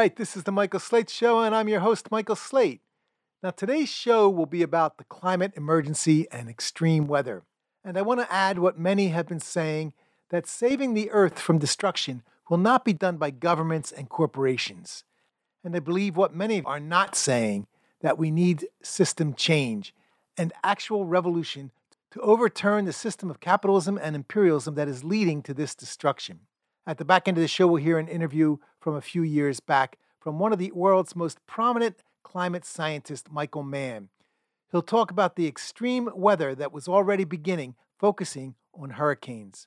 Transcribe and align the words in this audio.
Right, 0.00 0.16
this 0.16 0.34
is 0.34 0.44
the 0.44 0.50
Michael 0.50 0.80
Slate 0.80 1.10
Show, 1.10 1.40
and 1.40 1.54
I'm 1.54 1.68
your 1.68 1.80
host, 1.80 2.10
Michael 2.10 2.34
Slate. 2.34 2.80
Now, 3.42 3.50
today's 3.50 3.90
show 3.90 4.30
will 4.30 4.46
be 4.46 4.62
about 4.62 4.96
the 4.96 5.04
climate 5.04 5.52
emergency 5.56 6.26
and 6.32 6.48
extreme 6.48 7.06
weather. 7.06 7.42
And 7.84 7.98
I 7.98 8.00
want 8.00 8.20
to 8.20 8.32
add 8.32 8.58
what 8.58 8.78
many 8.78 9.08
have 9.08 9.26
been 9.26 9.40
saying 9.40 9.92
that 10.30 10.46
saving 10.46 10.94
the 10.94 11.10
earth 11.10 11.38
from 11.38 11.58
destruction 11.58 12.22
will 12.48 12.56
not 12.56 12.82
be 12.82 12.94
done 12.94 13.18
by 13.18 13.30
governments 13.30 13.92
and 13.92 14.08
corporations. 14.08 15.04
And 15.62 15.76
I 15.76 15.80
believe 15.80 16.16
what 16.16 16.34
many 16.34 16.62
are 16.62 16.80
not 16.80 17.14
saying 17.14 17.66
that 18.00 18.16
we 18.16 18.30
need 18.30 18.68
system 18.82 19.34
change 19.34 19.94
and 20.38 20.54
actual 20.64 21.04
revolution 21.04 21.72
to 22.12 22.20
overturn 22.22 22.86
the 22.86 22.94
system 22.94 23.28
of 23.28 23.40
capitalism 23.40 24.00
and 24.02 24.16
imperialism 24.16 24.76
that 24.76 24.88
is 24.88 25.04
leading 25.04 25.42
to 25.42 25.52
this 25.52 25.74
destruction. 25.74 26.40
At 26.86 26.98
the 26.98 27.04
back 27.04 27.28
end 27.28 27.36
of 27.36 27.42
the 27.42 27.48
show, 27.48 27.66
we'll 27.66 27.82
hear 27.82 27.98
an 27.98 28.08
interview 28.08 28.56
from 28.80 28.94
a 28.94 29.00
few 29.00 29.22
years 29.22 29.60
back 29.60 29.98
from 30.18 30.38
one 30.38 30.52
of 30.52 30.58
the 30.58 30.72
world's 30.72 31.14
most 31.14 31.44
prominent 31.46 32.02
climate 32.22 32.64
scientists, 32.64 33.30
Michael 33.30 33.62
Mann. 33.62 34.08
He'll 34.70 34.82
talk 34.82 35.10
about 35.10 35.36
the 35.36 35.46
extreme 35.46 36.08
weather 36.14 36.54
that 36.54 36.72
was 36.72 36.88
already 36.88 37.24
beginning, 37.24 37.74
focusing 37.98 38.54
on 38.72 38.90
hurricanes. 38.90 39.66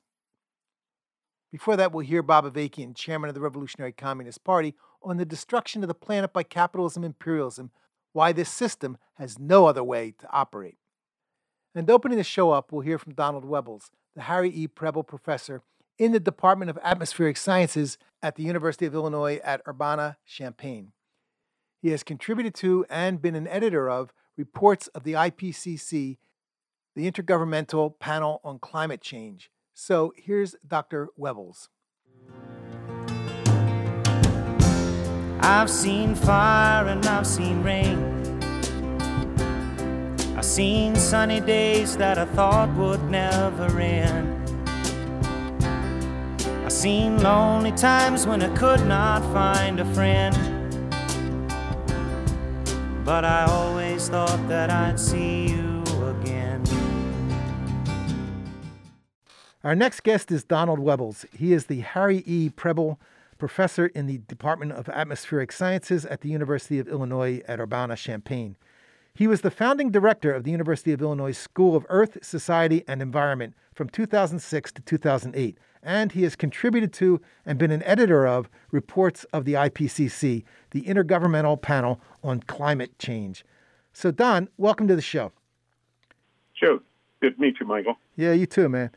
Before 1.52 1.76
that, 1.76 1.92
we'll 1.92 2.06
hear 2.06 2.22
Bob 2.22 2.52
Avakian, 2.52 2.96
chairman 2.96 3.28
of 3.28 3.34
the 3.34 3.40
Revolutionary 3.40 3.92
Communist 3.92 4.42
Party, 4.42 4.74
on 5.02 5.18
the 5.18 5.24
destruction 5.24 5.84
of 5.84 5.88
the 5.88 5.94
planet 5.94 6.32
by 6.32 6.42
capitalism 6.42 7.04
imperialism, 7.04 7.70
why 8.12 8.32
this 8.32 8.48
system 8.48 8.96
has 9.14 9.38
no 9.38 9.66
other 9.66 9.84
way 9.84 10.14
to 10.18 10.28
operate. 10.32 10.78
And 11.74 11.88
opening 11.90 12.18
the 12.18 12.24
show 12.24 12.50
up, 12.50 12.72
we'll 12.72 12.82
hear 12.82 12.98
from 12.98 13.14
Donald 13.14 13.44
Wuebbles, 13.44 13.90
the 14.16 14.22
Harry 14.22 14.50
E. 14.50 14.66
Preble 14.66 15.04
Professor 15.04 15.62
in 15.98 16.12
the 16.12 16.20
Department 16.20 16.70
of 16.70 16.78
Atmospheric 16.82 17.36
Sciences 17.36 17.98
at 18.22 18.36
the 18.36 18.42
University 18.42 18.86
of 18.86 18.94
Illinois 18.94 19.40
at 19.44 19.62
Urbana 19.66 20.16
Champaign. 20.26 20.92
He 21.80 21.90
has 21.90 22.02
contributed 22.02 22.54
to 22.56 22.84
and 22.88 23.20
been 23.20 23.34
an 23.34 23.46
editor 23.46 23.88
of 23.90 24.12
reports 24.36 24.88
of 24.88 25.04
the 25.04 25.12
IPCC, 25.12 26.16
the 26.96 27.10
Intergovernmental 27.10 27.98
Panel 27.98 28.40
on 28.42 28.58
Climate 28.58 29.02
Change. 29.02 29.50
So 29.74 30.12
here's 30.16 30.56
Dr. 30.66 31.08
Wuebbles. 31.18 31.68
I've 35.40 35.68
seen 35.68 36.14
fire 36.14 36.86
and 36.86 37.04
I've 37.04 37.26
seen 37.26 37.62
rain. 37.62 38.12
I've 40.36 40.44
seen 40.44 40.96
sunny 40.96 41.40
days 41.40 41.96
that 41.98 42.18
I 42.18 42.24
thought 42.24 42.74
would 42.76 43.02
never 43.10 43.78
end 43.78 44.43
seen 46.74 47.22
lonely 47.22 47.70
times 47.72 48.26
when 48.26 48.42
I 48.42 48.54
could 48.56 48.84
not 48.86 49.22
find 49.32 49.78
a 49.78 49.84
friend. 49.94 50.34
But 53.04 53.24
I 53.24 53.44
always 53.44 54.08
thought 54.08 54.48
that 54.48 54.70
I'd 54.70 54.98
see 54.98 55.50
you 55.50 55.82
again. 56.04 56.64
Our 59.62 59.76
next 59.76 60.02
guest 60.02 60.32
is 60.32 60.42
Donald 60.42 60.80
Wuebbles. 60.80 61.24
He 61.32 61.52
is 61.52 61.66
the 61.66 61.80
Harry 61.80 62.24
E. 62.26 62.50
Preble 62.50 62.98
Professor 63.38 63.86
in 63.86 64.06
the 64.06 64.18
Department 64.18 64.72
of 64.72 64.88
Atmospheric 64.88 65.52
Sciences 65.52 66.04
at 66.04 66.22
the 66.22 66.28
University 66.28 66.80
of 66.80 66.88
Illinois 66.88 67.40
at 67.46 67.60
Urbana 67.60 67.94
Champaign. 67.94 68.56
He 69.14 69.28
was 69.28 69.42
the 69.42 69.50
founding 69.52 69.92
director 69.92 70.32
of 70.32 70.42
the 70.42 70.50
University 70.50 70.92
of 70.92 71.00
Illinois 71.00 71.32
School 71.32 71.76
of 71.76 71.86
Earth, 71.88 72.18
Society, 72.22 72.82
and 72.88 73.00
Environment 73.00 73.54
from 73.72 73.88
2006 73.88 74.72
to 74.72 74.82
2008 74.82 75.56
and 75.84 76.12
he 76.12 76.22
has 76.22 76.34
contributed 76.34 76.92
to 76.94 77.20
and 77.44 77.58
been 77.58 77.70
an 77.70 77.82
editor 77.84 78.26
of 78.26 78.48
reports 78.70 79.24
of 79.24 79.44
the 79.44 79.52
IPCC, 79.52 80.42
the 80.70 80.82
Intergovernmental 80.82 81.60
Panel 81.60 82.00
on 82.24 82.40
Climate 82.40 82.98
Change. 82.98 83.44
So, 83.92 84.10
Don, 84.10 84.48
welcome 84.56 84.88
to 84.88 84.96
the 84.96 85.02
show. 85.02 85.30
Sure. 86.54 86.80
Good 87.20 87.36
to 87.36 87.40
meet 87.40 87.60
you, 87.60 87.66
Michael. 87.66 87.96
Yeah, 88.16 88.32
you 88.32 88.46
too, 88.46 88.68
man. 88.68 88.90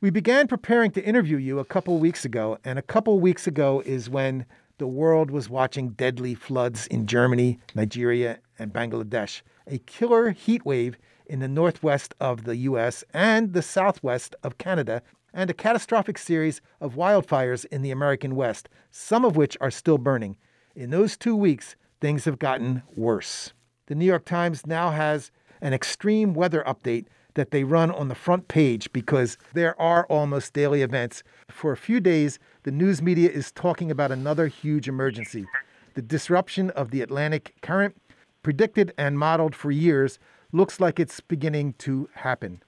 We 0.00 0.10
began 0.10 0.46
preparing 0.46 0.92
to 0.92 1.04
interview 1.04 1.38
you 1.38 1.58
a 1.58 1.64
couple 1.64 1.98
weeks 1.98 2.24
ago, 2.24 2.58
and 2.64 2.78
a 2.78 2.82
couple 2.82 3.18
weeks 3.18 3.48
ago 3.48 3.82
is 3.84 4.08
when 4.08 4.46
the 4.78 4.86
world 4.86 5.30
was 5.32 5.50
watching 5.50 5.90
deadly 5.90 6.34
floods 6.34 6.86
in 6.86 7.06
Germany, 7.06 7.58
Nigeria, 7.74 8.38
and 8.58 8.72
Bangladesh, 8.72 9.42
a 9.66 9.78
killer 9.78 10.30
heat 10.30 10.64
wave 10.64 10.96
in 11.26 11.40
the 11.40 11.48
northwest 11.48 12.14
of 12.20 12.44
the 12.44 12.56
US 12.56 13.04
and 13.12 13.52
the 13.52 13.62
southwest 13.62 14.34
of 14.42 14.58
Canada 14.58 15.02
and 15.38 15.48
a 15.48 15.54
catastrophic 15.54 16.18
series 16.18 16.60
of 16.80 16.96
wildfires 16.96 17.64
in 17.66 17.82
the 17.82 17.92
American 17.92 18.34
West, 18.34 18.68
some 18.90 19.24
of 19.24 19.36
which 19.36 19.56
are 19.60 19.70
still 19.70 19.96
burning. 19.96 20.36
In 20.74 20.90
those 20.90 21.16
two 21.16 21.36
weeks, 21.36 21.76
things 22.00 22.24
have 22.24 22.40
gotten 22.40 22.82
worse. 22.96 23.52
The 23.86 23.94
New 23.94 24.04
York 24.04 24.24
Times 24.24 24.66
now 24.66 24.90
has 24.90 25.30
an 25.60 25.72
extreme 25.72 26.34
weather 26.34 26.64
update 26.66 27.06
that 27.34 27.52
they 27.52 27.62
run 27.62 27.92
on 27.92 28.08
the 28.08 28.16
front 28.16 28.48
page 28.48 28.92
because 28.92 29.38
there 29.54 29.80
are 29.80 30.06
almost 30.06 30.54
daily 30.54 30.82
events. 30.82 31.22
For 31.48 31.70
a 31.70 31.76
few 31.76 32.00
days, 32.00 32.40
the 32.64 32.72
news 32.72 33.00
media 33.00 33.30
is 33.30 33.52
talking 33.52 33.92
about 33.92 34.10
another 34.10 34.48
huge 34.48 34.88
emergency 34.88 35.46
the 35.94 36.02
disruption 36.02 36.70
of 36.70 36.90
the 36.90 37.00
Atlantic 37.00 37.54
current, 37.62 37.96
predicted 38.42 38.92
and 38.98 39.18
modeled 39.18 39.54
for 39.54 39.70
years, 39.70 40.18
looks 40.52 40.80
like 40.80 40.98
it's 41.00 41.20
beginning 41.20 41.74
to 41.74 42.08
happen. 42.14 42.62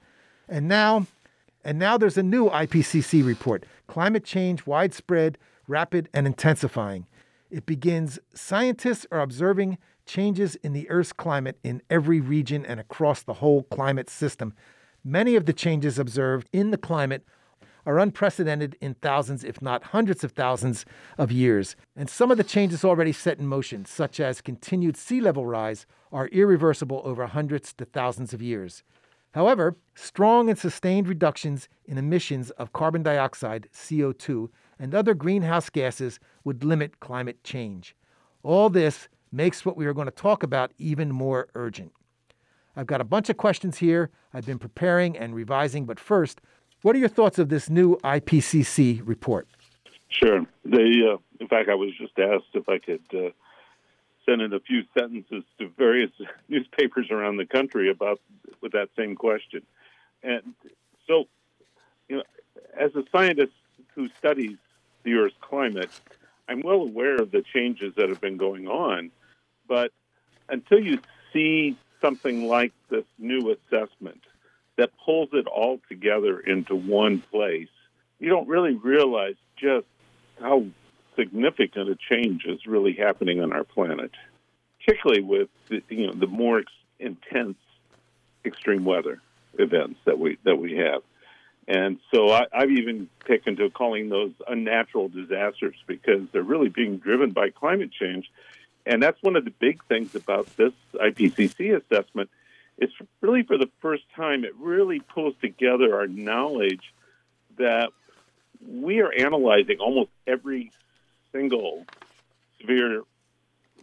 And 0.49 0.67
now 0.67 1.07
and 1.65 1.79
now 1.79 1.99
there's 1.99 2.19
a 2.19 2.23
new 2.23 2.49
IPCC 2.49 3.25
report 3.25 3.65
Climate 3.87 4.25
Change 4.25 4.67
Widespread, 4.67 5.39
Rapid, 5.67 6.09
and 6.15 6.27
Intensifying. 6.27 7.07
It 7.51 7.67
begins 7.67 8.19
Scientists 8.35 9.07
are 9.11 9.21
observing 9.21 9.79
changes 10.07 10.57
in 10.57 10.73
the 10.73 10.89
Earth's 10.91 11.13
climate 11.13 11.59
in 11.63 11.83
every 11.91 12.21
region 12.21 12.65
and 12.65 12.81
across 12.81 13.23
the 13.23 13.35
whole 13.35 13.65
climate 13.65 14.09
system. 14.11 14.55
Many 15.05 15.37
of 15.37 15.47
the 15.47 15.53
changes 15.53 15.99
observed 15.99 16.49
in 16.53 16.71
the 16.71 16.79
climate 16.79 17.25
are 17.87 17.99
unprecedented 17.99 18.77
in 18.81 18.95
thousands, 18.95 19.45
if 19.45 19.63
not 19.63 19.85
hundreds 19.85 20.23
of 20.23 20.33
thousands 20.33 20.85
of 21.17 21.33
years. 21.33 21.77
And 21.97 22.11
some 22.11 22.31
of 22.31 22.37
the 22.37 22.45
changes 22.45 22.85
already 22.85 23.13
set 23.13 23.39
in 23.39 23.47
motion, 23.47 23.85
such 23.85 24.21
as 24.21 24.41
continued 24.41 24.97
sea 24.97 25.21
level 25.21 25.47
rise, 25.47 25.87
are 26.13 26.29
irreversible 26.29 27.03
over 27.05 27.27
hundreds 27.27 27.73
to 27.75 27.85
thousands 27.85 28.35
of 28.35 28.43
years. 28.43 28.83
However, 29.33 29.77
strong 29.95 30.49
and 30.49 30.59
sustained 30.59 31.09
reductions 31.09 31.69
in 31.85 31.99
emissions 31.99 32.51
of 32.51 32.73
carbon 32.73 33.03
dioxide, 33.03 33.69
CO2, 33.73 34.49
and 34.79 34.95
other 34.95 35.15
greenhouse 35.15 35.71
gases 35.71 36.19
would 36.43 36.65
limit 36.65 37.01
climate 37.01 37.43
change. 37.45 37.95
All 38.43 38.69
this 38.69 39.09
makes 39.31 39.65
what 39.65 39.77
we 39.77 39.87
are 39.87 39.93
going 39.93 40.07
to 40.07 40.13
talk 40.13 40.43
about 40.43 40.73
even 40.79 41.13
more 41.13 41.49
urgent. 41.55 41.93
I've 42.75 42.87
got 42.87 43.01
a 43.01 43.05
bunch 43.05 43.29
of 43.29 43.37
questions 43.37 43.79
here 43.79 44.11
I've 44.33 44.47
been 44.47 44.59
preparing 44.59 45.17
and 45.17 45.35
revising, 45.35 45.85
but 45.87 46.01
first, 46.01 46.41
what 46.83 46.97
are 46.97 46.99
your 46.99 47.09
thoughts 47.09 47.39
of 47.39 47.51
this 47.51 47.69
new 47.69 47.97
IPCC 47.99 49.03
report? 49.05 49.49
Sure. 50.09 50.47
They, 50.65 51.03
uh, 51.09 51.19
in 51.39 51.49
fact, 51.49 51.69
I 51.69 51.75
was 51.75 51.91
just 51.99 52.19
asked 52.19 52.55
if 52.55 52.69
I 52.69 52.79
could 52.79 53.03
uh, 53.15 53.31
in 54.39 54.53
a 54.53 54.61
few 54.61 54.85
sentences 54.97 55.45
to 55.59 55.69
various 55.77 56.11
newspapers 56.49 57.11
around 57.11 57.39
the 57.39 57.47
country 57.47 57.91
about 57.91 58.21
with 58.61 58.73
that 58.73 58.91
same 58.97 59.17
question. 59.17 59.63
And 60.23 60.55
so, 61.07 61.25
you 62.09 62.19
know, 62.19 62.23
as 62.79 62.95
a 62.95 63.05
scientist 63.11 63.53
who 63.95 64.09
studies 64.19 64.57
the 65.03 65.15
Earth's 65.15 65.35
climate, 65.41 65.91
I'm 66.49 66.61
well 66.63 66.83
aware 66.83 67.17
of 67.17 67.31
the 67.31 67.43
changes 67.55 67.95
that 67.97 68.09
have 68.09 68.21
been 68.21 68.37
going 68.37 68.69
on. 68.69 69.11
But 69.67 69.93
until 70.49 70.81
you 70.81 71.01
see 71.33 71.77
something 72.01 72.47
like 72.47 72.73
this 72.91 73.05
new 73.19 73.55
assessment 73.55 74.21
that 74.77 74.91
pulls 75.05 75.31
it 75.33 75.47
all 75.47 75.81
together 75.89 76.41
into 76.41 76.75
one 76.75 77.21
place, 77.31 77.69
you 78.19 78.29
don't 78.29 78.49
really 78.49 78.75
realize 78.75 79.37
just 79.57 79.87
how 80.41 80.65
significant 81.21 81.91
a 81.91 81.97
change 82.09 82.45
is 82.47 82.67
really 82.67 82.95
happening 82.95 83.41
on 83.43 83.53
our 83.53 83.65
planet, 83.65 84.11
particularly 84.79 85.23
with 85.23 85.49
the, 85.69 85.83
you 85.91 86.07
know 86.07 86.15
the 86.15 86.27
more 86.27 86.61
ex- 86.61 86.73
intense 86.99 87.59
extreme 88.45 88.85
weather 88.85 89.21
events 89.59 90.01
that 90.07 90.19
we 90.19 90.39
that 90.45 90.57
we 90.57 90.77
have. 90.77 91.03
And 91.69 91.99
so 92.13 92.31
I, 92.31 92.47
I've 92.53 92.71
even 92.71 93.09
taken 93.29 93.57
to 93.57 93.71
calling 93.71 94.09
those 94.09 94.33
unnatural 94.49 95.09
disasters 95.09 95.77
because 95.87 96.23
they're 96.33 96.43
really 96.43 96.69
being 96.69 96.99
driven 96.99 97.31
by 97.31 97.51
climate 97.51 97.93
change. 97.93 98.31
And 98.87 99.03
that's 99.03 99.23
one 99.23 99.37
of 99.37 99.45
the 99.45 99.53
big 99.53 99.85
things 99.85 100.15
about 100.15 100.49
this 100.57 100.73
IPCC 100.95 101.77
assessment. 101.77 102.31
It's 102.79 102.93
really 103.21 103.43
for 103.43 103.59
the 103.59 103.69
first 103.81 104.03
time, 104.17 104.45
it 104.45 104.57
really 104.59 105.01
pulls 105.01 105.35
together 105.41 105.95
our 105.95 106.07
knowledge 106.09 106.93
that 107.59 107.91
we 108.67 109.01
are 109.01 109.13
analyzing 109.13 109.79
almost 109.79 110.11
every 110.27 110.73
single 111.33 111.85
severe 112.61 113.03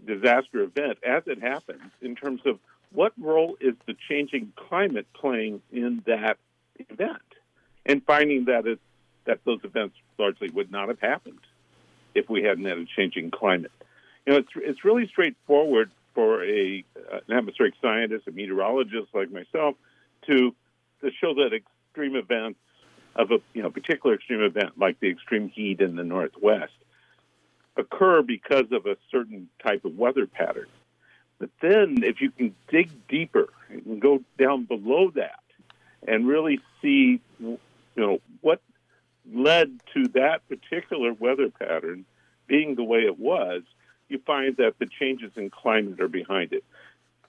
disaster 0.05 0.61
event 0.61 0.97
as 1.05 1.23
it 1.25 1.41
happens 1.41 1.91
in 2.01 2.15
terms 2.15 2.41
of 2.45 2.59
what 2.94 3.13
role 3.19 3.57
is 3.59 3.75
the 3.85 3.95
changing 4.07 4.53
climate 4.55 5.07
playing 5.13 5.61
in 5.71 6.01
that 6.05 6.38
event 6.89 7.21
and 7.85 8.03
finding 8.05 8.45
that 8.45 8.65
it, 8.65 8.79
that 9.25 9.39
those 9.44 9.59
events 9.63 9.95
largely 10.17 10.49
would 10.49 10.71
not 10.71 10.88
have 10.88 10.99
happened 10.99 11.39
if 12.15 12.29
we 12.29 12.44
hadn't 12.44 12.65
had 12.65 12.77
a 12.77 12.85
changing 12.85 13.31
climate. 13.31 13.71
You 14.25 14.33
know, 14.33 14.39
it's 14.39 14.50
it's 14.55 14.83
really 14.85 15.07
straightforward 15.07 15.91
for 16.13 16.43
a 16.43 16.83
an 17.11 17.33
atmospheric 17.35 17.75
scientist, 17.81 18.27
a 18.27 18.31
meteorologist 18.31 19.07
like 19.13 19.31
myself, 19.31 19.75
to 20.27 20.53
to 21.01 21.11
show 21.19 21.33
that 21.35 21.53
extreme 21.53 22.15
events 22.15 22.59
of 23.15 23.31
a 23.31 23.39
you 23.53 23.61
know 23.61 23.69
particular 23.69 24.15
extreme 24.15 24.41
event 24.41 24.77
like 24.77 25.00
the 25.00 25.09
extreme 25.09 25.50
heat 25.50 25.81
in 25.81 25.95
the 25.95 26.03
northwest 26.03 26.73
occur 27.77 28.21
because 28.21 28.71
of 28.71 28.85
a 28.85 28.97
certain 29.12 29.50
type 29.63 29.85
of 29.85 29.97
weather 29.97 30.25
pattern. 30.25 30.68
But 31.39 31.50
then, 31.62 32.03
if 32.03 32.19
you 32.19 32.31
can 32.31 32.56
dig 32.68 32.89
deeper 33.07 33.50
and 33.69 34.01
go 34.01 34.24
down 34.38 34.65
below 34.65 35.12
that, 35.12 35.39
and 36.07 36.27
really 36.27 36.59
see, 36.81 37.21
you 37.39 37.59
know, 37.95 38.19
what 38.41 38.62
led 39.31 39.79
to 39.94 40.07
that 40.09 40.47
particular 40.47 41.13
weather 41.13 41.50
pattern 41.50 42.06
being 42.47 42.75
the 42.75 42.83
way 42.83 43.00
it 43.00 43.19
was, 43.19 43.63
you 44.07 44.19
find 44.25 44.56
that 44.57 44.75
the 44.79 44.85
changes 44.85 45.31
in 45.35 45.50
climate 45.50 46.00
are 46.00 46.07
behind 46.07 46.53
it. 46.53 46.63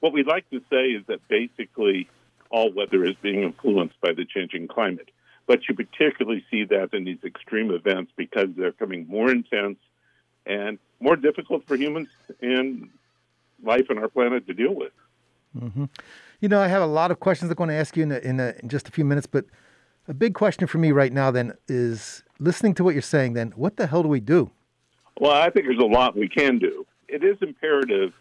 What 0.00 0.12
we'd 0.12 0.28
like 0.28 0.48
to 0.50 0.60
say 0.70 0.90
is 0.90 1.04
that 1.08 1.26
basically 1.28 2.08
all 2.50 2.72
weather 2.72 3.04
is 3.04 3.16
being 3.20 3.42
influenced 3.42 4.00
by 4.00 4.12
the 4.12 4.24
changing 4.24 4.68
climate. 4.68 5.10
But 5.46 5.68
you 5.68 5.74
particularly 5.74 6.44
see 6.50 6.64
that 6.64 6.94
in 6.94 7.04
these 7.04 7.24
extreme 7.24 7.72
events 7.72 8.12
because 8.16 8.48
they're 8.56 8.72
coming 8.72 9.06
more 9.08 9.30
intense 9.30 9.78
and 10.48 10.78
more 11.00 11.14
difficult 11.14 11.64
for 11.66 11.76
humans 11.76 12.08
and 12.40 12.88
life 13.62 13.86
on 13.90 13.98
our 13.98 14.08
planet 14.08 14.46
to 14.46 14.54
deal 14.54 14.74
with. 14.74 14.92
Mm-hmm. 15.56 15.84
You 16.40 16.48
know, 16.48 16.60
I 16.60 16.68
have 16.68 16.82
a 16.82 16.86
lot 16.86 17.10
of 17.10 17.20
questions 17.20 17.50
I'm 17.50 17.56
going 17.56 17.68
to 17.68 17.74
ask 17.74 17.96
you 17.96 18.04
in, 18.04 18.12
a, 18.12 18.18
in, 18.18 18.40
a, 18.40 18.54
in 18.62 18.68
just 18.68 18.88
a 18.88 18.90
few 18.90 19.04
minutes, 19.04 19.26
but 19.26 19.44
a 20.08 20.14
big 20.14 20.34
question 20.34 20.66
for 20.66 20.78
me 20.78 20.92
right 20.92 21.12
now 21.12 21.30
then 21.30 21.52
is 21.68 22.22
listening 22.38 22.74
to 22.74 22.84
what 22.84 22.94
you're 22.94 23.02
saying, 23.02 23.34
then 23.34 23.52
what 23.56 23.76
the 23.76 23.86
hell 23.86 24.02
do 24.02 24.08
we 24.08 24.20
do? 24.20 24.50
Well, 25.20 25.32
I 25.32 25.50
think 25.50 25.66
there's 25.66 25.78
a 25.78 25.84
lot 25.84 26.16
we 26.16 26.28
can 26.28 26.58
do. 26.58 26.86
It 27.08 27.24
is 27.24 27.38
imperative 27.42 28.14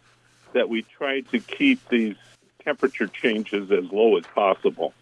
that 0.52 0.68
we 0.68 0.82
try 0.82 1.20
to 1.20 1.38
keep 1.38 1.88
these 1.88 2.16
temperature 2.64 3.06
changes 3.06 3.70
as 3.70 3.84
low 3.92 4.16
as 4.16 4.24
possible. 4.26 4.92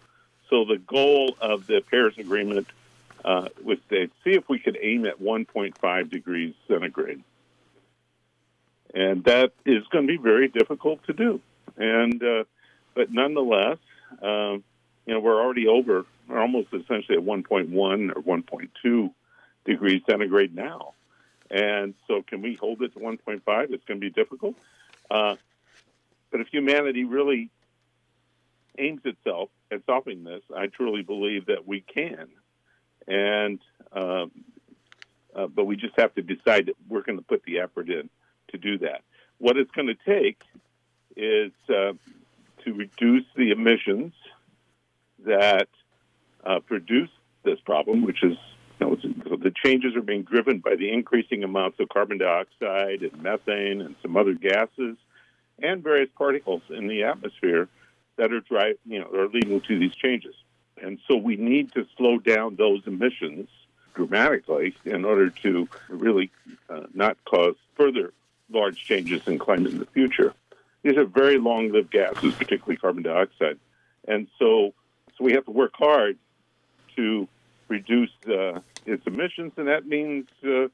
So 0.49 0.63
the 0.63 0.77
goal 0.77 1.35
of 1.41 1.67
the 1.67 1.81
Paris 1.89 2.17
Agreement 2.17 2.67
uh, 3.25 3.47
was 3.63 3.77
to 3.89 4.07
see 4.23 4.31
if 4.31 4.47
we 4.49 4.59
could 4.59 4.77
aim 4.81 5.05
at 5.05 5.21
1.5 5.21 6.09
degrees 6.09 6.53
centigrade. 6.67 7.23
And 8.93 9.23
that 9.25 9.51
is 9.65 9.83
going 9.91 10.07
to 10.07 10.11
be 10.11 10.17
very 10.17 10.47
difficult 10.47 11.03
to 11.05 11.13
do. 11.13 11.41
And 11.77 12.23
uh, 12.23 12.43
but 12.95 13.11
nonetheless, 13.11 13.77
um, 14.21 14.63
you 15.05 15.13
know, 15.13 15.19
we're 15.19 15.41
already 15.41 15.67
over, 15.67 16.05
we're 16.27 16.39
almost 16.39 16.69
essentially 16.73 17.17
at 17.17 17.23
1.1 17.23 18.15
or 18.15 18.21
1.2 18.21 19.13
degrees 19.65 20.01
centigrade 20.09 20.55
now. 20.55 20.93
And 21.49 21.93
so, 22.07 22.23
can 22.23 22.41
we 22.41 22.55
hold 22.55 22.81
it 22.81 22.93
to 22.93 22.99
1.5? 22.99 23.41
It's 23.45 23.85
going 23.85 23.99
to 23.99 24.05
be 24.05 24.09
difficult. 24.09 24.55
Uh, 25.09 25.35
but 26.31 26.41
if 26.41 26.47
humanity 26.47 27.05
really 27.05 27.49
aims 28.77 29.01
itself 29.05 29.49
at 29.71 29.85
solving 29.85 30.23
this, 30.23 30.41
I 30.55 30.67
truly 30.67 31.03
believe 31.03 31.45
that 31.45 31.67
we 31.67 31.81
can. 31.81 32.27
And 33.07 33.59
um, 33.93 34.31
uh, 35.35 35.47
but 35.47 35.65
we 35.65 35.75
just 35.75 35.93
have 35.97 36.13
to 36.15 36.21
decide 36.21 36.65
that 36.65 36.75
we're 36.89 37.03
going 37.03 37.17
to 37.17 37.23
put 37.23 37.43
the 37.43 37.59
effort 37.59 37.89
in 37.89 38.09
to 38.49 38.57
do 38.57 38.79
that. 38.79 39.01
What 39.37 39.57
it's 39.57 39.71
going 39.71 39.87
to 39.87 39.95
take 40.05 40.41
is 41.15 41.51
uh, 41.69 41.93
to 42.63 42.73
reduce 42.73 43.25
the 43.35 43.51
emissions 43.51 44.13
that 45.25 45.67
uh, 46.45 46.59
produce 46.59 47.09
this 47.43 47.59
problem, 47.59 48.03
which 48.03 48.23
is 48.23 48.37
you 48.79 48.87
know, 48.87 49.37
the 49.37 49.53
changes 49.63 49.95
are 49.95 50.01
being 50.01 50.23
driven 50.23 50.59
by 50.59 50.75
the 50.75 50.91
increasing 50.91 51.43
amounts 51.43 51.79
of 51.79 51.89
carbon 51.89 52.17
dioxide 52.17 53.01
and 53.01 53.21
methane 53.21 53.81
and 53.81 53.95
some 54.01 54.17
other 54.17 54.33
gases 54.33 54.97
and 55.61 55.83
various 55.83 56.09
particles 56.15 56.61
in 56.69 56.87
the 56.87 57.03
atmosphere 57.03 57.67
that 58.17 58.31
are 58.31 58.41
drive, 58.41 58.77
you 58.85 58.99
know, 58.99 59.07
are 59.13 59.27
leading 59.27 59.61
to 59.61 59.79
these 59.79 59.95
changes. 59.95 60.35
And 60.81 60.99
so 61.07 61.15
we 61.15 61.35
need 61.35 61.73
to 61.73 61.85
slow 61.97 62.19
down 62.19 62.55
those 62.55 62.81
emissions 62.85 63.49
dramatically 63.93 64.75
in 64.85 65.05
order 65.05 65.29
to 65.29 65.67
really 65.89 66.31
uh, 66.69 66.83
not 66.93 67.17
cause 67.25 67.55
further 67.75 68.13
large 68.49 68.77
changes 68.83 69.21
in 69.27 69.39
climate 69.39 69.71
in 69.71 69.79
the 69.79 69.85
future. 69.87 70.33
These 70.83 70.97
are 70.97 71.05
very 71.05 71.37
long-lived 71.37 71.91
gases, 71.91 72.35
particularly 72.35 72.77
carbon 72.77 73.03
dioxide, 73.03 73.57
and 74.07 74.27
so 74.39 74.73
so 75.17 75.23
we 75.23 75.33
have 75.33 75.45
to 75.45 75.51
work 75.51 75.73
hard 75.75 76.17
to 76.95 77.27
reduce 77.67 78.11
uh, 78.27 78.59
its 78.85 79.05
emissions, 79.07 79.53
and 79.57 79.67
that 79.67 79.87
means 79.87 80.27
uh, 80.45 80.67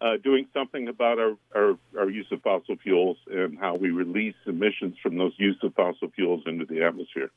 uh, 0.00 0.16
doing 0.18 0.46
something 0.52 0.88
about 0.88 1.18
our, 1.18 1.36
our, 1.54 1.78
our, 1.98 2.08
use 2.08 2.26
of 2.30 2.40
fossil 2.42 2.76
fuels 2.76 3.16
and 3.30 3.58
how 3.58 3.74
we 3.74 3.90
release 3.90 4.36
emissions 4.46 4.96
from 5.02 5.16
those 5.16 5.32
use 5.38 5.56
of 5.62 5.74
fossil 5.74 6.08
fuels 6.14 6.42
into 6.46 6.64
the 6.64 6.84
atmosphere. 6.84 7.30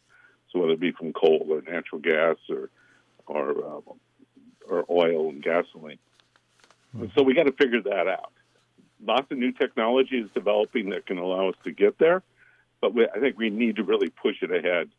So 0.51 0.59
whether 0.59 0.73
it 0.73 0.79
be 0.79 0.91
from 0.91 1.13
coal 1.13 1.45
or 1.49 1.61
natural 1.61 2.01
gas 2.01 2.37
or 2.49 2.69
or 3.27 3.49
uh, 3.49 3.81
or 4.67 4.85
oil 4.89 5.29
and 5.29 5.41
gasoline. 5.41 5.99
And 6.93 7.11
so 7.15 7.23
we 7.23 7.33
got 7.33 7.45
to 7.45 7.53
figure 7.53 7.81
that 7.83 8.07
out. 8.07 8.33
Lots 9.05 9.31
of 9.31 9.37
new 9.37 9.51
technology 9.51 10.17
is 10.17 10.29
developing 10.33 10.89
that 10.89 11.05
can 11.05 11.17
allow 11.17 11.49
us 11.49 11.55
to 11.63 11.71
get 11.71 11.97
there, 11.97 12.21
but 12.81 12.93
we, 12.93 13.07
I 13.07 13.19
think 13.19 13.37
we 13.37 13.49
need 13.49 13.77
to 13.77 13.83
really 13.83 14.09
push 14.09 14.43
it 14.43 14.51
ahead 14.51 14.89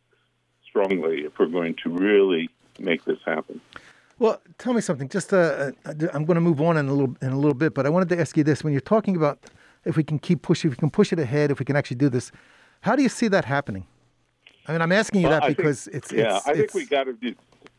strongly 0.66 1.20
if 1.20 1.38
we're 1.38 1.46
going 1.46 1.76
to 1.84 1.90
really 1.90 2.49
make 2.78 3.04
this 3.04 3.19
happen. 3.25 3.60
Well, 4.19 4.40
tell 4.58 4.72
me 4.72 4.81
something. 4.81 5.08
Just 5.08 5.32
uh, 5.32 5.72
uh 5.84 5.93
I'm 6.12 6.25
going 6.25 6.37
to 6.37 6.40
move 6.40 6.60
on 6.60 6.76
in 6.76 6.88
a 6.88 6.93
little 6.93 7.16
in 7.20 7.28
a 7.28 7.38
little 7.38 7.54
bit, 7.54 7.75
but 7.75 7.87
I 7.87 7.90
wanted 7.90 8.08
to 8.10 8.20
ask 8.20 8.37
you 8.37 8.44
this: 8.44 8.64
when 8.64 8.72
you're 8.72 8.81
talking 8.81 9.16
about 9.16 9.38
if 9.84 9.96
we 9.96 10.04
can 10.04 10.19
keep 10.19 10.43
pushing, 10.43 10.70
if 10.70 10.76
we 10.76 10.81
can 10.81 10.90
push 10.90 11.12
it 11.12 11.19
ahead, 11.19 11.50
if 11.50 11.58
we 11.58 11.64
can 11.64 11.76
actually 11.76 11.96
do 11.96 12.08
this, 12.08 12.32
how 12.82 12.96
do 12.96 13.02
you 13.02 13.08
see 13.08 13.28
that 13.28 13.44
happening? 13.44 13.87
I 14.67 14.73
mean, 14.73 14.82
I'm 14.82 14.93
asking 14.93 15.23
you 15.23 15.29
well, 15.29 15.41
that 15.41 15.44
I 15.44 15.55
because 15.55 15.85
think, 15.85 15.97
it's, 15.97 16.12
yeah. 16.12 16.37
It's, 16.37 16.47
I 16.47 16.55
think 16.55 16.75
we 16.75 16.87
got 16.87 17.05
to 17.05 17.14
be 17.14 17.37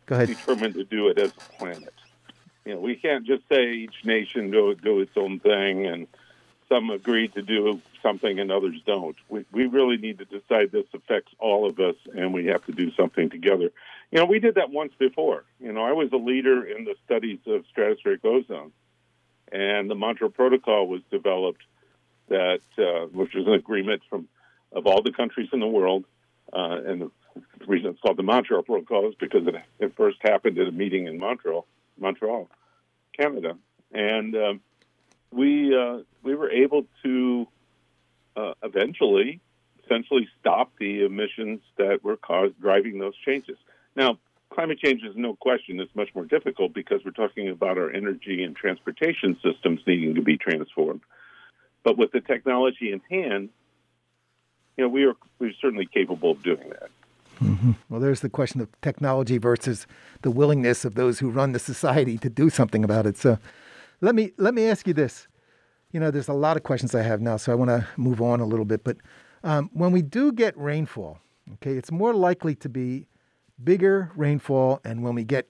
determined 0.07 0.73
to 0.75 0.83
do 0.83 1.07
it 1.07 1.17
as 1.17 1.31
a 1.31 1.57
planet. 1.57 1.93
You 2.65 2.75
know, 2.75 2.79
we 2.79 2.95
can't 2.95 3.25
just 3.25 3.43
say 3.49 3.71
each 3.73 4.05
nation 4.05 4.51
do 4.51 4.75
do 4.75 4.99
its 4.99 5.11
own 5.15 5.39
thing, 5.39 5.85
and 5.85 6.07
some 6.69 6.89
agree 6.89 7.27
to 7.29 7.41
do 7.41 7.81
something 8.01 8.39
and 8.39 8.51
others 8.51 8.75
don't. 8.85 9.15
We 9.29 9.45
we 9.51 9.65
really 9.65 9.97
need 9.97 10.19
to 10.19 10.25
decide 10.25 10.71
this 10.71 10.85
affects 10.93 11.33
all 11.39 11.67
of 11.67 11.79
us, 11.79 11.95
and 12.15 12.33
we 12.33 12.45
have 12.47 12.65
to 12.65 12.71
do 12.71 12.91
something 12.91 13.29
together. 13.29 13.71
You 14.11 14.19
know, 14.19 14.25
we 14.25 14.39
did 14.39 14.55
that 14.55 14.69
once 14.69 14.93
before. 14.97 15.43
You 15.59 15.71
know, 15.71 15.83
I 15.83 15.93
was 15.93 16.11
a 16.11 16.17
leader 16.17 16.63
in 16.63 16.85
the 16.85 16.95
studies 17.05 17.39
of 17.47 17.63
stratospheric 17.75 18.23
ozone, 18.23 18.71
and 19.51 19.89
the 19.89 19.95
Montreal 19.95 20.31
Protocol 20.31 20.87
was 20.87 21.01
developed, 21.11 21.63
that 22.29 22.61
uh, 22.77 23.07
which 23.07 23.33
was 23.33 23.47
an 23.47 23.53
agreement 23.53 24.01
from 24.09 24.27
of 24.71 24.87
all 24.87 25.01
the 25.01 25.11
countries 25.11 25.49
in 25.53 25.59
the 25.59 25.67
world, 25.67 26.05
uh, 26.53 26.81
and 26.85 27.01
the 27.01 27.11
reason 27.67 27.91
it's 27.91 27.99
called 27.99 28.17
the 28.17 28.23
Montreal 28.23 28.63
Protocol 28.63 29.09
is 29.09 29.15
because 29.19 29.47
it, 29.47 29.55
it 29.79 29.95
first 29.95 30.17
happened 30.21 30.57
at 30.59 30.67
a 30.67 30.71
meeting 30.71 31.07
in 31.07 31.19
Montreal, 31.19 31.65
Montreal, 31.99 32.49
Canada, 33.17 33.57
and 33.91 34.35
um, 34.35 34.61
we 35.31 35.75
uh, 35.75 35.99
we 36.21 36.35
were 36.35 36.51
able 36.51 36.85
to 37.03 37.47
uh, 38.35 38.53
eventually 38.63 39.41
essentially 39.85 40.27
stop 40.39 40.71
the 40.79 41.03
emissions 41.03 41.59
that 41.77 42.03
were 42.03 42.17
caused 42.17 42.59
driving 42.59 42.99
those 42.99 43.15
changes. 43.25 43.57
Now, 43.95 44.17
climate 44.49 44.79
change 44.79 45.03
is 45.03 45.15
no 45.15 45.35
question 45.35 45.79
it's 45.79 45.93
much 45.95 46.09
more 46.15 46.25
difficult 46.25 46.73
because 46.73 47.01
we're 47.03 47.11
talking 47.11 47.49
about 47.49 47.77
our 47.77 47.91
energy 47.91 48.43
and 48.43 48.55
transportation 48.55 49.37
systems 49.43 49.81
needing 49.85 50.15
to 50.15 50.21
be 50.21 50.37
transformed. 50.37 51.01
But 51.83 51.97
with 51.97 52.11
the 52.11 52.21
technology 52.21 52.91
in 52.91 53.01
hand, 53.09 53.49
you 54.77 54.83
know, 54.83 54.89
we 54.89 55.05
are 55.05 55.15
we're 55.39 55.53
certainly 55.61 55.85
capable 55.85 56.31
of 56.31 56.43
doing 56.43 56.69
that. 56.69 56.89
Mm-hmm. 57.41 57.71
Well, 57.89 57.99
there's 57.99 58.21
the 58.21 58.29
question 58.29 58.61
of 58.61 58.69
technology 58.81 59.37
versus 59.37 59.87
the 60.21 60.31
willingness 60.31 60.85
of 60.85 60.95
those 60.95 61.19
who 61.19 61.29
run 61.29 61.51
the 61.51 61.59
society 61.59 62.17
to 62.19 62.29
do 62.29 62.49
something 62.49 62.83
about 62.83 63.05
it. 63.05 63.17
So, 63.17 63.37
let 64.01 64.15
me 64.15 64.31
let 64.37 64.53
me 64.53 64.65
ask 64.65 64.87
you 64.87 64.93
this. 64.93 65.27
You 65.91 65.99
know, 65.99 66.11
there's 66.11 66.27
a 66.27 66.33
lot 66.33 66.57
of 66.57 66.63
questions 66.63 66.95
I 66.95 67.03
have 67.03 67.21
now, 67.21 67.37
so 67.37 67.51
I 67.51 67.55
want 67.55 67.69
to 67.69 67.87
move 67.97 68.21
on 68.21 68.39
a 68.39 68.45
little 68.45 68.65
bit. 68.65 68.83
But 68.83 68.97
um, 69.43 69.69
when 69.73 69.91
we 69.91 70.01
do 70.01 70.31
get 70.31 70.57
rainfall, 70.57 71.19
okay, 71.53 71.73
it's 71.73 71.91
more 71.91 72.13
likely 72.13 72.55
to 72.55 72.69
be 72.69 73.07
bigger 73.63 74.11
rainfall, 74.15 74.79
and 74.83 75.03
when 75.03 75.15
we 75.15 75.23
get 75.23 75.49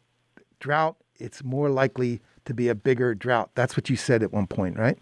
drought, 0.60 0.98
it's 1.16 1.44
more 1.44 1.70
likely 1.70 2.22
to 2.46 2.54
be 2.54 2.68
a 2.68 2.76
bigger 2.76 3.16
drought. 3.16 3.52
That's 3.56 3.78
what 3.78 3.90
you 3.90 3.96
said 3.96 4.24
at 4.24 4.34
one 4.34 4.48
point, 4.48 4.78
right? 4.78 4.98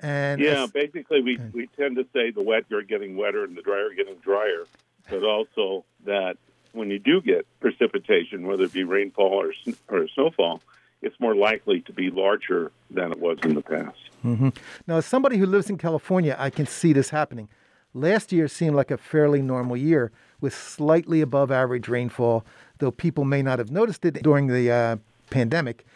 And 0.00 0.40
yeah, 0.40 0.66
basically, 0.72 1.22
we, 1.22 1.38
we 1.52 1.68
tend 1.76 1.96
to 1.96 2.06
say 2.12 2.30
the 2.30 2.42
wet 2.42 2.64
are 2.72 2.82
getting 2.82 3.16
wetter 3.16 3.44
and 3.44 3.56
the 3.56 3.62
drier 3.62 3.90
getting 3.96 4.16
drier, 4.16 4.66
but 5.08 5.22
also 5.22 5.84
that 6.04 6.36
when 6.72 6.90
you 6.90 6.98
do 6.98 7.22
get 7.22 7.46
precipitation, 7.60 8.46
whether 8.46 8.64
it 8.64 8.72
be 8.72 8.84
rainfall 8.84 9.32
or, 9.32 9.52
or 9.88 10.06
snowfall, 10.08 10.60
it's 11.02 11.18
more 11.18 11.34
likely 11.34 11.80
to 11.82 11.92
be 11.92 12.10
larger 12.10 12.72
than 12.90 13.12
it 13.12 13.18
was 13.18 13.38
in 13.42 13.54
the 13.54 13.62
past. 13.62 13.98
Mm-hmm. 14.24 14.50
Now, 14.86 14.96
as 14.98 15.06
somebody 15.06 15.38
who 15.38 15.46
lives 15.46 15.70
in 15.70 15.78
California, 15.78 16.36
I 16.38 16.50
can 16.50 16.66
see 16.66 16.92
this 16.92 17.10
happening. 17.10 17.48
Last 17.94 18.32
year 18.32 18.48
seemed 18.48 18.76
like 18.76 18.90
a 18.90 18.98
fairly 18.98 19.40
normal 19.40 19.76
year 19.76 20.12
with 20.40 20.54
slightly 20.54 21.22
above 21.22 21.50
average 21.50 21.88
rainfall, 21.88 22.44
though 22.78 22.90
people 22.90 23.24
may 23.24 23.42
not 23.42 23.58
have 23.58 23.70
noticed 23.70 24.04
it 24.04 24.22
during 24.22 24.48
the 24.48 24.70
uh, 24.70 24.96
pandemic. 25.30 25.86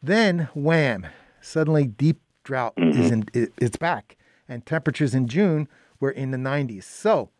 Then, 0.00 0.48
wham, 0.54 1.06
suddenly 1.40 1.86
deep 1.86 2.20
drought 2.42 2.74
is 2.76 2.96
mm-hmm. 2.96 3.12
in, 3.12 3.28
it, 3.32 3.52
it's 3.58 3.76
back, 3.76 4.16
and 4.48 4.64
temperatures 4.64 5.14
in 5.14 5.28
June 5.28 5.68
were 6.00 6.10
in 6.10 6.30
the 6.30 6.38
90s. 6.38 6.84
So, 6.84 7.30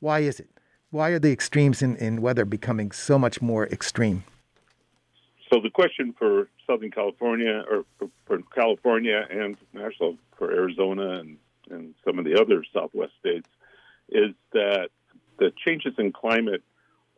why 0.00 0.20
is 0.20 0.40
it? 0.40 0.48
Why 0.90 1.10
are 1.10 1.18
the 1.18 1.32
extremes 1.32 1.82
in, 1.82 1.96
in 1.96 2.22
weather 2.22 2.44
becoming 2.44 2.92
so 2.92 3.18
much 3.18 3.42
more 3.42 3.66
extreme? 3.66 4.22
So 5.52 5.60
the 5.60 5.70
question 5.70 6.14
for 6.18 6.48
Southern 6.66 6.90
California, 6.90 7.64
or 7.70 7.84
for, 7.98 8.08
for 8.26 8.38
California, 8.54 9.26
and 9.30 9.56
also 9.80 10.16
for 10.38 10.52
Arizona 10.52 11.20
and, 11.20 11.36
and 11.70 11.94
some 12.04 12.18
of 12.18 12.24
the 12.24 12.40
other 12.40 12.64
Southwest 12.72 13.12
states, 13.18 13.48
is 14.08 14.30
that 14.52 14.90
the 15.38 15.52
changes 15.64 15.94
in 15.98 16.12
climate 16.12 16.62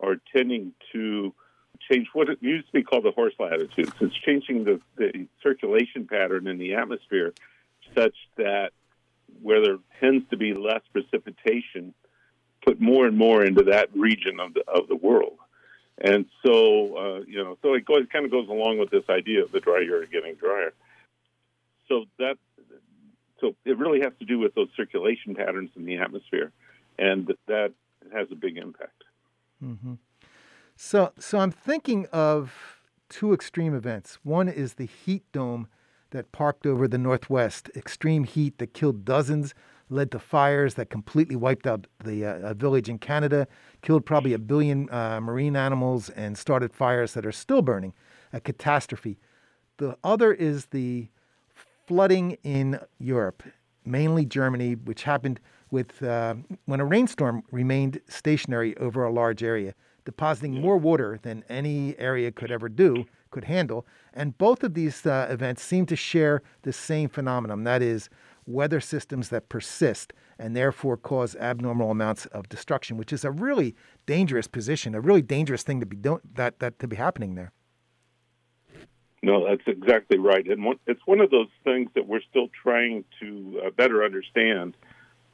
are 0.00 0.16
tending 0.34 0.72
to 0.92 1.34
change 1.90 2.08
what 2.12 2.28
it 2.28 2.38
used 2.40 2.66
to 2.66 2.72
be 2.72 2.82
called 2.82 3.04
the 3.04 3.12
horse 3.12 3.34
latitudes. 3.38 3.92
It's 4.00 4.14
changing 4.14 4.64
the, 4.64 4.80
the 4.96 5.26
circulation 5.42 6.06
pattern 6.06 6.46
in 6.46 6.58
the 6.58 6.74
atmosphere 6.74 7.32
such 7.94 8.14
that 8.36 8.70
where 9.42 9.60
there 9.60 9.78
tends 10.00 10.28
to 10.30 10.36
be 10.36 10.54
less 10.54 10.82
precipitation, 10.92 11.94
put 12.64 12.80
more 12.80 13.06
and 13.06 13.16
more 13.16 13.44
into 13.44 13.64
that 13.64 13.88
region 13.94 14.40
of 14.40 14.54
the 14.54 14.64
of 14.68 14.88
the 14.88 14.96
world. 14.96 15.38
And 15.98 16.26
so, 16.44 16.96
uh, 16.96 17.20
you 17.26 17.42
know, 17.42 17.56
so 17.62 17.72
it, 17.74 17.86
goes, 17.86 18.06
kind 18.12 18.26
of 18.26 18.30
goes 18.30 18.48
along 18.48 18.78
with 18.78 18.90
this 18.90 19.04
idea 19.08 19.42
of 19.42 19.50
the 19.50 19.60
dry 19.60 19.80
year 19.80 20.04
getting 20.06 20.34
drier. 20.34 20.74
So 21.88 22.04
that, 22.18 22.36
so 23.40 23.54
it 23.64 23.78
really 23.78 24.00
has 24.00 24.12
to 24.18 24.26
do 24.26 24.38
with 24.38 24.54
those 24.54 24.68
circulation 24.76 25.34
patterns 25.34 25.70
in 25.74 25.86
the 25.86 25.96
atmosphere, 25.96 26.52
and 26.98 27.32
that 27.46 27.72
has 28.12 28.28
a 28.30 28.34
big 28.34 28.58
impact. 28.58 29.04
Mm-hmm. 29.64 29.94
So, 30.76 31.12
so 31.18 31.38
I'm 31.38 31.50
thinking 31.50 32.06
of 32.12 32.52
two 33.08 33.32
extreme 33.32 33.74
events. 33.74 34.18
One 34.22 34.46
is 34.46 34.74
the 34.74 34.84
heat 34.84 35.24
dome 35.32 35.68
that 36.10 36.32
parked 36.32 36.66
over 36.66 36.86
the 36.86 36.98
Northwest, 36.98 37.70
extreme 37.74 38.24
heat 38.24 38.58
that 38.58 38.74
killed 38.74 39.04
dozens, 39.04 39.54
led 39.88 40.10
to 40.10 40.18
fires 40.18 40.74
that 40.74 40.90
completely 40.90 41.34
wiped 41.34 41.66
out 41.66 41.86
the 42.04 42.26
uh, 42.26 42.54
village 42.54 42.88
in 42.88 42.98
Canada, 42.98 43.46
killed 43.82 44.04
probably 44.04 44.34
a 44.34 44.38
billion 44.38 44.90
uh, 44.90 45.20
marine 45.20 45.56
animals, 45.56 46.10
and 46.10 46.36
started 46.36 46.74
fires 46.74 47.14
that 47.14 47.24
are 47.24 47.32
still 47.32 47.62
burning. 47.62 47.94
A 48.32 48.40
catastrophe. 48.40 49.18
The 49.78 49.96
other 50.04 50.32
is 50.32 50.66
the 50.66 51.08
flooding 51.86 52.36
in 52.42 52.80
Europe, 52.98 53.44
mainly 53.84 54.26
Germany, 54.26 54.74
which 54.74 55.04
happened 55.04 55.40
with 55.70 56.02
uh, 56.02 56.34
when 56.66 56.80
a 56.80 56.84
rainstorm 56.84 57.44
remained 57.50 58.00
stationary 58.08 58.76
over 58.78 59.04
a 59.04 59.12
large 59.12 59.42
area, 59.42 59.74
depositing 60.06 60.54
more 60.54 60.78
water 60.78 61.18
than 61.20 61.44
any 61.50 61.98
area 61.98 62.32
could 62.32 62.50
ever 62.50 62.70
do, 62.70 63.04
could 63.30 63.44
handle. 63.44 63.86
And 64.14 64.38
both 64.38 64.64
of 64.64 64.72
these 64.72 65.04
uh, 65.04 65.26
events 65.28 65.62
seem 65.62 65.84
to 65.86 65.96
share 65.96 66.42
the 66.62 66.72
same 66.72 67.10
phenomenon 67.10 67.64
that 67.64 67.82
is, 67.82 68.08
weather 68.46 68.80
systems 68.80 69.28
that 69.28 69.48
persist 69.48 70.12
and 70.38 70.56
therefore 70.56 70.96
cause 70.96 71.34
abnormal 71.36 71.90
amounts 71.90 72.26
of 72.26 72.48
destruction, 72.48 72.96
which 72.96 73.12
is 73.12 73.24
a 73.24 73.30
really 73.30 73.74
dangerous 74.06 74.46
position, 74.46 74.94
a 74.94 75.00
really 75.00 75.22
dangerous 75.22 75.62
thing 75.62 75.80
to 75.80 75.86
be 75.86 75.96
do- 75.96 76.20
that, 76.34 76.60
that 76.60 76.78
to 76.78 76.86
be 76.86 76.96
happening 76.96 77.34
there. 77.34 77.52
No, 79.22 79.48
that's 79.48 79.66
exactly 79.66 80.18
right, 80.18 80.46
and 80.46 80.64
one, 80.64 80.78
it's 80.86 81.00
one 81.04 81.20
of 81.20 81.30
those 81.30 81.48
things 81.64 81.90
that 81.96 82.06
we're 82.06 82.20
still 82.30 82.48
trying 82.62 83.04
to 83.18 83.60
uh, 83.66 83.70
better 83.70 84.04
understand. 84.04 84.76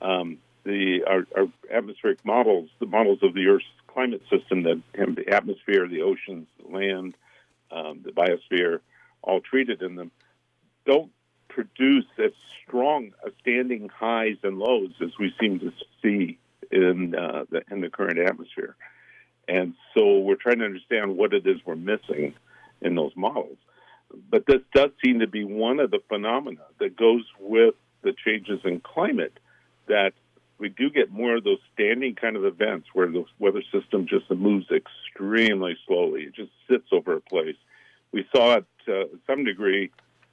Um, 0.00 0.38
the 0.64 1.02
our, 1.06 1.26
our, 1.36 1.48
atmospheric 1.70 2.24
models, 2.24 2.70
the 2.80 2.86
models 2.86 3.18
of 3.22 3.34
the 3.34 3.46
Earth's 3.46 3.66
climate 3.92 4.22
system, 4.30 4.62
that 4.64 4.82
the 4.94 5.28
atmosphere, 5.28 5.86
the 5.88 6.02
oceans, 6.02 6.46
the 6.62 6.76
land, 6.76 7.14
um, 7.70 8.04
the 8.04 8.12
biosphere, 8.12 8.80
all 9.22 9.40
treated 9.40 9.82
in 9.82 9.94
them, 9.96 10.10
don't 10.84 11.10
produce 11.48 12.06
as 12.18 12.32
strong 12.64 13.12
a 13.24 13.30
standing 13.40 13.88
highs 13.88 14.36
and 14.42 14.58
lows 14.58 14.92
as 15.00 15.10
we 15.18 15.32
seem 15.40 15.60
to 15.60 15.72
see 16.02 16.38
in 16.70 17.14
uh, 17.14 17.44
the, 17.50 17.62
in 17.70 17.80
the 17.80 17.90
current 17.90 18.18
atmosphere. 18.18 18.74
And 19.46 19.74
so 19.94 20.20
we're 20.20 20.36
trying 20.36 20.60
to 20.60 20.64
understand 20.64 21.16
what 21.16 21.34
it 21.34 21.46
is 21.46 21.58
we're 21.64 21.76
missing 21.76 22.34
in 22.80 22.94
those 22.94 23.12
models. 23.16 23.58
But 24.30 24.46
this 24.46 24.60
does 24.74 24.90
seem 25.04 25.20
to 25.20 25.26
be 25.26 25.44
one 25.44 25.80
of 25.80 25.90
the 25.90 26.00
phenomena 26.08 26.60
that 26.80 26.96
goes 26.96 27.24
with 27.38 27.74
the 28.02 28.14
changes 28.24 28.60
in 28.64 28.80
climate 28.80 29.38
that 29.88 30.12
we 30.62 30.68
do 30.68 30.88
get 30.90 31.10
more 31.10 31.36
of 31.36 31.42
those 31.42 31.58
standing 31.74 32.14
kind 32.14 32.36
of 32.36 32.44
events 32.44 32.86
where 32.94 33.10
the 33.10 33.24
weather 33.40 33.64
system 33.72 34.06
just 34.06 34.30
moves 34.30 34.66
extremely 34.70 35.76
slowly. 35.88 36.22
It 36.22 36.36
just 36.36 36.52
sits 36.70 36.86
over 36.92 37.14
a 37.14 37.20
place. 37.20 37.56
We 38.12 38.24
saw 38.34 38.58
it 38.58 38.66
to 38.86 39.08
some 39.26 39.42
degree 39.42 39.90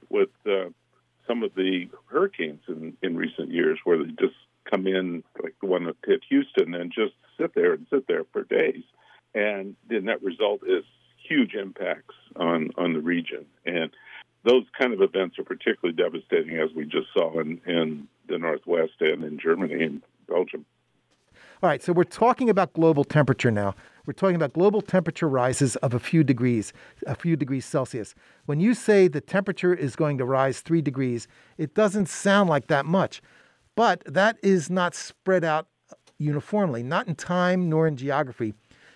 with 0.08 0.28
uh, 0.46 0.70
some 1.26 1.42
of 1.42 1.52
the 1.56 1.88
hurricanes 2.06 2.60
in, 2.68 2.96
in 3.02 3.16
recent 3.16 3.50
years 3.50 3.80
where 3.82 3.98
they 3.98 4.10
just 4.20 4.36
come 4.70 4.86
in, 4.86 5.24
like 5.42 5.56
the 5.60 5.66
one 5.66 5.84
that 5.86 5.96
hit 6.06 6.20
Houston, 6.28 6.74
and 6.74 6.92
just 6.92 7.14
sit 7.36 7.52
there 7.56 7.72
and 7.72 7.86
sit 7.90 8.06
there 8.06 8.22
for 8.32 8.44
days. 8.44 8.84
And 9.34 9.74
the 9.88 10.00
net 10.00 10.22
result 10.22 10.60
is 10.64 10.84
huge 11.28 11.54
impacts 11.54 12.14
on, 12.36 12.70
on 12.78 12.92
the 12.92 13.00
region. 13.00 13.46
And 13.66 13.90
those 14.44 14.64
kind 14.78 14.92
of 14.92 15.02
events 15.02 15.40
are 15.40 15.44
particularly 15.44 15.96
devastating, 15.96 16.56
as 16.56 16.70
we 16.72 16.84
just 16.84 17.08
saw 17.12 17.40
in, 17.40 17.60
in 17.66 18.06
the 18.28 18.38
Northwest 18.38 18.92
and 19.00 19.24
in 19.24 19.40
Germany 19.40 19.82
and 19.82 20.02
Belgium. 20.30 20.64
All 21.62 21.68
right, 21.68 21.82
so 21.82 21.92
we're 21.92 22.04
talking 22.04 22.48
about 22.48 22.72
global 22.72 23.04
temperature 23.04 23.50
now. 23.50 23.74
We're 24.06 24.14
talking 24.14 24.36
about 24.36 24.54
global 24.54 24.80
temperature 24.80 25.28
rises 25.28 25.76
of 25.76 25.92
a 25.92 25.98
few 25.98 26.24
degrees, 26.24 26.72
a 27.06 27.14
few 27.14 27.36
degrees 27.36 27.66
Celsius. 27.66 28.14
When 28.46 28.60
you 28.60 28.72
say 28.72 29.08
the 29.08 29.20
temperature 29.20 29.74
is 29.74 29.94
going 29.94 30.16
to 30.18 30.24
rise 30.24 30.60
three 30.60 30.80
degrees, 30.80 31.28
it 31.58 31.74
doesn't 31.74 32.08
sound 32.08 32.48
like 32.48 32.68
that 32.68 32.86
much. 32.86 33.20
But 33.76 34.02
that 34.06 34.38
is 34.42 34.70
not 34.70 34.94
spread 34.94 35.44
out 35.44 35.66
uniformly, 36.18 36.82
not 36.82 37.08
in 37.08 37.14
time 37.14 37.68
nor 37.68 37.86
in 37.86 37.96
geography. 37.96 38.54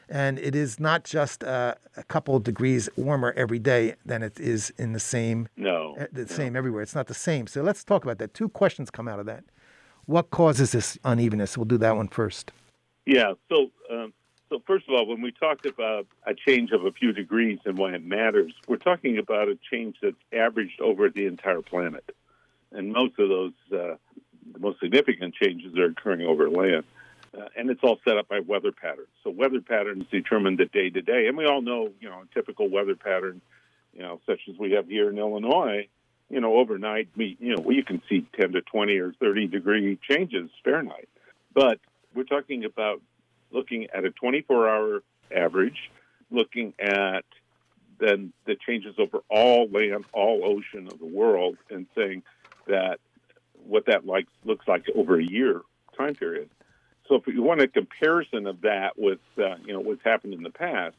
And 0.09 0.39
it 0.39 0.55
is 0.55 0.81
not 0.81 1.05
just 1.05 1.45
uh, 1.45 1.75
a 1.97 2.03
couple 2.05 2.37
of 2.37 2.45
degrees 2.45 2.89
warmer 2.97 3.33
every 3.37 3.59
day 3.59 3.95
than 4.05 4.23
it 4.23 4.39
is 4.39 4.71
in 4.79 4.93
the 4.93 5.01
same 5.01 5.49
no 5.57 5.97
uh, 5.99 6.07
the 6.13 6.23
no. 6.23 6.27
same 6.27 6.57
everywhere. 6.57 6.83
It's 6.83 6.95
not 6.95 7.07
the 7.07 7.15
same. 7.15 7.47
So 7.47 7.63
let's 7.63 7.85
talk 7.85 8.05
about 8.05 8.19
that. 8.19 8.35
Two 8.35 8.49
questions 8.49 8.91
come 8.91 9.09
out 9.09 9.19
of 9.19 9.27
that. 9.27 9.45
What 10.07 10.31
causes 10.31 10.73
this 10.73 10.99
unevenness? 11.05 11.57
We'll 11.57 11.65
do 11.65 11.79
that 11.79 11.97
one 11.97 12.09
first. 12.09 12.53
Yeah. 13.07 13.35
So, 13.49 13.71
um, 13.91 14.13
so 14.49 14.63
first 14.67 14.87
of 14.89 14.95
all, 14.95 15.07
when 15.07 15.23
we 15.23 15.33
talk 15.33 15.65
about 15.65 16.07
a 16.27 16.35
change 16.35 16.71
of 16.73 16.85
a 16.85 16.93
few 16.93 17.13
degrees 17.13 17.59
and 17.65 17.79
why 17.79 17.95
it 17.95 18.05
matters, 18.05 18.53
we're 18.69 18.77
talking 18.77 19.19
about 19.19 19.49
a 19.49 19.59
change 19.71 19.97
that's 20.03 20.17
averaged 20.33 20.81
over 20.81 21.09
the 21.09 21.27
entire 21.27 21.63
planet, 21.63 22.15
and 22.73 22.93
most 22.93 23.19
of 23.19 23.29
those, 23.29 23.53
uh, 23.73 23.97
the 24.53 24.59
most 24.59 24.81
significant 24.81 25.35
changes 25.35 25.77
are 25.79 25.87
occurring 25.87 26.23
over 26.23 26.49
land. 26.51 26.85
Uh, 27.37 27.49
and 27.57 27.69
it's 27.69 27.81
all 27.83 27.99
set 28.07 28.17
up 28.17 28.29
by 28.29 28.39
weather 28.39 28.71
patterns. 28.71 29.09
So 29.25 29.31
weather 29.31 29.61
patterns 29.61 30.05
determine 30.09 30.55
the 30.55 30.67
day 30.67 30.89
to 30.91 31.03
day, 31.03 31.27
and 31.27 31.37
we 31.37 31.47
all 31.47 31.63
know, 31.63 31.91
you 32.01 32.09
know, 32.09 32.23
a 32.23 32.35
typical 32.35 32.69
weather 32.69 32.95
pattern, 32.95 33.41
you 33.93 34.03
know, 34.03 34.21
such 34.25 34.41
as 34.49 34.57
we 34.57 34.71
have 34.73 34.87
here 34.87 35.11
in 35.11 35.19
Illinois, 35.19 35.89
you 36.35 36.41
know, 36.41 36.57
overnight, 36.57 37.09
we, 37.17 37.37
you 37.39 37.55
know, 37.55 37.71
you 37.71 37.85
can 37.85 38.03
see 38.09 38.27
10 38.41 38.55
to 38.55 38.61
20 38.61 38.99
or 38.99 39.13
30 39.13 39.47
degree 39.47 39.97
changes 40.03 40.51
Fahrenheit. 40.65 41.09
But 41.55 41.79
we're 42.13 42.25
talking 42.25 42.65
about 42.65 43.01
looking 43.53 43.87
at 43.95 44.05
a 44.05 44.11
24 44.11 44.69
hour 44.69 45.03
average, 45.35 45.93
looking 46.33 46.75
at 46.81 47.25
then 48.01 48.33
the 48.47 48.57
changes 48.57 48.97
over 48.99 49.21
all 49.31 49.69
land, 49.69 50.07
all 50.13 50.41
ocean 50.45 50.89
of 50.89 50.99
the 50.99 51.07
world, 51.07 51.57
and 51.71 51.87
saying 51.95 52.25
that 52.67 52.99
what 53.65 53.87
that 53.87 54.05
like 54.05 54.27
looks 54.45 54.67
like 54.67 54.87
over 54.97 55.17
a 55.17 55.25
year 55.25 55.63
time 55.97 56.17
period. 56.17 56.51
So 57.09 57.15
if 57.15 57.29
you 57.29 57.45
want 57.45 57.61
a 57.61 57.69
comparison 57.69 58.49
of 58.49 58.63
that 58.63 58.99
with 58.99 59.21
uh, 59.39 59.55
you 59.65 59.73
know 59.73 59.79
what's 59.79 60.03
happened 60.03 60.35
in 60.35 60.43
the 60.43 60.51
past, 60.51 60.97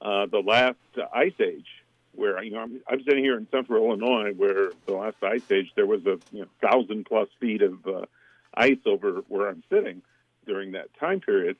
uh, 0.00 0.24
the 0.24 0.40
last 0.40 0.78
ice 1.14 1.38
age, 1.38 1.66
where 2.14 2.42
you 2.42 2.50
know 2.50 2.60
I'm, 2.60 2.80
I'm, 2.88 3.02
sitting 3.04 3.24
here 3.24 3.36
in 3.36 3.46
central 3.50 3.84
Illinois, 3.86 4.32
where 4.36 4.70
the 4.86 4.94
last 4.94 5.16
ice 5.22 5.42
age 5.50 5.72
there 5.76 5.86
was 5.86 6.04
a 6.06 6.18
you 6.32 6.42
know 6.42 6.46
thousand 6.60 7.06
plus 7.06 7.28
feet 7.40 7.62
of 7.62 7.86
uh, 7.86 8.06
ice 8.54 8.78
over 8.86 9.22
where 9.28 9.48
I'm 9.48 9.62
sitting 9.70 10.02
during 10.46 10.72
that 10.72 10.88
time 10.98 11.20
period, 11.20 11.56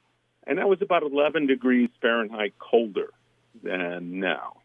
and 0.47 0.59
that 0.59 0.69
was 0.69 0.83
about 0.83 1.03
11 1.03 1.47
degrees 1.47 1.89
Fahrenheit 2.01 2.55
colder 2.59 3.11
than 3.63 4.21
now. 4.21 4.57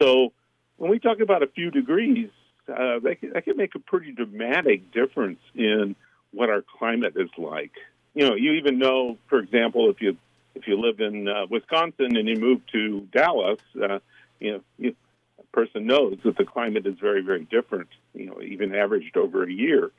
So 0.00 0.32
when 0.76 0.90
we 0.90 0.98
talk 0.98 1.20
about 1.20 1.42
a 1.42 1.46
few 1.46 1.70
degrees, 1.70 2.30
uh, 2.68 2.98
that, 3.00 3.16
can, 3.20 3.32
that 3.34 3.44
can 3.44 3.56
make 3.56 3.74
a 3.74 3.78
pretty 3.78 4.12
dramatic 4.12 4.92
difference 4.92 5.40
in 5.54 5.94
what 6.32 6.48
our 6.48 6.62
climate 6.78 7.14
is 7.16 7.30
like. 7.36 7.72
You 8.14 8.28
know, 8.28 8.34
you 8.34 8.52
even 8.52 8.78
know, 8.78 9.18
for 9.28 9.38
example, 9.38 9.90
if 9.90 10.00
you 10.00 10.16
if 10.54 10.66
you 10.66 10.78
live 10.78 11.00
in 11.00 11.28
uh, 11.28 11.46
Wisconsin 11.48 12.14
and 12.16 12.28
you 12.28 12.36
move 12.36 12.60
to 12.72 13.08
Dallas, 13.12 13.58
uh, 13.82 14.00
you 14.38 14.52
know, 14.52 14.60
you, 14.78 14.94
person 15.52 15.86
knows 15.86 16.18
that 16.24 16.36
the 16.36 16.44
climate 16.44 16.86
is 16.86 16.98
very, 16.98 17.22
very 17.22 17.44
different. 17.44 17.88
You 18.14 18.26
know, 18.26 18.42
even 18.42 18.74
averaged 18.74 19.16
over 19.16 19.44
a 19.44 19.52
year 19.52 19.90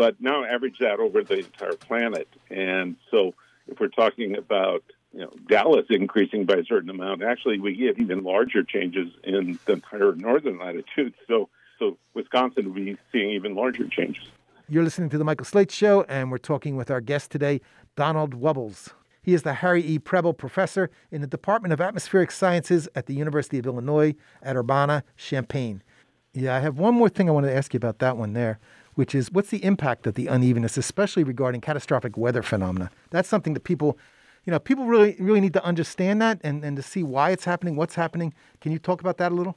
but 0.00 0.18
now 0.18 0.44
average 0.44 0.78
that 0.80 0.98
over 0.98 1.22
the 1.22 1.40
entire 1.40 1.74
planet. 1.74 2.26
And 2.48 2.96
so 3.10 3.34
if 3.68 3.78
we're 3.78 3.88
talking 3.88 4.34
about 4.34 4.82
you 5.12 5.20
know 5.20 5.32
Dallas 5.46 5.84
increasing 5.90 6.46
by 6.46 6.54
a 6.54 6.64
certain 6.64 6.88
amount, 6.88 7.22
actually 7.22 7.60
we 7.60 7.76
get 7.76 7.98
even 7.98 8.22
larger 8.22 8.62
changes 8.62 9.08
in 9.24 9.58
the 9.66 9.72
entire 9.74 10.14
northern 10.14 10.58
latitude. 10.58 11.12
So 11.28 11.50
so 11.78 11.98
Wisconsin 12.14 12.66
will 12.66 12.72
be 12.72 12.96
seeing 13.12 13.30
even 13.32 13.54
larger 13.54 13.86
changes. 13.88 14.24
You're 14.70 14.84
listening 14.84 15.10
to 15.10 15.18
the 15.18 15.24
Michael 15.24 15.44
Slate 15.44 15.70
Show, 15.70 16.06
and 16.08 16.30
we're 16.30 16.38
talking 16.38 16.76
with 16.76 16.90
our 16.90 17.02
guest 17.02 17.30
today, 17.30 17.60
Donald 17.94 18.40
Wuebbles. 18.40 18.94
He 19.22 19.34
is 19.34 19.42
the 19.42 19.54
Harry 19.54 19.82
E. 19.82 19.98
Preble 19.98 20.32
Professor 20.32 20.90
in 21.10 21.20
the 21.20 21.26
Department 21.26 21.72
of 21.72 21.80
Atmospheric 21.80 22.30
Sciences 22.30 22.88
at 22.94 23.06
the 23.06 23.14
University 23.14 23.58
of 23.58 23.66
Illinois 23.66 24.14
at 24.42 24.56
Urbana 24.56 25.04
Champaign. 25.16 25.82
Yeah, 26.32 26.56
I 26.56 26.60
have 26.60 26.78
one 26.78 26.94
more 26.94 27.08
thing 27.08 27.28
I 27.28 27.32
wanted 27.32 27.48
to 27.48 27.56
ask 27.56 27.74
you 27.74 27.78
about 27.78 27.98
that 27.98 28.16
one 28.16 28.32
there, 28.32 28.58
which 28.94 29.14
is 29.14 29.30
what's 29.32 29.50
the 29.50 29.62
impact 29.64 30.06
of 30.06 30.14
the 30.14 30.28
unevenness, 30.28 30.78
especially 30.78 31.24
regarding 31.24 31.60
catastrophic 31.60 32.16
weather 32.16 32.42
phenomena? 32.42 32.90
That's 33.10 33.28
something 33.28 33.54
that 33.54 33.64
people, 33.64 33.98
you 34.44 34.52
know, 34.52 34.58
people 34.58 34.86
really 34.86 35.16
really 35.18 35.40
need 35.40 35.54
to 35.54 35.64
understand 35.64 36.22
that 36.22 36.40
and, 36.42 36.64
and 36.64 36.76
to 36.76 36.82
see 36.82 37.02
why 37.02 37.30
it's 37.30 37.44
happening, 37.44 37.76
what's 37.76 37.96
happening. 37.96 38.32
Can 38.60 38.72
you 38.72 38.78
talk 38.78 39.00
about 39.00 39.18
that 39.18 39.32
a 39.32 39.34
little? 39.34 39.56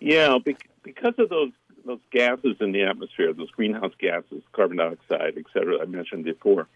Yeah, 0.00 0.38
because 0.82 1.14
of 1.18 1.28
those 1.28 1.52
those 1.84 2.00
gases 2.10 2.56
in 2.60 2.72
the 2.72 2.82
atmosphere, 2.82 3.32
those 3.32 3.50
greenhouse 3.50 3.92
gases, 3.98 4.42
carbon 4.52 4.78
dioxide, 4.78 5.34
et 5.36 5.44
cetera, 5.52 5.80
I 5.80 5.86
mentioned 5.86 6.24
before, 6.24 6.68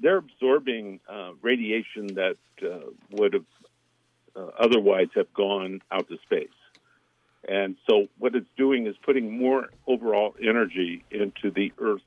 they're 0.00 0.18
absorbing 0.18 1.00
uh, 1.08 1.32
radiation 1.42 2.14
that 2.14 2.36
uh, 2.62 2.90
would 3.10 3.34
have 3.34 3.44
uh, 4.34 4.50
otherwise 4.58 5.08
have 5.14 5.32
gone 5.32 5.82
out 5.90 6.08
to 6.08 6.18
space. 6.18 6.48
And 7.48 7.76
so 7.88 8.08
what 8.18 8.34
it's 8.34 8.48
doing 8.56 8.86
is 8.86 8.96
putting 8.96 9.38
more 9.38 9.70
overall 9.86 10.34
energy 10.42 11.04
into 11.10 11.50
the 11.50 11.72
Earth's 11.78 12.04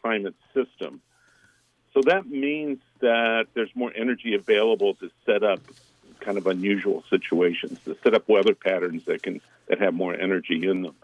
climate 0.00 0.34
system. 0.54 1.00
So 1.94 2.02
that 2.02 2.26
means 2.26 2.78
that 3.00 3.46
there's 3.54 3.74
more 3.74 3.92
energy 3.94 4.34
available 4.34 4.94
to 4.94 5.10
set 5.26 5.42
up 5.42 5.60
kind 6.20 6.38
of 6.38 6.46
unusual 6.46 7.04
situations, 7.10 7.78
to 7.84 7.96
set 8.02 8.14
up 8.14 8.28
weather 8.28 8.54
patterns 8.54 9.04
that 9.06 9.22
can 9.22 9.40
that 9.68 9.80
have 9.80 9.94
more 9.94 10.14
energy 10.14 10.66
in 10.68 10.82
them. 10.82 10.94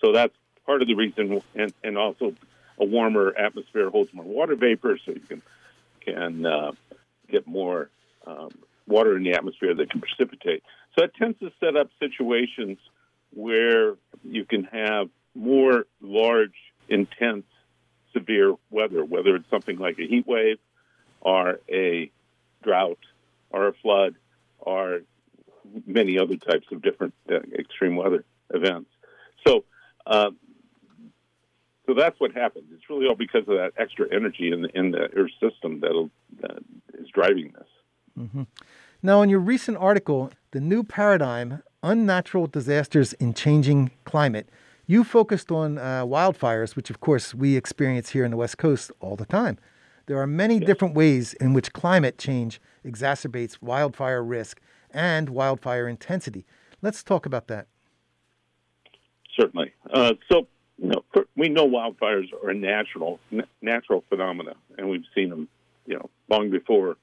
So 0.00 0.12
that's 0.12 0.34
part 0.66 0.82
of 0.82 0.88
the 0.88 0.94
reason, 0.94 1.42
and, 1.54 1.72
and 1.82 1.98
also 1.98 2.34
a 2.78 2.84
warmer 2.84 3.34
atmosphere 3.36 3.90
holds 3.90 4.12
more 4.12 4.24
water 4.24 4.56
vapor, 4.56 4.98
so 5.04 5.12
you 5.12 5.20
can 5.20 5.42
can 6.04 6.46
uh, 6.46 6.72
get 7.30 7.46
more 7.46 7.90
um, 8.26 8.50
water 8.86 9.16
in 9.16 9.22
the 9.24 9.32
atmosphere 9.32 9.74
that 9.74 9.90
can 9.90 10.00
precipitate. 10.00 10.62
So 10.96 11.04
it 11.04 11.14
tends 11.14 11.38
to 11.40 11.50
set 11.60 11.76
up 11.76 11.88
situations 11.98 12.78
where 13.34 13.94
you 14.22 14.44
can 14.44 14.64
have 14.64 15.08
more 15.34 15.86
large, 16.00 16.54
intense, 16.88 17.44
severe 18.12 18.54
weather, 18.70 19.04
whether 19.04 19.36
it's 19.36 19.48
something 19.48 19.78
like 19.78 19.98
a 19.98 20.06
heat 20.06 20.26
wave 20.26 20.58
or 21.20 21.60
a 21.68 22.10
drought 22.62 22.98
or 23.50 23.68
a 23.68 23.72
flood 23.72 24.14
or 24.58 25.00
many 25.86 26.18
other 26.18 26.36
types 26.36 26.66
of 26.72 26.82
different 26.82 27.14
uh, 27.30 27.36
extreme 27.58 27.96
weather 27.96 28.24
events. 28.50 28.90
So, 29.46 29.64
uh, 30.06 30.30
so 31.86 31.94
that's 31.94 32.18
what 32.20 32.32
happens. 32.32 32.66
It's 32.72 32.88
really 32.88 33.06
all 33.06 33.16
because 33.16 33.42
of 33.48 33.56
that 33.56 33.72
extra 33.76 34.06
energy 34.14 34.52
in 34.52 34.62
the, 34.62 34.68
in 34.78 34.92
the 34.92 35.08
Earth 35.14 35.32
system 35.40 35.80
that 35.80 36.08
is 36.98 37.08
driving 37.12 37.52
this. 37.52 37.68
Mm-hmm. 38.18 38.42
Now, 39.02 39.22
in 39.22 39.28
your 39.28 39.40
recent 39.40 39.76
article, 39.78 40.30
"The 40.52 40.60
New 40.60 40.84
Paradigm: 40.84 41.62
Unnatural 41.82 42.46
Disasters 42.46 43.14
in 43.14 43.34
Changing 43.34 43.90
Climate," 44.04 44.48
you 44.86 45.02
focused 45.02 45.50
on 45.50 45.78
uh, 45.78 46.04
wildfires, 46.04 46.76
which, 46.76 46.90
of 46.90 47.00
course, 47.00 47.34
we 47.34 47.56
experience 47.56 48.10
here 48.10 48.24
in 48.24 48.30
the 48.30 48.36
West 48.36 48.58
Coast 48.58 48.92
all 49.00 49.16
the 49.16 49.26
time. 49.26 49.58
There 50.06 50.20
are 50.20 50.26
many 50.26 50.58
yes. 50.58 50.66
different 50.66 50.94
ways 50.94 51.32
in 51.34 51.52
which 51.52 51.72
climate 51.72 52.18
change 52.18 52.60
exacerbates 52.84 53.58
wildfire 53.60 54.22
risk 54.22 54.60
and 54.90 55.30
wildfire 55.30 55.88
intensity. 55.88 56.44
Let's 56.82 57.02
talk 57.02 57.24
about 57.26 57.46
that. 57.48 57.66
Certainly. 59.38 59.72
Uh, 59.92 60.14
so, 60.30 60.46
you 60.82 60.88
know, 60.88 61.04
we 61.36 61.48
know 61.48 61.66
wildfires 61.68 62.26
are 62.42 62.50
a 62.50 62.54
natural 62.54 63.20
natural 63.60 64.02
phenomena, 64.08 64.54
and 64.76 64.88
we've 64.90 65.04
seen 65.14 65.30
them, 65.30 65.48
you 65.86 65.94
know, 65.94 66.10
long 66.28 66.50
before 66.50 66.96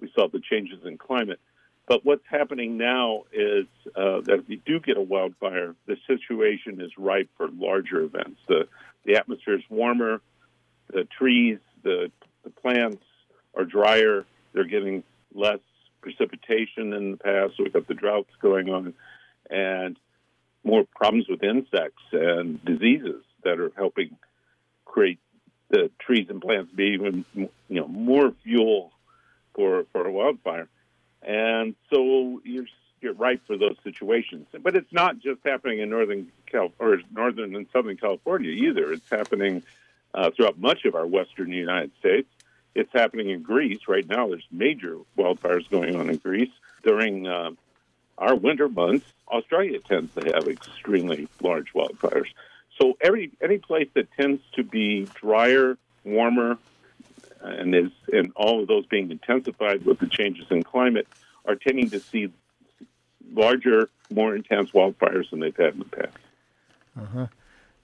we 0.00 0.10
saw 0.16 0.28
the 0.28 0.40
changes 0.40 0.80
in 0.84 0.98
climate. 0.98 1.38
But 1.86 2.04
what's 2.04 2.24
happening 2.28 2.76
now 2.76 3.24
is 3.32 3.66
uh, 3.94 4.22
that 4.22 4.40
if 4.40 4.48
you 4.48 4.60
do 4.66 4.80
get 4.80 4.96
a 4.96 5.00
wildfire, 5.00 5.76
the 5.86 5.96
situation 6.08 6.80
is 6.80 6.90
ripe 6.98 7.28
for 7.36 7.48
larger 7.48 8.00
events. 8.00 8.40
The 8.48 8.66
the 9.04 9.14
atmosphere 9.14 9.54
is 9.54 9.62
warmer, 9.70 10.20
the 10.88 11.04
trees, 11.04 11.58
the 11.84 12.10
the 12.42 12.50
plants 12.50 13.04
are 13.54 13.64
drier. 13.64 14.26
They're 14.52 14.64
getting 14.64 15.04
less 15.32 15.60
precipitation 16.00 16.92
in 16.94 17.12
the 17.12 17.16
past. 17.16 17.56
So 17.56 17.62
we've 17.62 17.72
got 17.72 17.86
the 17.86 17.94
droughts 17.94 18.30
going 18.42 18.70
on, 18.70 18.92
and 19.48 19.96
more 20.64 20.84
problems 20.94 21.28
with 21.28 21.42
insects 21.42 22.02
and 22.12 22.62
diseases 22.64 23.22
that 23.44 23.58
are 23.58 23.72
helping 23.76 24.16
create 24.84 25.18
the 25.70 25.90
trees 25.98 26.26
and 26.28 26.40
plants 26.42 26.72
be 26.72 26.88
even 26.94 27.24
you 27.34 27.48
know 27.68 27.88
more 27.88 28.32
fuel 28.42 28.92
for 29.54 29.84
for 29.92 30.06
a 30.06 30.12
wildfire. 30.12 30.68
And 31.22 31.74
so 31.92 32.40
you're 32.44 32.66
you're 33.00 33.14
right 33.14 33.40
for 33.46 33.56
those 33.56 33.76
situations. 33.82 34.46
But 34.62 34.76
it's 34.76 34.92
not 34.92 35.18
just 35.20 35.40
happening 35.44 35.78
in 35.80 35.90
northern 35.90 36.30
Cal 36.46 36.72
or 36.78 36.98
northern 37.14 37.54
and 37.54 37.66
southern 37.72 37.96
California 37.96 38.50
either. 38.50 38.92
It's 38.92 39.08
happening 39.10 39.62
uh, 40.12 40.30
throughout 40.30 40.58
much 40.58 40.84
of 40.84 40.94
our 40.94 41.06
western 41.06 41.52
United 41.52 41.92
States. 41.98 42.28
It's 42.74 42.92
happening 42.92 43.30
in 43.30 43.42
Greece 43.42 43.80
right 43.88 44.06
now. 44.06 44.28
There's 44.28 44.46
major 44.50 44.98
wildfires 45.18 45.68
going 45.70 45.96
on 45.96 46.10
in 46.10 46.16
Greece 46.16 46.52
during 46.84 47.26
uh, 47.26 47.50
our 48.20 48.36
winter 48.36 48.68
months. 48.68 49.06
Australia 49.28 49.80
tends 49.80 50.14
to 50.14 50.32
have 50.32 50.46
extremely 50.46 51.26
large 51.42 51.72
wildfires. 51.72 52.28
So 52.80 52.96
every 53.00 53.30
any 53.42 53.58
place 53.58 53.88
that 53.94 54.10
tends 54.12 54.42
to 54.54 54.62
be 54.62 55.08
drier, 55.14 55.76
warmer, 56.04 56.58
and 57.40 57.74
is 57.74 57.90
and 58.12 58.32
all 58.36 58.60
of 58.60 58.68
those 58.68 58.86
being 58.86 59.10
intensified 59.10 59.84
with 59.84 59.98
the 59.98 60.06
changes 60.06 60.46
in 60.50 60.62
climate 60.62 61.08
are 61.46 61.56
tending 61.56 61.90
to 61.90 62.00
see 62.00 62.30
larger, 63.32 63.88
more 64.10 64.34
intense 64.34 64.70
wildfires 64.70 65.30
than 65.30 65.40
they've 65.40 65.56
had 65.56 65.74
in 65.74 65.78
the 65.80 65.84
past. 65.84 66.16
Uh-huh. 67.00 67.26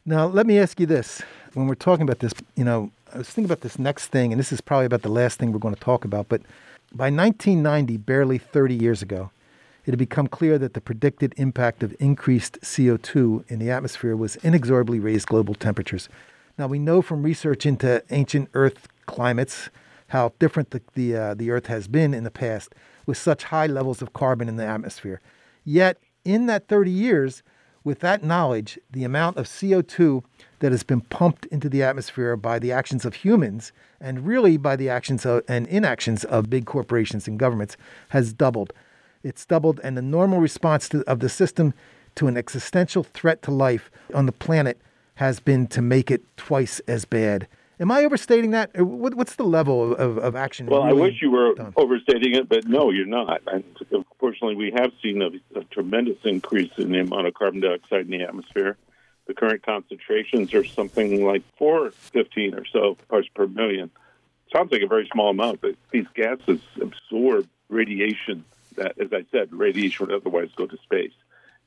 Now, 0.04 0.26
let 0.26 0.46
me 0.46 0.58
ask 0.58 0.78
you 0.78 0.86
this: 0.86 1.22
When 1.54 1.66
we're 1.66 1.74
talking 1.74 2.02
about 2.02 2.20
this, 2.20 2.32
you 2.54 2.64
know, 2.64 2.90
I 3.12 3.18
was 3.18 3.28
thinking 3.28 3.46
about 3.46 3.62
this 3.62 3.78
next 3.78 4.08
thing, 4.08 4.32
and 4.32 4.38
this 4.38 4.52
is 4.52 4.60
probably 4.60 4.86
about 4.86 5.02
the 5.02 5.08
last 5.08 5.38
thing 5.38 5.52
we're 5.52 5.58
going 5.58 5.74
to 5.74 5.80
talk 5.80 6.04
about. 6.04 6.28
But 6.28 6.42
by 6.92 7.10
1990, 7.10 7.96
barely 7.98 8.38
30 8.38 8.74
years 8.74 9.02
ago, 9.02 9.30
it 9.86 9.92
had 9.92 9.98
become 9.98 10.26
clear 10.26 10.58
that 10.58 10.74
the 10.74 10.80
predicted 10.80 11.32
impact 11.36 11.82
of 11.84 11.94
increased 12.00 12.60
CO2 12.60 13.48
in 13.48 13.60
the 13.60 13.70
atmosphere 13.70 14.16
was 14.16 14.34
inexorably 14.36 14.98
raised 14.98 15.28
global 15.28 15.54
temperatures. 15.54 16.08
Now, 16.58 16.66
we 16.66 16.80
know 16.80 17.02
from 17.02 17.22
research 17.22 17.64
into 17.64 18.02
ancient 18.10 18.50
Earth 18.52 18.88
climates 19.06 19.70
how 20.08 20.32
different 20.40 20.70
the, 20.70 20.82
the, 20.94 21.16
uh, 21.16 21.34
the 21.34 21.52
Earth 21.52 21.66
has 21.66 21.86
been 21.86 22.14
in 22.14 22.24
the 22.24 22.30
past 22.32 22.74
with 23.06 23.16
such 23.16 23.44
high 23.44 23.66
levels 23.66 24.02
of 24.02 24.12
carbon 24.12 24.48
in 24.48 24.56
the 24.56 24.66
atmosphere. 24.66 25.20
Yet, 25.64 25.98
in 26.24 26.46
that 26.46 26.66
30 26.66 26.90
years, 26.90 27.44
with 27.84 28.00
that 28.00 28.24
knowledge, 28.24 28.80
the 28.90 29.04
amount 29.04 29.36
of 29.36 29.46
CO2 29.46 30.24
that 30.58 30.72
has 30.72 30.82
been 30.82 31.02
pumped 31.02 31.46
into 31.46 31.68
the 31.68 31.84
atmosphere 31.84 32.36
by 32.36 32.58
the 32.58 32.72
actions 32.72 33.04
of 33.04 33.14
humans 33.14 33.70
and 34.00 34.26
really 34.26 34.56
by 34.56 34.74
the 34.74 34.88
actions 34.88 35.24
of, 35.24 35.42
and 35.46 35.68
inactions 35.68 36.24
of 36.24 36.50
big 36.50 36.66
corporations 36.66 37.28
and 37.28 37.38
governments 37.38 37.76
has 38.08 38.32
doubled. 38.32 38.72
It's 39.26 39.44
doubled, 39.44 39.80
and 39.82 39.96
the 39.96 40.02
normal 40.02 40.38
response 40.38 40.88
to, 40.90 41.02
of 41.10 41.18
the 41.18 41.28
system 41.28 41.74
to 42.14 42.28
an 42.28 42.36
existential 42.36 43.02
threat 43.02 43.42
to 43.42 43.50
life 43.50 43.90
on 44.14 44.26
the 44.26 44.32
planet 44.32 44.80
has 45.16 45.40
been 45.40 45.66
to 45.66 45.82
make 45.82 46.12
it 46.12 46.22
twice 46.36 46.80
as 46.86 47.04
bad. 47.04 47.48
Am 47.80 47.90
I 47.90 48.04
overstating 48.04 48.52
that? 48.52 48.70
Uh, 48.78 48.84
what, 48.84 49.16
what's 49.16 49.34
the 49.34 49.44
level 49.44 49.96
of, 49.96 50.16
of 50.18 50.36
action? 50.36 50.66
Well, 50.66 50.84
really 50.84 50.98
I 50.98 51.02
wish 51.02 51.20
you 51.20 51.32
were 51.32 51.54
done? 51.54 51.72
overstating 51.76 52.36
it, 52.36 52.48
but 52.48 52.68
no, 52.68 52.90
you're 52.90 53.04
not. 53.04 53.42
And 53.48 53.64
uh, 53.92 53.98
unfortunately, 53.98 54.54
we 54.54 54.72
have 54.78 54.92
seen 55.02 55.20
a, 55.20 55.58
a, 55.58 55.64
tremendous 55.64 56.18
increase 56.22 56.70
in 56.78 56.92
the 56.92 57.00
amount 57.00 57.26
of 57.26 57.34
carbon 57.34 57.60
dioxide 57.60 58.02
in 58.02 58.12
the 58.12 58.22
atmosphere. 58.22 58.76
The 59.26 59.34
current 59.34 59.66
concentrations 59.66 60.54
are 60.54 60.64
something 60.64 61.26
like 61.26 61.42
415 61.58 62.54
or 62.54 62.64
so 62.64 62.96
parts 63.08 63.26
per 63.34 63.48
million. 63.48 63.90
Sounds 64.52 64.70
like 64.70 64.82
a 64.82 64.86
very 64.86 65.08
small 65.12 65.30
amount, 65.30 65.62
but 65.62 65.74
these 65.90 66.06
gases 66.14 66.60
absorb 66.80 67.48
radiation 67.68 68.44
that, 68.76 68.98
as 69.00 69.12
I 69.12 69.24
said, 69.30 69.52
radiation 69.52 70.06
would 70.06 70.14
otherwise 70.14 70.50
go 70.56 70.66
to 70.66 70.76
space. 70.78 71.12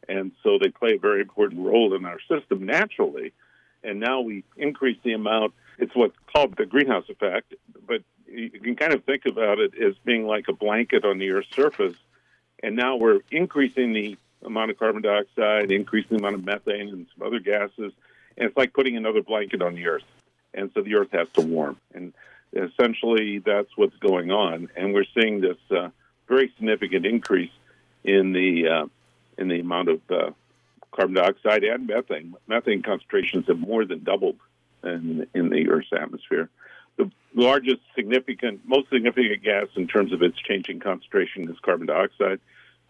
And 0.08 0.32
so 0.44 0.58
they 0.58 0.70
play 0.70 0.94
a 0.94 1.00
very 1.00 1.22
important 1.22 1.66
role 1.66 1.94
in 1.94 2.06
our 2.06 2.20
system 2.22 2.66
naturally. 2.66 3.34
And 3.84 4.00
now 4.00 4.22
we 4.22 4.44
increase 4.58 4.98
the 5.04 5.14
amount. 5.14 5.54
It's 5.78 5.96
what's 5.96 6.16
called 6.34 6.56
the 6.58 6.66
greenhouse 6.66 7.08
effect, 7.10 7.54
but 7.88 8.02
you 8.28 8.50
can 8.50 8.76
kind 8.76 8.94
of 8.94 9.04
think 9.04 9.26
about 9.26 9.60
it 9.60 9.74
as 9.82 9.96
being 10.04 10.26
like 10.26 10.48
a 10.48 10.54
blanket 10.54 11.06
on 11.06 11.18
the 11.18 11.32
Earth's 11.32 11.56
surface. 11.56 11.96
And 12.62 12.76
now 12.76 12.98
we're 12.98 13.22
increasing 13.32 13.94
the 13.94 14.18
amount 14.44 14.72
of 14.72 14.80
carbon 14.80 15.02
dioxide, 15.02 15.72
increasing 15.72 16.18
the 16.18 16.24
amount 16.24 16.36
of 16.36 16.46
methane 16.46 16.90
and 16.90 17.08
some 17.16 17.26
other 17.26 17.40
gases. 17.40 17.94
And 18.38 18.48
it's 18.48 18.58
like 18.58 18.74
putting 18.74 18.98
another 18.98 19.22
blanket 19.22 19.62
on 19.62 19.76
the 19.76 19.88
Earth. 19.88 20.04
And 20.54 20.72
so 20.74 20.82
the 20.82 20.96
Earth 20.96 21.12
has 21.12 21.28
to 21.34 21.42
warm. 21.42 21.78
And 21.94 22.14
essentially, 22.54 23.40
that's 23.40 23.70
what's 23.76 23.96
going 23.98 24.32
on. 24.32 24.70
And 24.76 24.94
we're 24.94 25.06
seeing 25.14 25.42
this 25.42 25.58
uh, 25.72 25.90
very 26.30 26.54
significant 26.56 27.06
increase 27.06 27.52
in 28.04 28.32
the 28.32 28.68
uh, 28.68 28.86
in 29.38 29.48
the 29.48 29.60
amount 29.60 29.90
of 29.90 30.02
uh, 30.10 30.32
carbon 30.92 31.16
dioxide 31.16 31.64
and 31.64 31.88
methane. 31.88 32.36
Methane 32.48 32.82
concentrations 32.82 33.48
have 33.48 33.60
more 33.60 33.86
than 33.86 34.04
doubled 34.04 34.38
in, 34.84 35.28
in 35.34 35.50
the 35.50 35.70
Earth's 35.70 35.92
atmosphere. 35.92 36.50
The 36.98 37.10
largest 37.34 37.82
significant, 37.96 38.62
most 38.66 38.90
significant 38.90 39.44
gas 39.44 39.68
in 39.76 39.88
terms 39.88 40.12
of 40.12 40.22
its 40.22 40.38
changing 40.38 40.80
concentration 40.82 41.50
is 41.50 41.58
carbon 41.62 41.88
dioxide, 41.88 42.40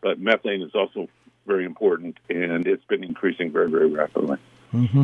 but 0.01 0.19
methane 0.19 0.61
is 0.61 0.73
also 0.73 1.07
very 1.45 1.65
important, 1.65 2.17
and 2.29 2.67
it's 2.67 2.83
been 2.85 3.03
increasing 3.03 3.51
very, 3.51 3.69
very 3.69 3.89
rapidly. 3.89 4.37
Mm-hmm. 4.73 5.03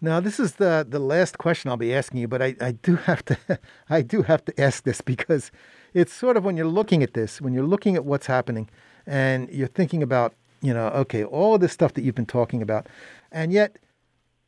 Now, 0.00 0.20
this 0.20 0.38
is 0.38 0.54
the 0.56 0.86
the 0.86 0.98
last 0.98 1.38
question 1.38 1.70
I'll 1.70 1.78
be 1.78 1.94
asking 1.94 2.20
you, 2.20 2.28
but 2.28 2.42
I, 2.42 2.54
I 2.60 2.72
do 2.72 2.96
have 2.96 3.24
to 3.26 3.38
I 3.88 4.02
do 4.02 4.22
have 4.22 4.44
to 4.44 4.60
ask 4.60 4.84
this 4.84 5.00
because 5.00 5.50
it's 5.94 6.12
sort 6.12 6.36
of 6.36 6.44
when 6.44 6.56
you're 6.56 6.66
looking 6.66 7.02
at 7.02 7.14
this, 7.14 7.40
when 7.40 7.54
you're 7.54 7.66
looking 7.66 7.94
at 7.96 8.04
what's 8.04 8.26
happening, 8.26 8.68
and 9.06 9.48
you're 9.50 9.68
thinking 9.68 10.02
about 10.02 10.34
you 10.64 10.72
know, 10.72 10.88
okay, 10.88 11.22
all 11.22 11.58
this 11.58 11.72
stuff 11.72 11.92
that 11.92 12.04
you've 12.04 12.14
been 12.14 12.24
talking 12.24 12.62
about, 12.62 12.86
and 13.30 13.52
yet 13.52 13.76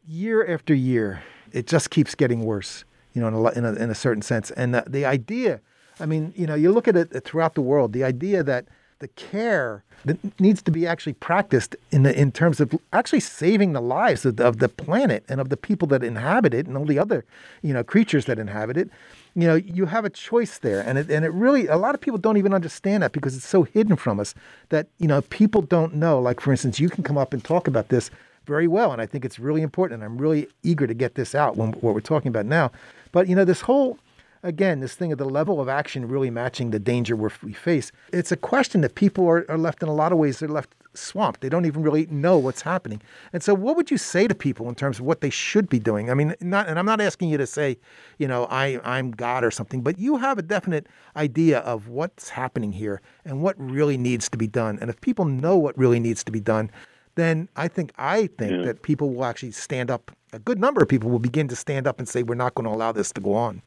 year 0.08 0.46
after 0.46 0.72
year, 0.74 1.22
it 1.52 1.66
just 1.66 1.90
keeps 1.90 2.14
getting 2.14 2.44
worse. 2.44 2.84
You 3.12 3.20
know, 3.20 3.28
in 3.28 3.34
a 3.34 3.50
in 3.50 3.64
a, 3.64 3.72
in 3.84 3.90
a 3.90 3.94
certain 3.94 4.22
sense, 4.22 4.50
and 4.52 4.74
the, 4.74 4.84
the 4.86 5.04
idea, 5.04 5.60
I 6.00 6.06
mean, 6.06 6.32
you 6.34 6.46
know, 6.46 6.54
you 6.54 6.72
look 6.72 6.88
at 6.88 6.96
it 6.96 7.14
uh, 7.14 7.20
throughout 7.20 7.54
the 7.54 7.60
world, 7.60 7.92
the 7.92 8.02
idea 8.02 8.42
that 8.42 8.66
the 8.98 9.08
care 9.08 9.84
that 10.06 10.40
needs 10.40 10.62
to 10.62 10.70
be 10.70 10.86
actually 10.86 11.12
practiced 11.12 11.76
in 11.90 12.02
the, 12.02 12.18
in 12.18 12.32
terms 12.32 12.60
of 12.60 12.74
actually 12.94 13.20
saving 13.20 13.74
the 13.74 13.82
lives 13.82 14.24
of 14.24 14.40
of 14.40 14.58
the 14.58 14.70
planet 14.70 15.22
and 15.28 15.38
of 15.38 15.50
the 15.50 15.56
people 15.56 15.86
that 15.88 16.02
inhabit 16.02 16.54
it 16.54 16.66
and 16.66 16.78
all 16.78 16.86
the 16.86 16.98
other 16.98 17.26
you 17.60 17.74
know 17.74 17.84
creatures 17.84 18.24
that 18.24 18.38
inhabit 18.38 18.78
it 18.78 18.88
you 19.36 19.46
know 19.46 19.54
you 19.54 19.86
have 19.86 20.04
a 20.04 20.10
choice 20.10 20.58
there. 20.58 20.80
And 20.80 20.98
it 20.98 21.10
and 21.10 21.24
it 21.24 21.32
really 21.32 21.66
a 21.66 21.76
lot 21.76 21.94
of 21.94 22.00
people 22.00 22.18
don't 22.18 22.38
even 22.38 22.54
understand 22.54 23.02
that 23.02 23.12
because 23.12 23.36
it's 23.36 23.46
so 23.46 23.62
hidden 23.62 23.94
from 23.96 24.18
us 24.18 24.34
that 24.70 24.88
you 24.98 25.06
know 25.06 25.20
people 25.22 25.62
don't 25.62 25.94
know. 25.94 26.18
Like 26.18 26.40
for 26.40 26.50
instance 26.50 26.80
you 26.80 26.88
can 26.88 27.04
come 27.04 27.18
up 27.18 27.32
and 27.32 27.44
talk 27.44 27.68
about 27.68 27.88
this 27.88 28.10
very 28.46 28.68
well 28.68 28.92
and 28.92 29.02
i 29.02 29.06
think 29.06 29.24
it's 29.24 29.40
really 29.40 29.60
important 29.60 30.00
and 30.00 30.04
i'm 30.04 30.16
really 30.16 30.46
eager 30.62 30.86
to 30.86 30.94
get 30.94 31.16
this 31.16 31.34
out 31.34 31.56
when 31.56 31.72
what 31.72 31.94
we're 31.94 32.00
talking 32.00 32.28
about 32.28 32.46
now. 32.46 32.70
But 33.12 33.28
you 33.28 33.36
know 33.36 33.44
this 33.44 33.60
whole 33.62 33.98
again, 34.42 34.80
this 34.80 34.94
thing 34.94 35.12
of 35.12 35.18
the 35.18 35.28
level 35.28 35.60
of 35.60 35.68
action 35.68 36.06
really 36.08 36.30
matching 36.30 36.70
the 36.70 36.78
danger 36.78 37.16
we 37.16 37.52
face. 37.52 37.90
It's 38.12 38.30
a 38.30 38.36
question 38.36 38.80
that 38.82 38.94
people 38.94 39.26
are, 39.26 39.44
are 39.50 39.58
left 39.58 39.82
in 39.82 39.88
a 39.88 39.94
lot 39.94 40.12
of 40.12 40.18
ways, 40.18 40.38
they're 40.38 40.48
left 40.48 40.74
swamped. 40.96 41.40
They 41.40 41.48
don't 41.48 41.66
even 41.66 41.82
really 41.82 42.06
know 42.06 42.38
what's 42.38 42.62
happening. 42.62 43.00
And 43.32 43.42
so, 43.42 43.54
what 43.54 43.76
would 43.76 43.90
you 43.90 43.98
say 43.98 44.26
to 44.26 44.34
people 44.34 44.68
in 44.68 44.74
terms 44.74 44.98
of 44.98 45.04
what 45.04 45.20
they 45.20 45.30
should 45.30 45.68
be 45.68 45.78
doing? 45.78 46.10
I 46.10 46.14
mean, 46.14 46.34
not, 46.40 46.68
and 46.68 46.78
I'm 46.78 46.86
not 46.86 47.00
asking 47.00 47.30
you 47.30 47.38
to 47.38 47.46
say, 47.46 47.78
you 48.18 48.28
know, 48.28 48.46
I, 48.46 48.80
I'm 48.84 49.10
God 49.10 49.44
or 49.44 49.50
something, 49.50 49.82
but 49.82 49.98
you 49.98 50.16
have 50.16 50.38
a 50.38 50.42
definite 50.42 50.86
idea 51.16 51.60
of 51.60 51.88
what's 51.88 52.28
happening 52.28 52.72
here 52.72 53.00
and 53.24 53.42
what 53.42 53.54
really 53.58 53.96
needs 53.96 54.28
to 54.30 54.38
be 54.38 54.46
done. 54.46 54.78
And 54.80 54.90
if 54.90 55.00
people 55.00 55.24
know 55.24 55.56
what 55.56 55.76
really 55.78 56.00
needs 56.00 56.24
to 56.24 56.32
be 56.32 56.40
done, 56.40 56.70
then 57.16 57.48
I 57.56 57.68
think 57.68 57.92
I 57.98 58.28
think 58.28 58.52
yeah. 58.52 58.62
that 58.66 58.82
people 58.82 59.14
will 59.14 59.24
actually 59.24 59.52
stand 59.52 59.90
up. 59.90 60.10
A 60.32 60.38
good 60.38 60.60
number 60.60 60.82
of 60.82 60.88
people 60.88 61.10
will 61.10 61.18
begin 61.18 61.48
to 61.48 61.56
stand 61.56 61.86
up 61.86 61.98
and 61.98 62.08
say, 62.08 62.22
"We're 62.22 62.34
not 62.34 62.54
going 62.54 62.66
to 62.66 62.70
allow 62.70 62.92
this 62.92 63.10
to 63.12 63.20
go 63.20 63.34
on." 63.34 63.62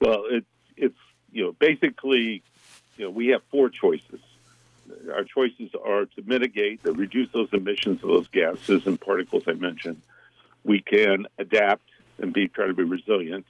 Well, 0.00 0.22
it's 0.30 0.46
it's 0.76 0.98
you 1.32 1.44
know 1.44 1.52
basically, 1.58 2.42
you 2.96 3.04
know, 3.04 3.10
we 3.10 3.28
have 3.28 3.42
four 3.50 3.68
choices. 3.68 4.20
Our 5.12 5.24
choices 5.24 5.70
are 5.84 6.06
to 6.06 6.22
mitigate, 6.24 6.84
to 6.84 6.92
reduce 6.92 7.30
those 7.32 7.48
emissions 7.52 8.02
of 8.02 8.08
those 8.08 8.28
gases 8.28 8.86
and 8.86 9.00
particles 9.00 9.44
I 9.46 9.52
mentioned. 9.52 10.00
We 10.64 10.80
can 10.80 11.26
adapt 11.38 11.88
and 12.18 12.32
be 12.32 12.48
try 12.48 12.66
to 12.66 12.74
be 12.74 12.82
resilient, 12.82 13.46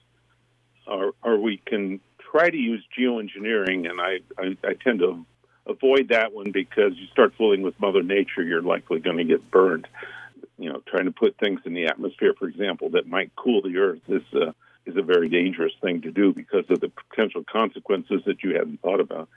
or, 0.87 1.12
or 1.22 1.38
we 1.38 1.59
can 1.59 2.00
try 2.18 2.48
to 2.48 2.57
use 2.57 2.85
geoengineering. 2.96 3.90
And 3.90 4.00
I, 4.00 4.20
I, 4.38 4.57
I 4.64 4.74
tend 4.74 5.00
to 5.00 5.24
avoid 5.66 6.09
that 6.09 6.33
one 6.33 6.53
because 6.53 6.96
you 6.96 7.07
start 7.09 7.35
fooling 7.37 7.62
with 7.62 7.79
Mother 7.81 8.03
Nature, 8.03 8.42
you're 8.42 8.62
likely 8.62 9.00
going 9.00 9.18
to 9.18 9.24
get 9.24 9.50
burned. 9.50 9.87
You 10.59 10.70
know, 10.70 10.83
trying 10.87 11.07
to 11.07 11.11
put 11.11 11.38
things 11.38 11.61
in 11.64 11.72
the 11.72 11.87
atmosphere, 11.87 12.35
for 12.38 12.46
example, 12.46 12.90
that 12.90 13.07
might 13.07 13.35
cool 13.35 13.62
the 13.62 13.79
Earth 13.79 14.03
is 14.09 14.22
uh, 14.35 14.53
is 14.87 14.96
a 14.96 15.03
very 15.03 15.29
dangerous 15.29 15.72
thing 15.81 16.03
to 16.03 16.11
do 16.11 16.33
because 16.33 16.64
of 16.68 16.81
the 16.81 16.90
potential 17.11 17.44
consequences 17.50 18.22
that 18.26 18.42
you 18.42 18.55
hadn't 18.55 18.81
thought 18.83 19.00
about. 19.00 19.29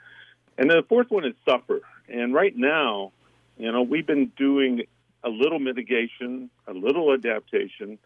And 0.58 0.70
then 0.70 0.78
the 0.78 0.84
fourth 0.84 1.10
one 1.10 1.26
is 1.26 1.34
suffer. 1.46 1.82
And 2.08 2.34
right 2.34 2.56
now, 2.56 3.12
you 3.58 3.72
know, 3.72 3.82
we've 3.82 4.06
been 4.06 4.32
doing 4.38 4.84
a 5.24 5.30
little 5.30 5.60
mitigation, 5.60 6.50
a 6.68 6.74
little 6.74 7.14
adaptation, 7.14 7.98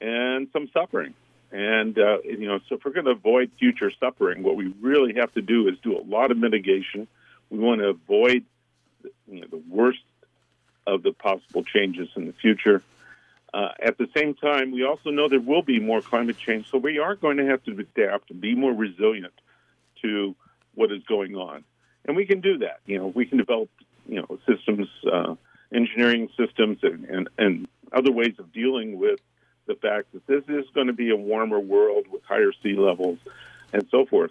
and 0.00 0.48
some 0.52 0.68
suffering. 0.72 1.14
And, 1.52 1.98
uh, 1.98 2.18
you 2.24 2.48
know, 2.48 2.58
so 2.68 2.76
if 2.76 2.84
we're 2.84 2.92
going 2.92 3.06
to 3.06 3.12
avoid 3.12 3.50
future 3.58 3.90
suffering, 4.00 4.42
what 4.42 4.56
we 4.56 4.74
really 4.80 5.14
have 5.14 5.32
to 5.34 5.42
do 5.42 5.68
is 5.68 5.78
do 5.82 5.96
a 5.96 6.02
lot 6.02 6.30
of 6.30 6.38
mitigation. 6.38 7.06
We 7.50 7.58
want 7.58 7.80
to 7.80 7.88
avoid 7.88 8.44
you 9.28 9.40
know, 9.40 9.46
the 9.48 9.62
worst 9.68 10.00
of 10.86 11.02
the 11.02 11.12
possible 11.12 11.62
changes 11.62 12.08
in 12.16 12.26
the 12.26 12.32
future. 12.32 12.82
Uh, 13.54 13.68
at 13.80 13.96
the 13.96 14.08
same 14.14 14.34
time, 14.34 14.72
we 14.72 14.84
also 14.84 15.10
know 15.10 15.28
there 15.28 15.40
will 15.40 15.62
be 15.62 15.80
more 15.80 16.00
climate 16.00 16.36
change, 16.36 16.68
so 16.70 16.78
we 16.78 16.98
are 16.98 17.14
going 17.14 17.36
to 17.38 17.46
have 17.46 17.62
to 17.64 17.72
adapt 17.72 18.30
and 18.30 18.40
be 18.40 18.54
more 18.54 18.72
resilient 18.72 19.32
to 20.02 20.34
what 20.74 20.92
is 20.92 21.02
going 21.04 21.36
on. 21.36 21.64
And 22.06 22.16
we 22.16 22.24
can 22.26 22.40
do 22.40 22.58
that. 22.58 22.80
You 22.86 22.98
know, 22.98 23.06
we 23.08 23.26
can 23.26 23.38
develop, 23.38 23.68
you 24.08 24.22
know, 24.22 24.38
systems, 24.46 24.88
uh, 25.10 25.34
engineering 25.74 26.28
systems, 26.36 26.78
and, 26.82 27.04
and, 27.04 27.28
and 27.36 27.68
other 27.92 28.12
ways 28.12 28.34
of 28.38 28.52
dealing 28.52 28.98
with 28.98 29.20
the 29.66 29.74
fact 29.74 30.12
that 30.12 30.26
this 30.26 30.44
is 30.48 30.64
going 30.74 30.86
to 30.86 30.92
be 30.92 31.10
a 31.10 31.16
warmer 31.16 31.58
world 31.58 32.06
with 32.10 32.22
higher 32.24 32.52
sea 32.62 32.74
levels 32.74 33.18
and 33.72 33.86
so 33.90 34.06
forth. 34.06 34.30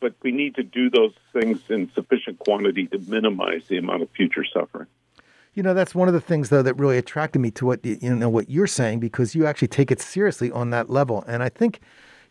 But 0.00 0.14
we 0.22 0.30
need 0.30 0.54
to 0.56 0.62
do 0.62 0.90
those 0.90 1.14
things 1.32 1.60
in 1.70 1.90
sufficient 1.94 2.38
quantity 2.38 2.86
to 2.88 2.98
minimize 2.98 3.62
the 3.68 3.78
amount 3.78 4.02
of 4.02 4.10
future 4.10 4.44
suffering. 4.44 4.86
You 5.54 5.62
know, 5.62 5.72
that's 5.72 5.94
one 5.94 6.06
of 6.06 6.12
the 6.12 6.20
things 6.20 6.50
though 6.50 6.62
that 6.62 6.74
really 6.74 6.98
attracted 6.98 7.38
me 7.38 7.50
to 7.52 7.64
what 7.64 7.82
you 7.82 8.14
know 8.14 8.28
what 8.28 8.50
you're 8.50 8.66
saying 8.66 9.00
because 9.00 9.34
you 9.34 9.46
actually 9.46 9.68
take 9.68 9.90
it 9.90 10.02
seriously 10.02 10.50
on 10.50 10.68
that 10.70 10.90
level. 10.90 11.24
And 11.26 11.42
I 11.42 11.48
think, 11.48 11.80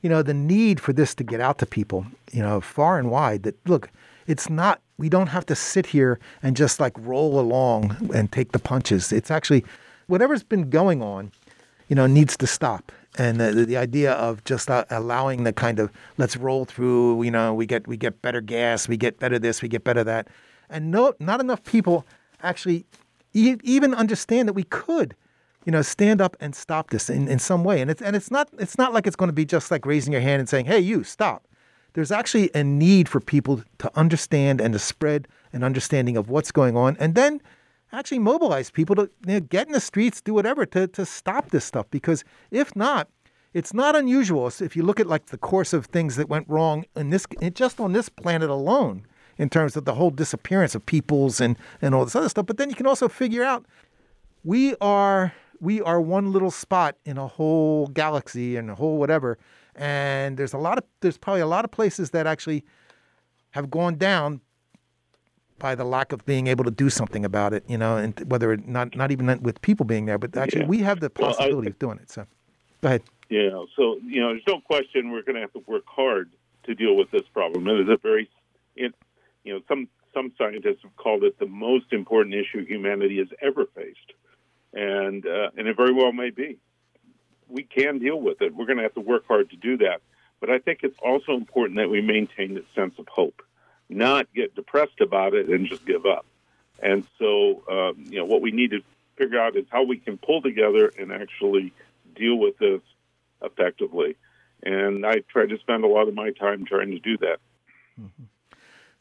you 0.04 0.10
know, 0.10 0.22
the 0.22 0.36
need 0.36 0.80
for 0.80 0.94
this 0.94 1.16
to 1.16 1.24
get 1.24 1.42
out 1.42 1.58
to 1.58 1.66
people, 1.66 2.06
you 2.32 2.44
know, 2.44 2.62
far 2.62 3.00
and 3.00 3.10
wide 3.10 3.42
that 3.42 3.58
look, 3.68 3.90
it's 4.28 4.50
not 4.50 4.82
we 4.98 5.10
don't 5.10 5.28
have 5.28 5.46
to 5.48 5.56
sit 5.56 5.88
here 5.88 6.20
and 6.42 6.56
just 6.56 6.80
like 6.80 6.94
roll 6.98 7.40
along 7.40 8.12
and 8.14 8.32
take 8.32 8.54
the 8.54 8.60
punches. 8.60 9.12
It's 9.12 9.30
actually 9.30 9.66
whatever's 10.08 10.44
been 10.44 10.70
going 10.70 11.02
on, 11.02 11.32
you 11.90 11.96
know, 11.96 12.08
needs 12.08 12.38
to 12.38 12.48
stop. 12.48 12.92
And 13.18 13.40
the, 13.40 13.66
the 13.66 13.78
idea 13.78 14.14
of 14.14 14.44
just 14.44 14.70
uh, 14.70 14.86
allowing 14.90 15.44
the 15.44 15.54
kind 15.54 15.80
of 15.80 15.92
let's 16.18 16.36
roll 16.36 16.66
through, 16.66 17.24
you 17.24 17.32
know, 17.32 17.54
we 17.54 17.66
get 17.66 17.88
we 17.88 17.98
get 17.98 18.22
better 18.22 18.42
gas, 18.42 18.88
we 18.88 18.98
get 18.98 19.20
better 19.20 19.40
this, 19.40 19.62
we 19.62 19.70
get 19.70 19.84
better 19.84 20.04
that, 20.04 20.28
and 20.70 20.92
no, 20.92 21.14
not 21.20 21.40
enough 21.40 21.64
people 21.64 22.06
actually 22.44 22.86
even 23.34 23.94
understand 23.94 24.48
that 24.48 24.54
we 24.54 24.64
could, 24.64 25.16
you 25.66 25.72
know, 25.72 25.82
stand 25.82 26.22
up 26.22 26.38
and 26.40 26.56
stop 26.56 26.90
this 26.90 27.10
in, 27.10 27.28
in 27.28 27.40
some 27.40 27.64
way. 27.64 27.82
And 27.82 27.90
it's 27.90 28.02
and 28.02 28.16
it's 28.16 28.32
not 28.32 28.50
it's 28.60 28.78
not 28.78 28.94
like 28.94 29.08
it's 29.08 29.16
going 29.16 29.30
to 29.30 29.34
be 29.34 29.46
just 29.46 29.72
like 29.72 29.86
raising 29.86 30.12
your 30.12 30.22
hand 30.22 30.42
and 30.42 30.50
saying, 30.50 30.66
"Hey, 30.66 30.80
you 30.80 31.04
stop." 31.04 31.48
There's 31.96 32.12
actually 32.12 32.52
a 32.54 32.64
need 32.64 33.08
for 33.08 33.22
people 33.22 33.64
to 33.80 33.92
understand 33.98 34.60
and 34.60 34.74
to 34.74 34.80
spread 34.80 35.30
an 35.54 35.64
understanding 35.64 36.18
of 36.18 36.30
what's 36.30 36.52
going 36.52 36.76
on, 36.76 36.98
and 37.00 37.16
then 37.16 37.42
actually 37.94 38.20
mobilize 38.20 38.70
people 38.70 38.96
to 38.98 39.10
you 39.26 39.36
know, 39.36 39.40
get 39.40 39.68
in 39.68 39.72
the 39.72 39.80
streets, 39.80 40.20
do 40.20 40.34
whatever 40.34 40.66
to 40.68 40.88
to 40.88 41.06
stop 41.06 41.52
this 41.52 41.64
stuff. 41.64 41.90
Because 41.90 42.26
if 42.52 42.76
not, 42.76 43.08
it's 43.54 43.74
not 43.74 43.96
unusual. 43.96 44.52
if 44.60 44.76
you 44.76 44.84
look 44.84 45.00
at 45.00 45.08
like 45.08 45.28
the 45.28 45.38
course 45.38 45.72
of 45.72 45.86
things 45.86 46.18
that 46.18 46.28
went 46.28 46.50
wrong 46.50 46.84
in 46.98 47.12
this, 47.12 47.26
just 47.54 47.80
on 47.80 47.94
this 47.94 48.10
planet 48.10 48.50
alone, 48.50 49.06
in 49.38 49.50
terms 49.50 49.78
of 49.78 49.86
the 49.86 49.94
whole 49.94 50.12
disappearance 50.12 50.76
of 50.76 50.86
peoples 50.86 51.40
and, 51.40 51.58
and 51.82 51.96
all 51.96 52.04
this 52.04 52.16
other 52.16 52.28
stuff. 52.28 52.46
But 52.46 52.58
then 52.58 52.70
you 52.70 52.76
can 52.76 52.88
also 52.88 53.08
figure 53.08 53.44
out 53.44 53.66
we 54.44 54.76
are 54.82 55.34
we 55.62 55.82
are 55.82 56.02
one 56.02 56.34
little 56.34 56.52
spot 56.52 56.98
in 57.06 57.18
a 57.18 57.28
whole 57.28 57.88
galaxy 57.88 58.58
and 58.58 58.70
a 58.70 58.76
whole 58.76 58.98
whatever. 58.98 59.38
And 59.76 60.38
there's 60.38 60.54
a 60.54 60.58
lot 60.58 60.78
of 60.78 60.84
there's 61.02 61.18
probably 61.18 61.42
a 61.42 61.48
lot 61.48 61.66
of 61.66 61.72
places 61.72 62.12
that 62.12 62.28
actually 62.28 62.64
have 63.52 63.70
gone 63.70 63.96
down 63.98 64.42
by 65.60 65.76
the 65.76 65.86
lack 65.86 66.12
of 66.12 66.26
being 66.26 66.48
able 66.48 66.64
to 66.64 66.72
do 66.72 66.90
something 66.90 67.24
about 67.24 67.54
it, 67.54 67.64
you 67.68 67.78
know, 67.78 67.98
and 67.98 68.20
whether 68.30 68.56
not 68.58 68.96
not 68.96 69.12
even 69.12 69.42
with 69.42 69.62
people 69.62 69.86
being 69.86 70.06
there, 70.06 70.18
but 70.18 70.36
actually 70.36 70.62
yeah. 70.62 70.68
we 70.68 70.80
have 70.80 71.00
the 71.00 71.10
possibility 71.10 71.56
well, 71.56 71.66
I, 71.66 71.70
of 71.70 71.80
doing 71.80 72.00
it. 72.00 72.12
So, 72.12 72.26
go 72.82 72.88
ahead. 72.88 73.04
Yeah. 73.30 73.64
So 73.76 74.00
you 74.06 74.22
know, 74.22 74.30
there's 74.30 74.48
no 74.48 74.62
question 74.62 75.12
we're 75.12 75.24
going 75.24 75.36
to 75.36 75.42
have 75.42 75.54
to 75.54 75.64
work 75.68 75.86
hard 75.86 76.32
to 76.66 76.76
deal 76.76 76.96
with 76.96 77.12
this 77.12 77.24
problem. 77.34 77.68
It 77.68 77.82
is 77.82 77.90
a 77.90 77.98
very 77.98 78.30
it, 78.76 78.94
you 79.44 79.54
know, 79.54 79.62
some 79.68 79.88
some 80.14 80.32
scientists 80.38 80.82
have 80.84 80.96
called 80.96 81.24
it 81.24 81.38
the 81.40 81.46
most 81.46 81.92
important 81.92 82.36
issue 82.36 82.66
humanity 82.66 83.18
has 83.18 83.28
ever 83.42 83.66
faced, 83.76 84.14
and 84.74 85.26
uh, 85.26 85.52
and 85.58 85.68
it 85.68 85.76
very 85.78 85.94
well 85.94 86.12
may 86.12 86.30
be. 86.30 86.58
We 87.50 87.64
can 87.64 88.00
deal 88.00 88.20
with 88.20 88.42
it. 88.42 88.56
We're 88.56 88.66
going 88.66 88.78
to 88.78 88.84
have 88.84 88.94
to 88.96 89.02
work 89.02 89.28
hard 89.28 89.50
to 89.52 89.56
do 89.56 89.78
that. 89.78 90.02
But 90.40 90.50
I 90.50 90.60
think 90.60 90.80
it's 90.84 90.98
also 91.04 91.34
important 91.34 91.78
that 91.78 91.90
we 91.90 92.02
maintain 92.02 92.54
this 92.54 92.66
sense 92.76 92.96
of 93.00 93.08
hope, 93.08 93.42
not 93.90 94.28
get 94.34 94.56
depressed 94.56 95.02
about 95.02 95.34
it 95.34 95.48
and 95.48 95.68
just 95.68 95.86
give 95.86 96.06
up. 96.06 96.26
And 96.82 97.06
so, 97.18 97.64
um, 97.70 98.06
you 98.10 98.20
know, 98.20 98.26
what 98.26 98.42
we 98.42 98.52
need 98.52 98.72
to 98.72 98.82
figure 99.16 99.40
out 99.40 99.56
is 99.56 99.66
how 99.70 99.84
we 99.84 99.98
can 99.98 100.18
pull 100.18 100.42
together 100.42 100.92
and 101.00 101.12
actually 101.12 101.74
deal 102.16 102.36
with 102.38 102.58
this 102.58 102.82
effectively. 103.42 104.18
And 104.64 105.06
I 105.06 105.20
try 105.30 105.46
to 105.46 105.58
spend 105.60 105.84
a 105.84 105.88
lot 105.88 106.08
of 106.08 106.16
my 106.16 106.32
time 106.32 106.66
trying 106.66 106.92
to 106.92 107.00
do 107.00 107.18
that. 107.18 107.38
Mm-hmm. 108.00 108.24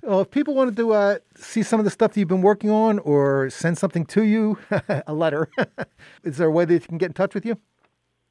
Well, 0.02 0.20
if 0.20 0.30
people 0.30 0.54
wanted 0.54 0.76
to 0.76 0.92
uh, 0.92 1.18
see 1.34 1.62
some 1.62 1.80
of 1.80 1.84
the 1.84 1.90
stuff 1.90 2.12
that 2.12 2.20
you've 2.20 2.28
been 2.28 2.42
working 2.42 2.70
on 2.70 2.98
or 2.98 3.48
send 3.48 3.78
something 3.78 4.04
to 4.06 4.22
you, 4.22 4.58
a 5.06 5.14
letter, 5.14 5.48
is 6.24 6.36
there 6.36 6.48
a 6.48 6.50
way 6.50 6.66
that 6.66 6.74
they 6.74 6.86
can 6.86 6.98
get 6.98 7.06
in 7.06 7.12
touch 7.14 7.34
with 7.34 7.46
you? 7.46 7.58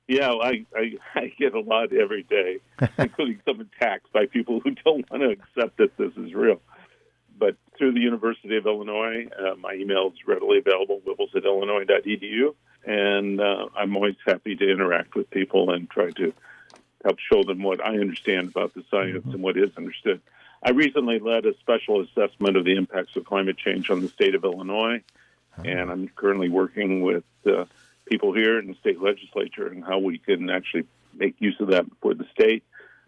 Yeah, 0.07 0.31
I, 0.31 0.65
I, 0.75 0.91
I 1.15 1.33
get 1.37 1.53
a 1.53 1.59
lot 1.59 1.93
every 1.93 2.23
day, 2.23 2.59
including 2.97 3.41
some 3.45 3.61
attacks 3.61 4.09
by 4.13 4.25
people 4.25 4.59
who 4.59 4.71
don't 4.71 5.09
want 5.09 5.23
to 5.23 5.29
accept 5.29 5.77
that 5.77 5.97
this 5.97 6.11
is 6.17 6.33
real. 6.33 6.61
But 7.37 7.55
through 7.77 7.93
the 7.93 7.99
University 7.99 8.57
of 8.57 8.65
Illinois, 8.65 9.27
uh, 9.37 9.55
my 9.55 9.73
email 9.73 10.07
is 10.13 10.27
readily 10.27 10.59
available, 10.59 11.01
wuebbles 11.05 11.35
at 11.35 11.45
illinois.edu. 11.45 12.53
And 12.85 13.39
uh, 13.39 13.69
I'm 13.75 13.95
always 13.95 14.15
happy 14.25 14.55
to 14.55 14.69
interact 14.69 15.15
with 15.15 15.29
people 15.29 15.71
and 15.71 15.89
try 15.89 16.11
to 16.11 16.33
help 17.03 17.17
show 17.19 17.43
them 17.43 17.63
what 17.63 17.83
I 17.83 17.97
understand 17.97 18.49
about 18.49 18.73
the 18.73 18.83
science 18.91 19.25
and 19.25 19.41
what 19.41 19.57
is 19.57 19.71
understood. 19.77 20.21
I 20.61 20.71
recently 20.71 21.19
led 21.19 21.45
a 21.45 21.57
special 21.57 22.01
assessment 22.01 22.55
of 22.55 22.63
the 22.65 22.75
impacts 22.75 23.15
of 23.15 23.25
climate 23.25 23.57
change 23.57 23.89
on 23.89 24.01
the 24.01 24.07
state 24.07 24.35
of 24.35 24.45
Illinois, 24.45 25.01
and 25.65 25.91
I'm 25.91 26.07
currently 26.07 26.47
working 26.47 27.01
with 27.01 27.25
uh, 27.45 27.65
people 28.05 28.33
here 28.33 28.59
in 28.59 28.67
the 28.67 28.75
state 28.75 29.01
legislature 29.01 29.67
and 29.67 29.83
how 29.83 29.99
we 29.99 30.17
can 30.17 30.49
actually 30.49 30.85
make 31.13 31.35
use 31.39 31.55
of 31.59 31.67
that 31.69 31.85
for 32.01 32.13
the 32.13 32.25
state. 32.33 32.63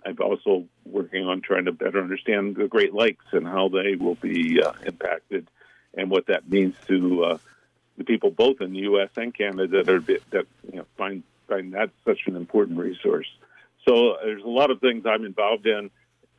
I'm 0.05 0.17
also 0.21 0.65
working 0.86 1.25
on 1.25 1.41
trying 1.41 1.65
to 1.65 1.71
better 1.71 1.99
understand 1.99 2.55
the 2.55 2.67
Great 2.67 2.93
Lakes 2.93 3.25
and 3.31 3.47
how 3.47 3.69
they 3.69 3.95
will 3.95 4.15
be 4.15 4.62
uh, 4.62 4.73
impacted, 4.86 5.47
and 5.95 6.12
what 6.12 6.27
that 6.27 6.47
means 6.49 6.75
to 6.88 7.23
uh, 7.23 7.38
the 7.97 8.03
people 8.03 8.29
both 8.29 8.62
in 8.62 8.73
the 8.73 8.79
U.S. 8.79 9.10
and 9.17 9.34
Canada 9.34 9.84
that 9.84 9.89
are 9.89 9.99
that 9.99 10.45
you 10.71 10.77
know 10.77 10.86
find 10.95 11.23
find 11.47 11.73
that 11.73 11.89
such 12.05 12.19
an 12.27 12.36
important 12.36 12.77
resource. 12.77 13.27
So 13.88 14.12
uh, 14.12 14.17
there's 14.23 14.43
a 14.43 14.49
lot 14.49 14.69
of 14.69 14.79
things 14.79 15.05
I'm 15.05 15.25
involved 15.25 15.65
in, 15.65 15.89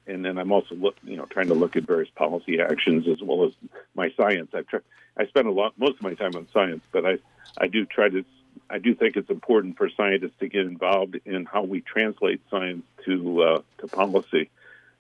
and 0.06 0.24
then 0.24 0.38
I'm 0.38 0.52
also 0.52 0.76
look 0.76 0.96
you 1.02 1.16
know 1.16 1.24
trying 1.24 1.48
to 1.48 1.54
look 1.54 1.74
at 1.74 1.84
various 1.84 2.10
policy 2.14 2.60
actions 2.60 3.08
as 3.08 3.20
well 3.20 3.46
as 3.46 3.52
my 3.96 4.12
science. 4.16 4.50
I 4.54 4.62
try 4.62 4.80
I 5.16 5.26
spend 5.26 5.48
a 5.48 5.52
lot 5.52 5.74
most 5.76 5.96
of 5.96 6.02
my 6.02 6.14
time 6.14 6.36
on 6.36 6.46
science, 6.52 6.84
but 6.92 7.04
I 7.04 7.18
I 7.58 7.66
do 7.66 7.84
try 7.84 8.08
to 8.10 8.24
I 8.68 8.79
do 8.79 8.94
think 8.94 9.16
it's 9.16 9.31
important 9.31 9.76
for 9.76 9.88
scientists 9.90 10.35
to 10.40 10.48
get 10.48 10.66
involved 10.66 11.18
in 11.24 11.44
how 11.44 11.62
we 11.62 11.81
translate 11.81 12.40
science 12.50 12.85
to 13.05 13.42
uh, 13.42 13.62
to 13.79 13.87
policy, 13.87 14.50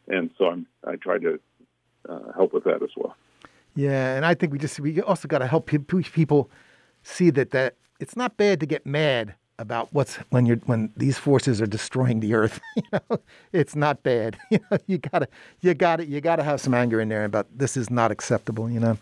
and 0.08 0.30
so 0.38 0.46
I'm 0.46 0.66
I 0.86 0.96
try 0.96 1.18
to 1.18 1.40
uh, 2.08 2.32
help 2.34 2.52
with 2.52 2.64
that 2.64 2.82
as 2.82 2.90
well. 2.96 3.16
Yeah, 3.74 4.14
and 4.14 4.24
I 4.24 4.34
think 4.34 4.52
we 4.52 4.58
just 4.58 4.78
we 4.80 5.00
also 5.02 5.28
got 5.28 5.38
to 5.38 5.46
help 5.46 5.66
people 5.66 6.50
see 7.02 7.30
that 7.30 7.50
that 7.50 7.74
it's 8.00 8.16
not 8.16 8.36
bad 8.36 8.60
to 8.60 8.66
get 8.66 8.86
mad 8.86 9.34
about 9.58 9.88
what's 9.92 10.16
when 10.30 10.46
you're 10.46 10.56
when 10.66 10.92
these 10.96 11.18
forces 11.18 11.60
are 11.60 11.66
destroying 11.66 12.20
the 12.20 12.34
earth. 12.34 12.60
you 12.76 12.82
know, 12.92 13.18
it's 13.52 13.74
not 13.74 14.02
bad. 14.02 14.36
You 14.50 14.60
know, 14.70 14.78
you 14.86 14.98
gotta 14.98 15.28
you 15.60 15.74
gotta 15.74 16.06
you 16.06 16.20
gotta 16.20 16.42
have 16.42 16.60
some 16.60 16.74
anger 16.74 17.00
in 17.00 17.08
there 17.08 17.24
about 17.24 17.46
this 17.56 17.76
is 17.76 17.90
not 17.90 18.10
acceptable. 18.10 18.70
You 18.70 18.80
know, 18.80 18.98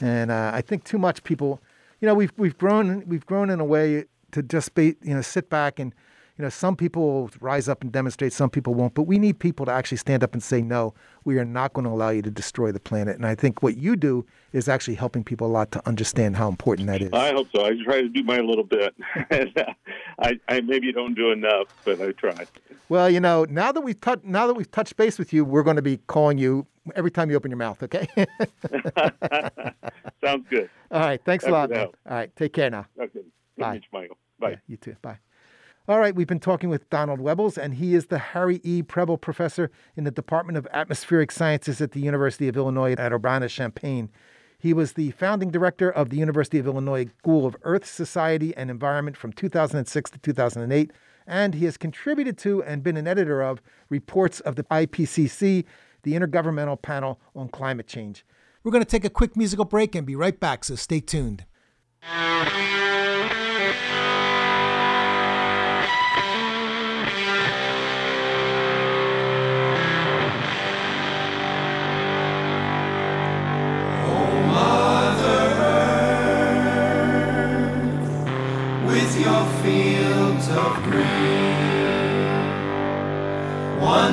and 0.00 0.30
uh, 0.30 0.50
I 0.54 0.60
think 0.60 0.84
too 0.84 0.98
much 0.98 1.24
people 1.24 1.60
you 2.06 2.12
know, 2.12 2.14
we've 2.14 2.32
we've 2.36 2.56
grown 2.56 3.02
we've 3.08 3.26
grown 3.26 3.50
in 3.50 3.58
a 3.58 3.64
way 3.64 4.04
to 4.30 4.40
just 4.40 4.76
be, 4.76 4.94
you 5.02 5.12
know, 5.12 5.22
sit 5.22 5.50
back 5.50 5.80
and 5.80 5.92
you 6.38 6.42
know, 6.42 6.50
some 6.50 6.76
people 6.76 7.02
will 7.02 7.30
rise 7.40 7.66
up 7.66 7.82
and 7.82 7.90
demonstrate, 7.90 8.32
some 8.32 8.50
people 8.50 8.74
won't, 8.74 8.92
but 8.92 9.04
we 9.04 9.18
need 9.18 9.38
people 9.38 9.64
to 9.64 9.72
actually 9.72 9.96
stand 9.96 10.22
up 10.22 10.34
and 10.34 10.42
say, 10.42 10.60
no, 10.60 10.92
we 11.24 11.38
are 11.38 11.46
not 11.46 11.72
going 11.72 11.86
to 11.86 11.90
allow 11.90 12.10
you 12.10 12.20
to 12.22 12.30
destroy 12.30 12.70
the 12.70 12.80
planet. 12.80 13.16
And 13.16 13.24
I 13.24 13.34
think 13.34 13.62
what 13.62 13.78
you 13.78 13.96
do 13.96 14.26
is 14.52 14.68
actually 14.68 14.96
helping 14.96 15.24
people 15.24 15.46
a 15.46 15.48
lot 15.48 15.70
to 15.72 15.88
understand 15.88 16.36
how 16.36 16.48
important 16.48 16.88
that 16.88 17.00
is. 17.00 17.10
I 17.14 17.32
hope 17.32 17.48
so. 17.54 17.64
I 17.64 17.72
try 17.82 18.02
to 18.02 18.08
do 18.08 18.22
my 18.22 18.38
little 18.40 18.64
bit. 18.64 18.94
I, 20.18 20.38
I 20.48 20.60
maybe 20.60 20.92
don't 20.92 21.14
do 21.14 21.30
enough, 21.30 21.68
but 21.84 22.02
I 22.02 22.12
try. 22.12 22.46
Well, 22.90 23.08
you 23.08 23.20
know, 23.20 23.46
now 23.48 23.72
that 23.72 23.80
we've 23.80 24.00
touched 24.00 24.24
now 24.24 24.46
that 24.46 24.54
we've 24.54 24.70
touched 24.70 24.96
base 24.96 25.18
with 25.18 25.32
you, 25.32 25.44
we're 25.44 25.62
going 25.62 25.76
to 25.76 25.82
be 25.82 25.96
calling 26.06 26.38
you 26.38 26.66
every 26.94 27.10
time 27.10 27.30
you 27.30 27.36
open 27.36 27.50
your 27.50 27.58
mouth. 27.58 27.82
Okay. 27.82 28.06
Sounds 30.24 30.46
good. 30.50 30.70
All 30.90 31.00
right. 31.00 31.20
Thanks 31.24 31.44
a 31.44 31.50
lot. 31.50 31.72
All 31.72 31.92
right. 32.04 32.34
Take 32.36 32.52
care 32.52 32.70
now. 32.70 32.86
Okay. 33.00 33.20
Bye. 33.58 33.80
Michael. 33.92 34.18
Bye. 34.38 34.50
Yeah, 34.50 34.56
you 34.68 34.76
too. 34.76 34.96
Bye. 35.02 35.18
All 35.88 36.00
right, 36.00 36.16
we've 36.16 36.26
been 36.26 36.40
talking 36.40 36.68
with 36.68 36.90
Donald 36.90 37.20
Wuebbles, 37.20 37.56
and 37.56 37.74
he 37.74 37.94
is 37.94 38.06
the 38.06 38.18
Harry 38.18 38.60
E. 38.64 38.82
Preble 38.82 39.16
Professor 39.16 39.70
in 39.94 40.02
the 40.02 40.10
Department 40.10 40.58
of 40.58 40.66
Atmospheric 40.72 41.30
Sciences 41.30 41.80
at 41.80 41.92
the 41.92 42.00
University 42.00 42.48
of 42.48 42.56
Illinois 42.56 42.94
at 42.94 43.12
Urbana 43.12 43.48
Champaign. 43.48 44.10
He 44.58 44.72
was 44.72 44.94
the 44.94 45.12
founding 45.12 45.52
director 45.52 45.88
of 45.88 46.10
the 46.10 46.16
University 46.16 46.58
of 46.58 46.66
Illinois 46.66 47.06
School 47.18 47.46
of 47.46 47.56
Earth, 47.62 47.86
Society, 47.86 48.52
and 48.56 48.68
Environment 48.68 49.16
from 49.16 49.32
2006 49.32 50.10
to 50.10 50.18
2008, 50.18 50.90
and 51.24 51.54
he 51.54 51.66
has 51.66 51.76
contributed 51.76 52.36
to 52.38 52.64
and 52.64 52.82
been 52.82 52.96
an 52.96 53.06
editor 53.06 53.40
of 53.40 53.62
reports 53.88 54.40
of 54.40 54.56
the 54.56 54.64
IPCC, 54.64 55.64
the 56.02 56.14
Intergovernmental 56.14 56.82
Panel 56.82 57.20
on 57.36 57.48
Climate 57.48 57.86
Change. 57.86 58.26
We're 58.64 58.72
going 58.72 58.82
to 58.82 58.90
take 58.90 59.04
a 59.04 59.10
quick 59.10 59.36
musical 59.36 59.64
break 59.64 59.94
and 59.94 60.04
be 60.04 60.16
right 60.16 60.40
back, 60.40 60.64
so 60.64 60.74
stay 60.74 60.98
tuned. 60.98 61.44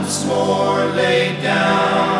Once 0.04 0.26
more 0.26 0.86
laid 0.98 1.42
down 1.42 2.13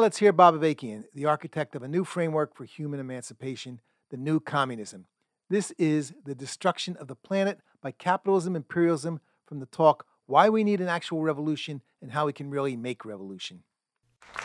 let's 0.00 0.18
hear 0.18 0.32
Bob 0.32 0.54
Avakian, 0.54 1.04
the 1.14 1.26
architect 1.26 1.76
of 1.76 1.82
a 1.82 1.88
new 1.88 2.04
framework 2.04 2.56
for 2.56 2.64
human 2.64 3.00
emancipation, 3.00 3.80
the 4.10 4.16
new 4.16 4.40
communism. 4.40 5.04
This 5.50 5.72
is 5.72 6.14
the 6.24 6.34
destruction 6.34 6.96
of 6.96 7.06
the 7.06 7.14
planet 7.14 7.58
by 7.82 7.90
capitalism, 7.90 8.56
imperialism, 8.56 9.20
from 9.44 9.60
the 9.60 9.66
talk 9.66 10.06
Why 10.24 10.48
We 10.48 10.64
Need 10.64 10.80
an 10.80 10.88
Actual 10.88 11.20
Revolution 11.20 11.82
and 12.00 12.12
How 12.12 12.24
We 12.24 12.32
Can 12.32 12.48
Really 12.48 12.76
Make 12.76 13.04
Revolution. 13.04 13.62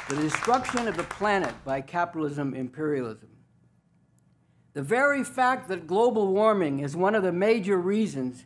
The 0.10 0.18
destruction 0.18 0.90
of 0.90 0.98
the 0.98 1.04
planet 1.04 1.54
by 1.64 1.80
capitalism, 1.80 2.54
imperialism. 2.54 3.30
The 4.74 4.82
very 4.82 5.24
fact 5.24 5.70
that 5.70 5.88
global 5.88 6.34
warming 6.34 6.82
is 6.82 6.98
one 6.98 7.16
of 7.16 7.24
the 7.24 7.32
major 7.32 7.78
reasons 7.78 8.46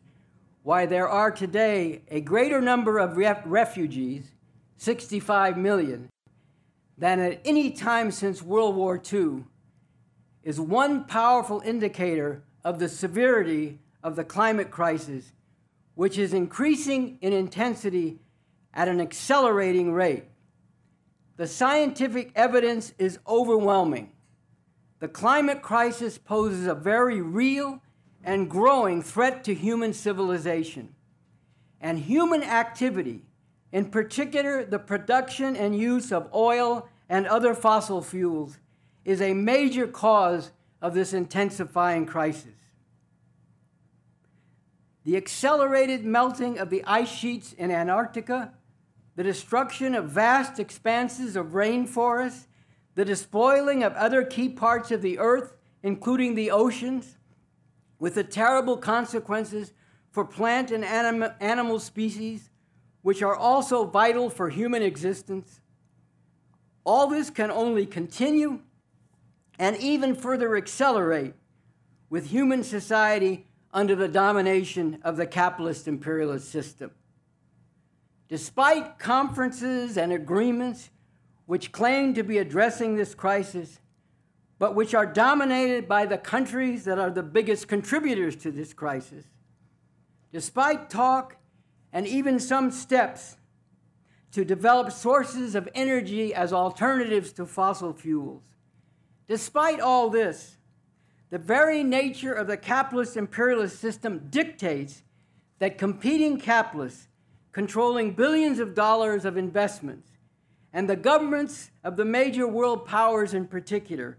why 0.62 0.86
there 0.86 1.10
are 1.10 1.32
today 1.32 2.04
a 2.12 2.22
greater 2.22 2.62
number 2.62 3.00
of 3.00 3.17
ref- 3.17 3.41
refugees, 3.45 4.32
65 4.78 5.58
million, 5.58 6.10
than 7.00 7.20
at 7.20 7.40
any 7.46 7.72
time 7.72 8.12
since 8.12 8.44
World 8.44 8.76
War 8.76 9.02
II 9.12 9.46
is 10.44 10.60
one 10.60 11.06
powerful 11.06 11.62
indicator 11.64 12.44
of 12.64 12.78
the 12.78 12.90
severity 12.90 13.80
of 14.04 14.18
the 14.18 14.24
climate 14.24 14.70
crisis, 14.70 15.32
which 15.96 16.18
is 16.18 16.34
increasing 16.34 17.18
in 17.22 17.32
intensity 17.32 18.20
at 18.74 18.90
an 18.90 19.00
accelerating 19.00 19.94
rate. 19.94 20.26
The 21.38 21.48
scientific 21.48 22.32
evidence 22.36 22.94
is 22.98 23.20
overwhelming. 23.26 24.12
The 25.00 25.08
climate 25.08 25.62
crisis 25.62 26.18
poses 26.18 26.68
a 26.68 26.76
very 26.76 27.22
real 27.22 27.82
and 28.26 28.50
growing 28.50 29.02
threat 29.02 29.46
to 29.46 29.54
human 29.54 29.94
civilization. 29.94 30.96
And 31.80 31.98
human 31.98 32.44
activity 32.44 33.24
in 33.71 33.91
particular, 33.91 34.65
the 34.65 34.79
production 34.79 35.55
and 35.55 35.77
use 35.77 36.12
of 36.12 36.29
oil 36.34 36.88
and 37.08 37.27
other 37.27 37.53
fossil 37.53 38.01
fuels 38.01 38.58
is 39.05 39.21
a 39.21 39.34
major 39.34 39.88
cause 39.88 40.51
of 40.82 40.93
this 40.93 41.13
intensifying 41.13 42.05
crisis. 42.05 42.53
The 45.03 45.17
accelerated 45.17 46.03
melting 46.05 46.60
of 46.60 46.69
the 46.69 46.84
ice 46.86 47.12
sheets 47.12 47.53
in 47.53 47.71
Antarctica, 47.71 48.53
the 49.15 49.23
destruction 49.23 49.95
of 49.95 50.10
vast 50.10 50.60
expanses 50.60 51.36
of 51.36 51.47
rainforests, 51.47 52.45
the 52.95 53.05
despoiling 53.05 53.84
of 53.84 53.93
other 53.93 54.23
key 54.23 54.49
parts 54.49 54.91
of 54.91 55.01
the 55.01 55.19
earth, 55.19 55.55
including 55.84 56.36
the 56.36 56.51
oceans, 56.51 57.17
with 57.97 58.15
the 58.15 58.23
terrible 58.23 58.77
consequences 58.77 59.73
for 60.12 60.25
plant 60.25 60.71
and 60.71 60.84
anim- 60.84 61.32
animal 61.39 61.79
species, 61.79 62.49
which 63.10 63.24
are 63.24 63.36
also 63.36 63.86
vital 63.86 64.30
for 64.30 64.52
human 64.52 64.84
existence. 64.84 65.62
All 66.84 67.08
this 67.08 67.32
can 67.32 67.50
only 67.50 67.88
continue 67.88 68.60
and 69.58 69.76
even 69.78 70.13
further 70.13 70.56
accelerate 70.56 71.34
with 72.12 72.28
human 72.28 72.63
society 72.63 73.48
under 73.74 73.95
the 73.95 74.08
domination 74.08 75.00
of 75.04 75.17
the 75.17 75.26
capitalist 75.26 75.88
imperialist 75.88 76.52
system. 76.52 76.91
Despite 78.28 79.00
conferences 79.00 79.98
and 79.98 80.13
agreements 80.13 80.91
which 81.48 81.72
claim 81.72 82.13
to 82.13 82.22
be 82.22 82.38
addressing 82.38 82.95
this 82.95 83.15
crisis, 83.15 83.80
but 84.60 84.76
which 84.76 84.93
are 84.93 85.08
dominated 85.08 85.88
by 85.88 86.06
the 86.06 86.19
countries 86.19 86.86
that 86.86 87.00
are 87.00 87.10
the 87.10 87.24
biggest 87.24 87.67
contributors 87.67 88.36
to 88.36 88.52
this 88.52 88.72
crisis, 88.72 89.26
despite 90.32 90.91
talk 90.91 91.38
and 91.91 92.08
even 92.08 92.39
some 92.39 92.71
steps 92.71 93.38
to 94.32 94.45
develop 94.45 94.91
sources 94.91 95.56
of 95.56 95.67
energy 95.73 96.34
as 96.34 96.54
alternatives 96.54 97.32
to 97.34 97.45
fossil 97.45 97.93
fuels, 97.93 98.43
despite 99.28 99.80
all 99.80 100.10
this, 100.10 100.58
the 101.30 101.38
very 101.38 101.84
nature 101.84 102.34
of 102.34 102.47
the 102.47 102.58
capitalist 102.58 103.17
imperialist 103.17 103.80
system 103.80 104.28
dictates 104.30 105.04
that 105.60 105.78
competing 105.78 106.39
capitalists 106.39 107.08
controlling 107.52 108.13
billions 108.13 108.60
of 108.60 108.75
dollars 108.75 109.25
of 109.25 109.36
investments 109.36 110.12
and 110.71 110.89
the 110.89 110.95
governments 110.95 111.71
of 111.84 111.97
the 111.97 112.06
major 112.06 112.47
world 112.47 112.86
powers 112.86 113.34
in 113.34 113.47
particular 113.47 114.17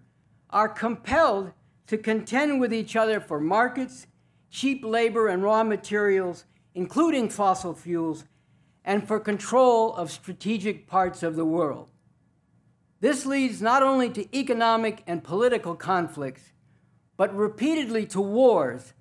are 0.51 0.69
compelled 0.69 1.53
to 1.87 1.97
contend 1.97 2.61
with 2.61 2.73
each 2.73 2.97
other 2.97 3.21
for 3.21 3.41
markets, 3.41 4.07
cheap 4.51 4.85
labor 4.85 5.29
and 5.29 5.43
raw 5.43 5.63
materials, 5.63 6.45
including 6.75 7.29
fossil 7.29 7.75
fuels, 7.75 8.25
and 8.85 9.07
for 9.07 9.21
control 9.21 9.95
of 9.95 10.11
strategic 10.11 10.87
parts 10.87 11.23
of 11.23 11.37
the 11.37 11.45
world. 11.45 11.89
This 13.01 13.25
leads 13.27 13.63
not 13.63 13.83
only 13.83 14.11
to 14.11 14.37
economic 14.37 15.03
and 15.07 15.25
political 15.25 15.75
conflicts, 15.75 16.53
but 17.17 17.35
repeatedly 17.35 18.07
to 18.07 18.21
wars, 18.21 18.95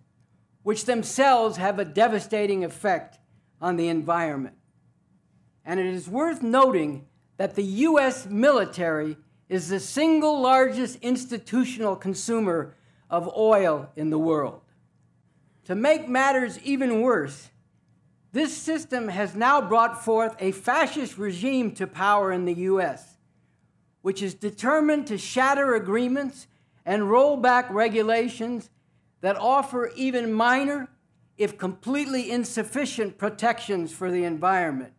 which 0.64 0.86
themselves 0.86 1.58
have 1.58 1.80
a 1.80 1.86
devastating 1.86 2.64
effect 2.64 3.18
on 3.62 3.76
the 3.76 3.88
environment. 3.88 4.56
And 5.66 5.80
it 5.80 5.86
is 5.86 6.10
worth 6.10 6.42
noting 6.42 7.08
that 7.38 7.56
the 7.56 7.64
U.S. 7.64 8.26
military 8.26 9.18
is 9.48 9.70
the 9.70 9.80
single 9.80 10.42
largest 10.42 10.98
institutional 11.02 11.96
consumer 11.96 12.76
of 13.10 13.34
oil 13.36 13.90
in 13.96 14.10
the 14.10 14.20
world. 14.20 14.62
To 15.66 15.76
make 15.76 16.08
matters 16.08 16.60
even 16.60 17.02
worse, 17.02 17.50
this 18.32 18.56
system 18.56 19.08
has 19.08 19.36
now 19.36 19.60
brought 19.60 20.04
forth 20.04 20.36
a 20.40 20.52
fascist 20.52 21.18
regime 21.18 21.72
to 21.74 21.88
power 21.88 22.32
in 22.32 22.46
the 22.46 22.54
U.S., 22.54 23.18
which 24.02 24.22
is 24.22 24.34
determined 24.34 25.08
to 25.08 25.18
shatter 25.18 25.74
agreements 25.74 26.48
and 26.86 27.10
roll 27.10 27.38
back 27.38 27.70
regulations 27.70 28.70
that 29.22 29.36
offer 29.36 29.92
even 29.96 30.32
minor, 30.32 30.90
if 31.38 31.58
completely 31.58 32.32
insufficient, 32.32 33.18
protections 33.18 33.92
for 33.92 34.12
the 34.12 34.24
environment, 34.24 34.94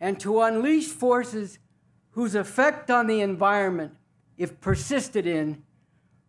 and 0.00 0.20
to 0.20 0.40
unleash 0.42 0.88
forces 0.88 1.58
whose 2.10 2.34
effect 2.34 2.90
on 2.90 3.06
the 3.06 3.20
environment, 3.20 3.94
if 4.36 4.60
persisted 4.60 5.26
in, 5.26 5.62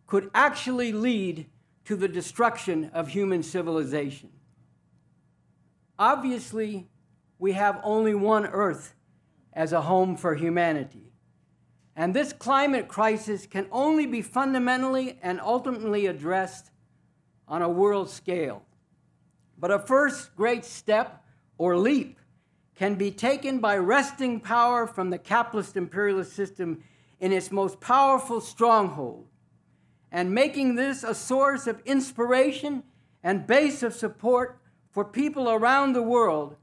could 0.06 0.30
actually 0.34 0.92
lead 0.92 1.46
to 1.84 1.96
the 1.96 2.08
destruction 2.08 2.90
of 2.92 3.08
human 3.08 3.42
civilization. 3.42 4.30
Obviously, 6.02 6.88
we 7.38 7.52
have 7.52 7.80
only 7.84 8.12
one 8.12 8.44
Earth 8.44 8.96
as 9.52 9.72
a 9.72 9.82
home 9.82 10.16
for 10.16 10.34
humanity. 10.34 11.12
And 11.94 12.12
this 12.12 12.32
climate 12.32 12.88
crisis 12.88 13.46
can 13.46 13.68
only 13.70 14.06
be 14.06 14.20
fundamentally 14.20 15.20
and 15.22 15.40
ultimately 15.40 16.06
addressed 16.06 16.72
on 17.46 17.62
a 17.62 17.68
world 17.68 18.10
scale. 18.10 18.64
But 19.56 19.70
a 19.70 19.78
first 19.78 20.34
great 20.34 20.64
step 20.64 21.24
or 21.56 21.76
leap 21.76 22.18
can 22.74 22.96
be 22.96 23.12
taken 23.12 23.60
by 23.60 23.76
wresting 23.76 24.40
power 24.40 24.88
from 24.88 25.10
the 25.10 25.18
capitalist 25.18 25.76
imperialist 25.76 26.32
system 26.32 26.82
in 27.20 27.30
its 27.30 27.52
most 27.52 27.80
powerful 27.80 28.40
stronghold 28.40 29.28
and 30.10 30.34
making 30.34 30.74
this 30.74 31.04
a 31.04 31.14
source 31.14 31.68
of 31.68 31.80
inspiration 31.84 32.82
and 33.22 33.46
base 33.46 33.84
of 33.84 33.94
support 33.94 34.58
for 34.92 35.04
people 35.04 35.50
around 35.50 35.94
the 35.94 36.02
world 36.02 36.54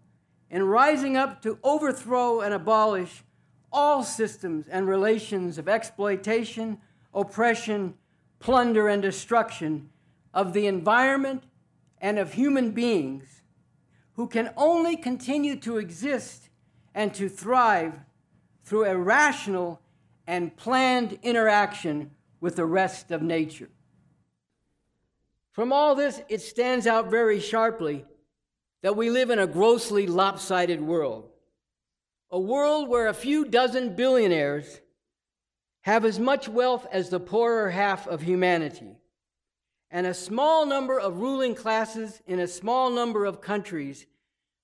in 0.50 0.64
rising 0.64 1.18
up 1.18 1.42
to 1.42 1.58
overthrow 1.64 2.40
and 2.40 2.54
abolish 2.54 3.24
all 3.72 4.04
systems 4.04 4.68
and 4.68 4.88
relations 4.88 5.58
of 5.58 5.68
exploitation, 5.68 6.78
oppression, 7.14 7.96
plunder, 8.40 8.88
and 8.88 9.02
destruction 9.02 9.90
of 10.34 10.54
the 10.54 10.68
environment 10.68 11.44
and 12.00 12.18
of 12.18 12.34
human 12.34 12.72
beings 12.72 13.42
who 14.14 14.28
can 14.28 14.52
only 14.56 14.96
continue 14.96 15.56
to 15.56 15.78
exist 15.78 16.50
and 16.94 17.14
to 17.14 17.28
thrive 17.30 18.00
through 18.64 18.86
a 18.86 18.96
rational 18.96 19.82
and 20.28 20.56
planned 20.56 21.18
interaction 21.24 22.12
with 22.40 22.56
the 22.56 22.66
rest 22.66 23.12
of 23.12 23.22
nature. 23.22 23.70
From 25.52 25.74
all 25.74 25.96
this, 25.96 26.22
it 26.30 26.42
stands 26.42 26.86
out 26.86 27.10
very 27.10 27.40
sharply 27.40 28.06
that 28.82 28.96
we 28.96 29.10
live 29.10 29.30
in 29.30 29.40
a 29.40 29.48
grossly 29.48 30.08
lopsided 30.08 30.82
world 30.82 31.30
a 32.32 32.40
world 32.40 32.88
where 32.88 33.08
a 33.08 33.14
few 33.14 33.46
dozen 33.46 33.96
billionaires 33.96 34.82
have 35.82 36.06
as 36.06 36.20
much 36.20 36.48
wealth 36.48 36.86
as 36.92 37.10
the 37.10 37.20
poorer 37.20 37.70
half 37.72 38.08
of 38.08 38.22
humanity, 38.22 38.98
and 39.90 40.06
a 40.06 40.14
small 40.14 40.66
number 40.66 41.00
of 41.00 41.20
ruling 41.20 41.56
classes 41.56 42.22
in 42.28 42.40
a 42.40 42.48
small 42.48 42.92
number 42.92 43.26
of 43.26 43.42
countries 43.42 44.06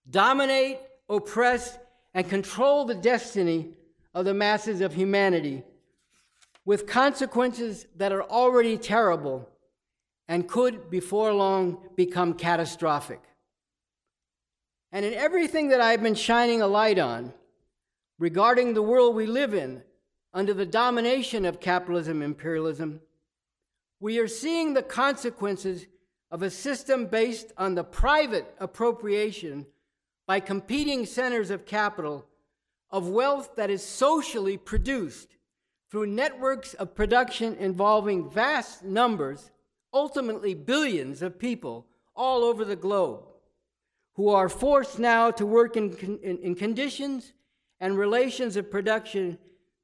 dominate, 0.09 0.77
oppress, 1.09 1.79
and 2.13 2.29
control 2.29 2.85
the 2.85 2.93
destiny 2.93 3.69
of 4.13 4.25
the 4.25 4.33
masses 4.33 4.81
of 4.81 4.93
humanity 4.93 5.63
with 6.63 6.85
consequences 6.85 7.87
that 7.95 8.11
are 8.11 8.23
already 8.23 8.77
terrible 8.77 9.49
and 10.27 10.47
could 10.47 10.89
before 10.89 11.33
long 11.33 11.77
become 11.95 12.33
catastrophic. 12.33 13.21
And 14.95 15.03
in 15.03 15.13
everything 15.13 15.67
that 15.67 15.81
I've 15.81 16.01
been 16.01 16.15
shining 16.15 16.61
a 16.61 16.67
light 16.67 16.97
on, 16.97 17.33
regarding 18.17 18.73
the 18.73 18.81
world 18.81 19.13
we 19.13 19.25
live 19.25 19.53
in 19.53 19.83
under 20.33 20.53
the 20.53 20.65
domination 20.65 21.43
of 21.43 21.59
capitalism 21.59 22.21
imperialism, 22.21 23.01
we 23.99 24.19
are 24.19 24.29
seeing 24.29 24.73
the 24.73 24.81
consequences 24.81 25.85
of 26.31 26.43
a 26.43 26.49
system 26.49 27.07
based 27.07 27.51
on 27.57 27.75
the 27.75 27.83
private 27.83 28.55
appropriation 28.57 29.65
by 30.27 30.39
competing 30.39 31.05
centers 31.05 31.49
of 31.49 31.65
capital 31.65 32.25
of 32.89 33.09
wealth 33.09 33.57
that 33.57 33.69
is 33.69 33.83
socially 33.83 34.55
produced 34.55 35.35
through 35.91 36.07
networks 36.07 36.73
of 36.73 36.95
production 36.95 37.53
involving 37.55 38.29
vast 38.29 38.85
numbers, 38.85 39.51
ultimately 39.93 40.53
billions 40.53 41.21
of 41.21 41.37
people 41.37 41.85
all 42.15 42.45
over 42.45 42.63
the 42.63 42.77
globe, 42.77 43.25
who 44.15 44.29
are 44.29 44.49
forced 44.49 44.99
now 44.99 45.31
to 45.31 45.45
work 45.45 45.77
in, 45.77 45.93
in, 46.23 46.37
in 46.39 46.55
conditions 46.55 47.33
and 47.79 47.97
relations 47.97 48.55
of 48.55 48.71
production 48.71 49.37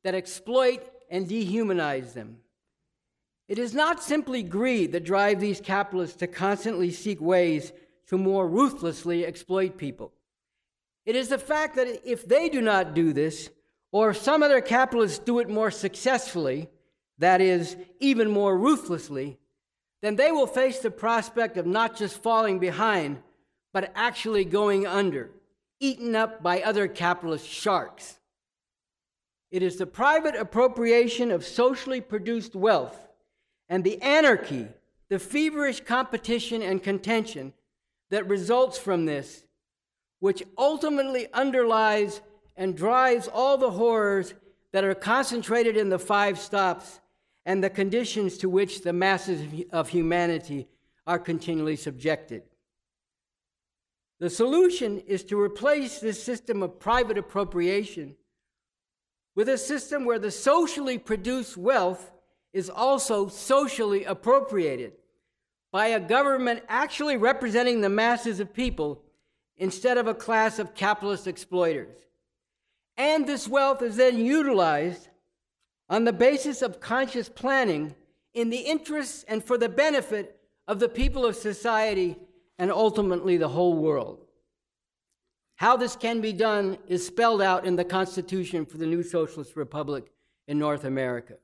that 0.04 0.16
exploit 0.16 0.82
and 1.10 1.28
dehumanize 1.28 2.14
them. 2.14 2.38
It 3.48 3.60
is 3.60 3.74
not 3.74 4.02
simply 4.02 4.44
greed 4.44 4.94
that 4.94 5.04
drives 5.04 5.42
these 5.42 5.60
capitalists 5.60 6.16
to 6.18 6.28
constantly 6.28 6.92
seek 6.92 7.20
ways 7.20 7.74
to 8.08 8.18
more 8.18 8.48
ruthlessly 8.48 9.26
exploit 9.26 9.78
people. 9.78 10.14
It 11.06 11.16
is 11.16 11.28
the 11.28 11.38
fact 11.38 11.76
that 11.76 12.10
if 12.10 12.26
they 12.26 12.48
do 12.48 12.62
not 12.62 12.94
do 12.94 13.12
this, 13.12 13.50
or 13.92 14.12
if 14.12 14.18
some 14.18 14.42
other 14.42 14.62
capitalists 14.62 15.20
do 15.20 15.40
it 15.40 15.50
more 15.50 15.72
successfully, 15.72 16.70
that 17.18 17.42
is, 17.42 17.76
even 18.00 18.30
more 18.30 18.58
ruthlessly, 18.58 19.38
then 20.02 20.16
they 20.16 20.32
will 20.32 20.48
face 20.48 20.80
the 20.80 20.90
prospect 20.90 21.58
of 21.58 21.66
not 21.66 21.98
just 21.98 22.24
falling 22.24 22.58
behind, 22.58 23.22
but 23.74 23.92
actually 23.96 24.46
going 24.46 24.86
under 24.86 25.32
eaten 25.82 26.16
up 26.16 26.44
by 26.44 26.62
other 26.62 26.88
capitalist 26.88 27.48
sharks. 27.48 28.20
It 29.50 29.64
is 29.64 29.78
the 29.78 29.88
private 29.88 30.36
appropriation 30.36 31.32
of 31.32 31.46
socially 31.46 32.00
produced 32.00 32.56
wealth 32.56 33.08
and 33.68 33.84
the 33.84 34.02
anarchy, 34.02 34.68
the 35.10 35.20
feverish 35.20 35.82
competition 35.82 36.62
and 36.62 36.82
contention 36.82 37.54
that 38.12 38.28
results 38.28 38.78
from 38.78 39.06
this, 39.06 39.44
which 40.20 40.44
ultimately 40.58 41.28
underlies 41.34 42.22
and 42.56 42.78
drives 42.78 43.28
all 43.28 43.58
the 43.58 43.72
horrors 43.72 44.34
that 44.72 44.84
are 44.84 44.96
concentrated 44.96 45.76
in 45.76 45.90
the 45.90 46.00
five 46.00 46.38
stops 46.38 47.02
and 47.46 47.64
the 47.64 47.70
conditions 47.70 48.38
to 48.38 48.50
which 48.50 48.82
the 48.82 48.94
masses 48.94 49.42
of 49.72 49.90
humanity 49.90 50.68
are 51.08 51.20
continually 51.20 51.76
subjected. 51.76 52.44
The 54.22 54.30
solution 54.30 55.00
is 55.08 55.24
to 55.26 55.42
replace 55.42 56.00
this 56.00 56.22
system 56.22 56.62
of 56.62 56.80
private 56.80 57.18
appropriation 57.18 58.16
with 59.36 59.50
a 59.50 59.58
system 59.58 60.06
where 60.06 60.20
the 60.20 60.30
socially 60.30 61.00
produced 61.00 61.58
wealth 61.58 62.12
is 62.54 62.70
also 62.70 63.28
socially 63.30 64.04
appropriated 64.04 64.92
by 65.72 65.88
a 65.88 66.00
government 66.00 66.62
actually 66.70 67.18
representing 67.18 67.82
the 67.82 67.90
masses 67.90 68.40
of 68.40 68.54
people 68.54 69.02
instead 69.58 69.98
of 69.98 70.06
a 70.06 70.14
class 70.14 70.60
of 70.60 70.76
capitalist 70.76 71.26
exploiters. 71.26 71.96
And 72.98 73.26
this 73.26 73.48
wealth 73.48 73.82
is 73.82 73.96
then 73.96 74.24
utilized 74.24 75.08
on 75.90 76.04
the 76.04 76.14
basis 76.14 76.62
of 76.62 76.80
conscious 76.80 77.28
planning 77.28 77.96
in 78.36 78.52
the 78.52 78.60
interests 78.60 79.26
and 79.28 79.44
for 79.44 79.58
the 79.58 79.70
benefit 79.70 80.40
of 80.68 80.80
the 80.80 80.90
people 80.90 81.26
of 81.26 81.36
society 81.36 82.18
and 82.62 82.72
ultimately 82.72 83.38
the 83.38 83.48
whole 83.48 83.74
world. 83.74 84.20
How 85.56 85.78
this 85.78 85.96
can 85.96 86.22
be 86.22 86.32
done 86.32 86.78
is 86.88 87.04
spelled 87.04 87.42
out 87.42 87.66
in 87.66 87.76
the 87.76 87.84
Constitution 87.84 88.68
for 88.68 88.78
the 88.78 88.86
new 88.86 89.02
Socialist 89.02 89.56
Republic 89.56 90.12
in 90.48 90.60
North 90.60 90.84
America. 90.84 91.38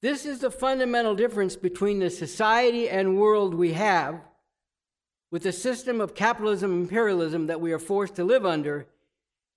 This 0.00 0.24
is 0.24 0.38
the 0.38 0.50
fundamental 0.50 1.14
difference 1.14 1.54
between 1.54 1.98
the 1.98 2.08
society 2.08 2.88
and 2.88 3.18
world 3.18 3.52
we 3.52 3.74
have 3.74 4.22
with 5.30 5.42
the 5.42 5.52
system 5.52 6.00
of 6.00 6.14
capitalism 6.14 6.72
imperialism 6.72 7.48
that 7.48 7.60
we 7.60 7.70
are 7.72 7.78
forced 7.78 8.16
to 8.16 8.24
live 8.24 8.46
under 8.46 8.86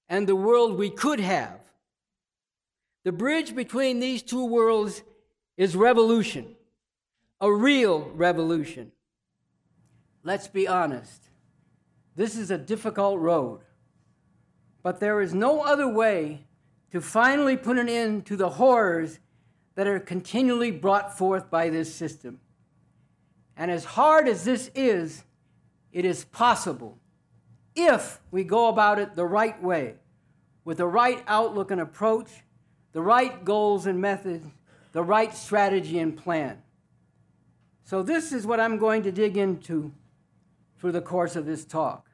and 0.10 0.28
the 0.28 0.36
world 0.36 0.78
we 0.78 0.90
could 0.90 1.22
have. 1.22 1.62
The 3.06 3.14
bridge 3.14 3.56
between 3.56 4.02
these 4.02 4.22
two 4.24 4.46
worlds 4.46 5.04
is 5.56 5.74
revolution, 5.74 6.58
a 7.40 7.50
real 7.50 8.12
revolution. 8.14 8.92
Let's 10.24 10.48
be 10.48 10.68
honest. 10.68 11.30
This 12.16 12.36
is 12.38 12.52
a 12.52 12.58
difficult 12.58 13.20
road, 13.20 13.62
but 14.84 15.00
there 15.00 15.22
is 15.22 15.34
no 15.34 15.62
other 15.62 15.88
way 15.88 16.46
to 16.92 17.02
finally 17.02 17.56
put 17.56 17.78
an 17.78 17.88
end 17.88 18.26
to 18.28 18.36
the 18.36 18.50
horrors 18.50 19.20
that 19.76 19.88
are 19.88 20.00
continually 20.00 20.72
brought 20.72 21.18
forth 21.18 21.50
by 21.50 21.70
this 21.70 21.94
system. 21.94 22.40
And 23.56 23.72
as 23.72 23.86
hard 23.86 24.28
as 24.28 24.44
this 24.44 24.70
is, 24.76 25.24
it 25.92 26.06
is 26.06 26.26
possible 26.26 26.98
if 27.76 28.20
we 28.32 28.44
go 28.44 28.68
about 28.68 29.00
it 29.00 29.16
the 29.16 29.26
right 29.26 29.62
way, 29.64 29.96
with 30.66 30.78
the 30.78 30.88
right 30.88 31.24
outlook 31.28 31.72
and 31.72 31.80
approach, 31.80 32.30
the 32.92 33.02
right 33.02 33.44
goals 33.46 33.86
and 33.86 34.00
methods, 34.02 34.46
the 34.92 35.04
right 35.04 35.34
strategy 35.34 36.00
and 36.00 36.18
plan. 36.18 36.62
So, 37.86 38.04
this 38.04 38.32
is 38.32 38.46
what 38.46 38.60
I'm 38.60 38.78
going 38.78 39.04
to 39.04 39.12
dig 39.12 39.38
into 39.38 39.94
through 40.82 40.92
the 40.92 41.02
course 41.02 41.36
of 41.36 41.46
this 41.46 41.64
talk. 41.64 42.10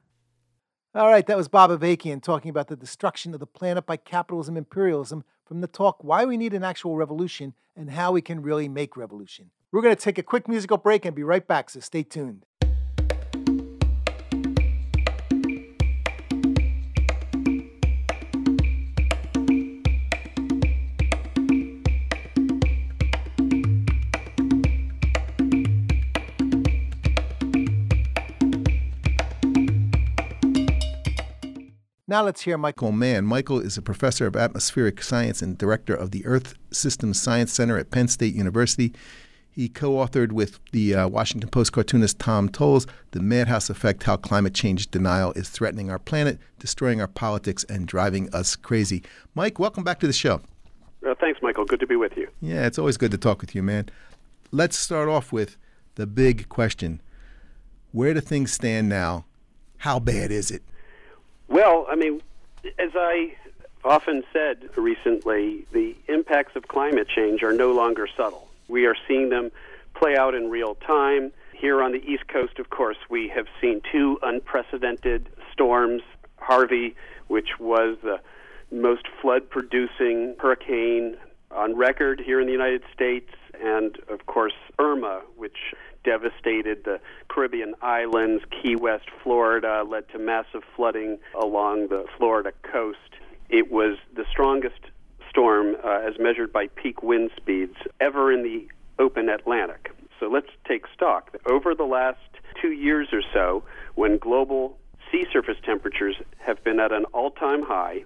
All 0.94 1.08
right, 1.08 1.26
that 1.26 1.38
was 1.38 1.48
Bob 1.48 1.70
Avakian 1.70 2.22
talking 2.22 2.50
about 2.50 2.68
the 2.68 2.76
destruction 2.76 3.34
of 3.34 3.40
the 3.40 3.48
planet 3.48 3.86
by 3.86 3.96
capitalism 3.96 4.58
imperialism 4.58 5.24
from 5.46 5.62
the 5.62 5.68
talk 5.68 6.04
Why 6.04 6.26
We 6.26 6.36
Need 6.36 6.54
an 6.54 6.66
Actual 6.66 6.98
Revolution 6.98 7.54
and 7.78 7.92
How 7.92 8.12
We 8.12 8.22
Can 8.22 8.42
Really 8.42 8.68
Make 8.68 8.98
Revolution. 8.98 9.52
We're 9.72 9.82
going 9.82 9.96
to 9.96 10.02
take 10.02 10.18
a 10.18 10.24
quick 10.24 10.50
musical 10.50 10.78
break 10.78 11.06
and 11.06 11.16
be 11.16 11.24
right 11.24 11.48
back, 11.48 11.70
so 11.70 11.80
stay 11.80 12.04
tuned. 12.04 12.46
Now 32.10 32.24
let's 32.24 32.44
hear 32.44 32.58
Michael 32.58 32.94
Mann. 32.94 33.26
Michael 33.26 33.60
is 33.60 33.78
a 33.78 33.82
professor 33.82 34.26
of 34.28 34.38
atmospheric 34.38 35.04
science 35.04 35.42
and 35.42 35.58
director 35.58 35.94
of 35.94 36.12
the 36.12 36.26
Earth 36.26 36.56
Systems 36.72 37.22
Science 37.22 37.52
Center 37.52 37.78
at 37.78 37.92
Penn 37.92 38.08
State 38.08 38.34
University. 38.34 38.94
He 39.52 39.68
co 39.68 39.92
authored 39.96 40.32
with 40.32 40.62
the 40.72 40.96
uh, 40.96 41.08
Washington 41.10 41.50
Post 41.50 41.74
cartoonist 41.74 42.18
Tom 42.18 42.48
Toles 42.48 42.88
The 43.12 43.20
Madhouse 43.20 43.70
Effect 43.70 44.04
How 44.04 44.16
Climate 44.16 44.54
Change 44.54 44.90
Denial 44.90 45.34
is 45.34 45.50
Threatening 45.50 45.92
Our 45.92 46.00
Planet, 46.00 46.40
Destroying 46.60 47.02
Our 47.02 47.10
Politics, 47.10 47.66
and 47.66 47.86
Driving 47.86 48.34
Us 48.34 48.56
Crazy. 48.56 49.04
Mike, 49.36 49.60
welcome 49.60 49.84
back 49.84 50.00
to 50.00 50.08
the 50.08 50.14
show. 50.14 50.40
Uh, 51.06 51.14
thanks, 51.20 51.42
Michael. 51.42 51.66
Good 51.66 51.82
to 51.82 51.88
be 51.88 51.98
with 51.98 52.16
you. 52.16 52.30
Yeah, 52.40 52.66
it's 52.68 52.80
always 52.80 52.96
good 52.96 53.12
to 53.12 53.18
talk 53.18 53.42
with 53.42 53.54
you, 53.54 53.62
man. 53.62 53.90
Let's 54.54 54.78
start 54.78 55.10
off 55.10 55.34
with 55.34 55.58
the 55.96 56.08
big 56.08 56.48
question 56.48 57.02
Where 57.92 58.14
do 58.14 58.22
things 58.22 58.54
stand 58.54 58.88
now? 58.88 59.26
How 59.80 60.00
bad 60.00 60.32
is 60.32 60.52
it? 60.52 60.64
Well, 61.48 61.86
I 61.90 61.96
mean, 61.96 62.22
as 62.78 62.92
I 62.96 63.36
often 63.84 64.24
said 64.34 64.70
recently, 64.76 65.66
the 65.72 65.96
impacts 66.08 66.56
of 66.56 66.68
climate 66.68 67.08
change 67.08 67.44
are 67.44 67.54
no 67.54 67.72
longer 67.72 68.08
subtle. 68.18 68.48
We 68.68 68.86
are 68.86 68.96
seeing 69.08 69.30
them 69.30 69.52
play 69.96 70.18
out 70.18 70.36
in 70.36 70.50
real 70.50 70.76
time. 70.76 71.32
Here 71.54 71.82
on 71.82 71.92
the 71.92 72.04
East 72.06 72.28
Coast, 72.28 72.60
of 72.60 72.70
course, 72.70 72.98
we 73.10 73.30
have 73.30 73.48
seen 73.62 73.82
two 73.92 74.20
unprecedented 74.22 75.30
storms 75.52 76.04
Harvey, 76.38 76.96
which 77.28 77.60
was 77.60 77.98
the 78.04 78.20
most 78.72 79.08
flood 79.22 79.50
producing 79.50 80.36
hurricane 80.40 81.18
on 81.52 81.76
record 81.76 82.20
here 82.20 82.40
in 82.40 82.46
the 82.46 82.54
United 82.54 82.84
States, 82.94 83.32
and 83.62 83.98
of 84.10 84.26
course, 84.26 84.54
Irma, 84.80 85.22
which 85.36 85.74
devastated 86.08 86.86
the 86.86 87.02
Caribbean 87.28 87.76
islands, 87.82 88.42
Key 88.50 88.78
West, 88.78 89.10
Florida, 89.24 89.84
led 89.86 90.08
to 90.14 90.18
massive 90.18 90.64
flooding 90.74 91.20
along 91.38 91.90
the 91.90 92.06
Florida 92.18 92.54
coast. 92.64 92.98
It 93.50 93.70
was 93.70 93.98
the 94.16 94.24
strongest 94.32 94.80
storm, 95.30 95.76
uh, 95.84 96.00
as 96.08 96.18
measured 96.18 96.54
by 96.54 96.68
peak 96.68 97.04
wind 97.04 97.32
speeds, 97.36 97.76
ever 98.00 98.32
in 98.32 98.42
the 98.42 98.70
open 98.98 99.28
Atlantic. 99.28 99.92
So 100.18 100.28
let's 100.28 100.50
take 100.66 100.86
stock. 100.96 101.36
Over 101.46 101.76
the 101.76 101.84
last 101.84 102.20
two 102.62 102.72
years 102.72 103.10
or 103.12 103.22
so, 103.34 103.64
when 103.96 104.18
global 104.18 104.78
sea 105.12 105.26
surface 105.34 105.58
temperatures 105.62 106.16
have 106.38 106.64
been 106.64 106.80
at 106.80 106.94
an 106.94 107.04
all 107.14 107.32
time 107.32 107.64
high, 107.64 108.06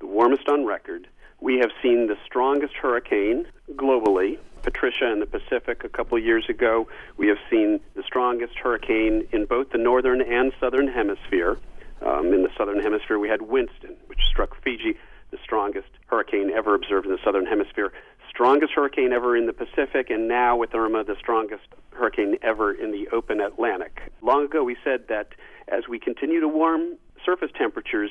the 0.00 0.06
warmest 0.06 0.46
on 0.50 0.66
record, 0.66 1.08
we 1.40 1.58
have 1.58 1.70
seen 1.82 2.06
the 2.06 2.16
strongest 2.24 2.74
hurricane 2.74 3.46
globally, 3.74 4.38
Patricia 4.62 5.10
in 5.10 5.20
the 5.20 5.26
Pacific 5.26 5.84
a 5.84 5.88
couple 5.88 6.18
years 6.18 6.48
ago. 6.48 6.88
We 7.16 7.28
have 7.28 7.38
seen 7.48 7.80
the 7.94 8.02
strongest 8.02 8.54
hurricane 8.58 9.26
in 9.32 9.46
both 9.46 9.70
the 9.70 9.78
northern 9.78 10.20
and 10.20 10.52
southern 10.60 10.88
hemisphere. 10.88 11.58
Um, 12.04 12.32
in 12.32 12.42
the 12.42 12.50
southern 12.56 12.80
hemisphere, 12.80 13.18
we 13.18 13.28
had 13.28 13.42
Winston, 13.42 13.96
which 14.06 14.20
struck 14.28 14.60
Fiji, 14.62 14.96
the 15.30 15.38
strongest 15.42 15.88
hurricane 16.06 16.50
ever 16.50 16.74
observed 16.74 17.06
in 17.06 17.12
the 17.12 17.18
southern 17.24 17.46
hemisphere. 17.46 17.92
Strongest 18.28 18.72
hurricane 18.72 19.12
ever 19.12 19.36
in 19.36 19.46
the 19.46 19.52
Pacific, 19.52 20.10
and 20.10 20.28
now 20.28 20.56
with 20.56 20.74
Irma, 20.74 21.04
the 21.04 21.16
strongest 21.18 21.64
hurricane 21.90 22.36
ever 22.42 22.72
in 22.72 22.92
the 22.92 23.08
open 23.08 23.40
Atlantic. 23.40 24.12
Long 24.22 24.44
ago, 24.44 24.62
we 24.62 24.76
said 24.84 25.08
that 25.08 25.28
as 25.68 25.88
we 25.88 25.98
continue 25.98 26.40
to 26.40 26.48
warm 26.48 26.96
surface 27.24 27.50
temperatures, 27.56 28.10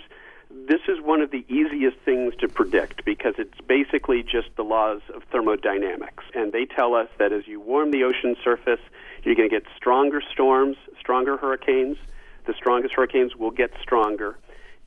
this 0.50 0.82
is 0.88 1.02
one 1.02 1.22
of 1.22 1.32
the 1.32 1.46
easiest 1.48 1.98
things 2.00 2.34
to 2.40 2.48
predict 2.48 3.06
because 3.06 3.36
it's 3.38 3.60
basically 3.68 4.24
just 4.24 4.50
the 4.56 4.64
laws 4.64 5.02
of 5.14 5.24
thermodynamics. 5.32 6.24
And 6.34 6.52
they 6.52 6.66
tell 6.66 6.96
us 6.96 7.10
that 7.20 7.32
as 7.32 7.48
you 7.48 7.60
warm 7.60 7.92
the 7.92 8.04
ocean 8.04 8.36
surface, 8.44 8.80
you're 9.24 9.36
going 9.36 9.50
to 9.50 9.56
get 9.56 9.66
stronger 9.76 10.22
storms, 10.32 10.78
stronger 11.00 11.38
hurricanes. 11.38 11.98
The 12.46 12.54
strongest 12.54 12.96
hurricanes 12.96 13.36
will 13.36 13.52
get 13.52 13.72
stronger. 13.82 14.38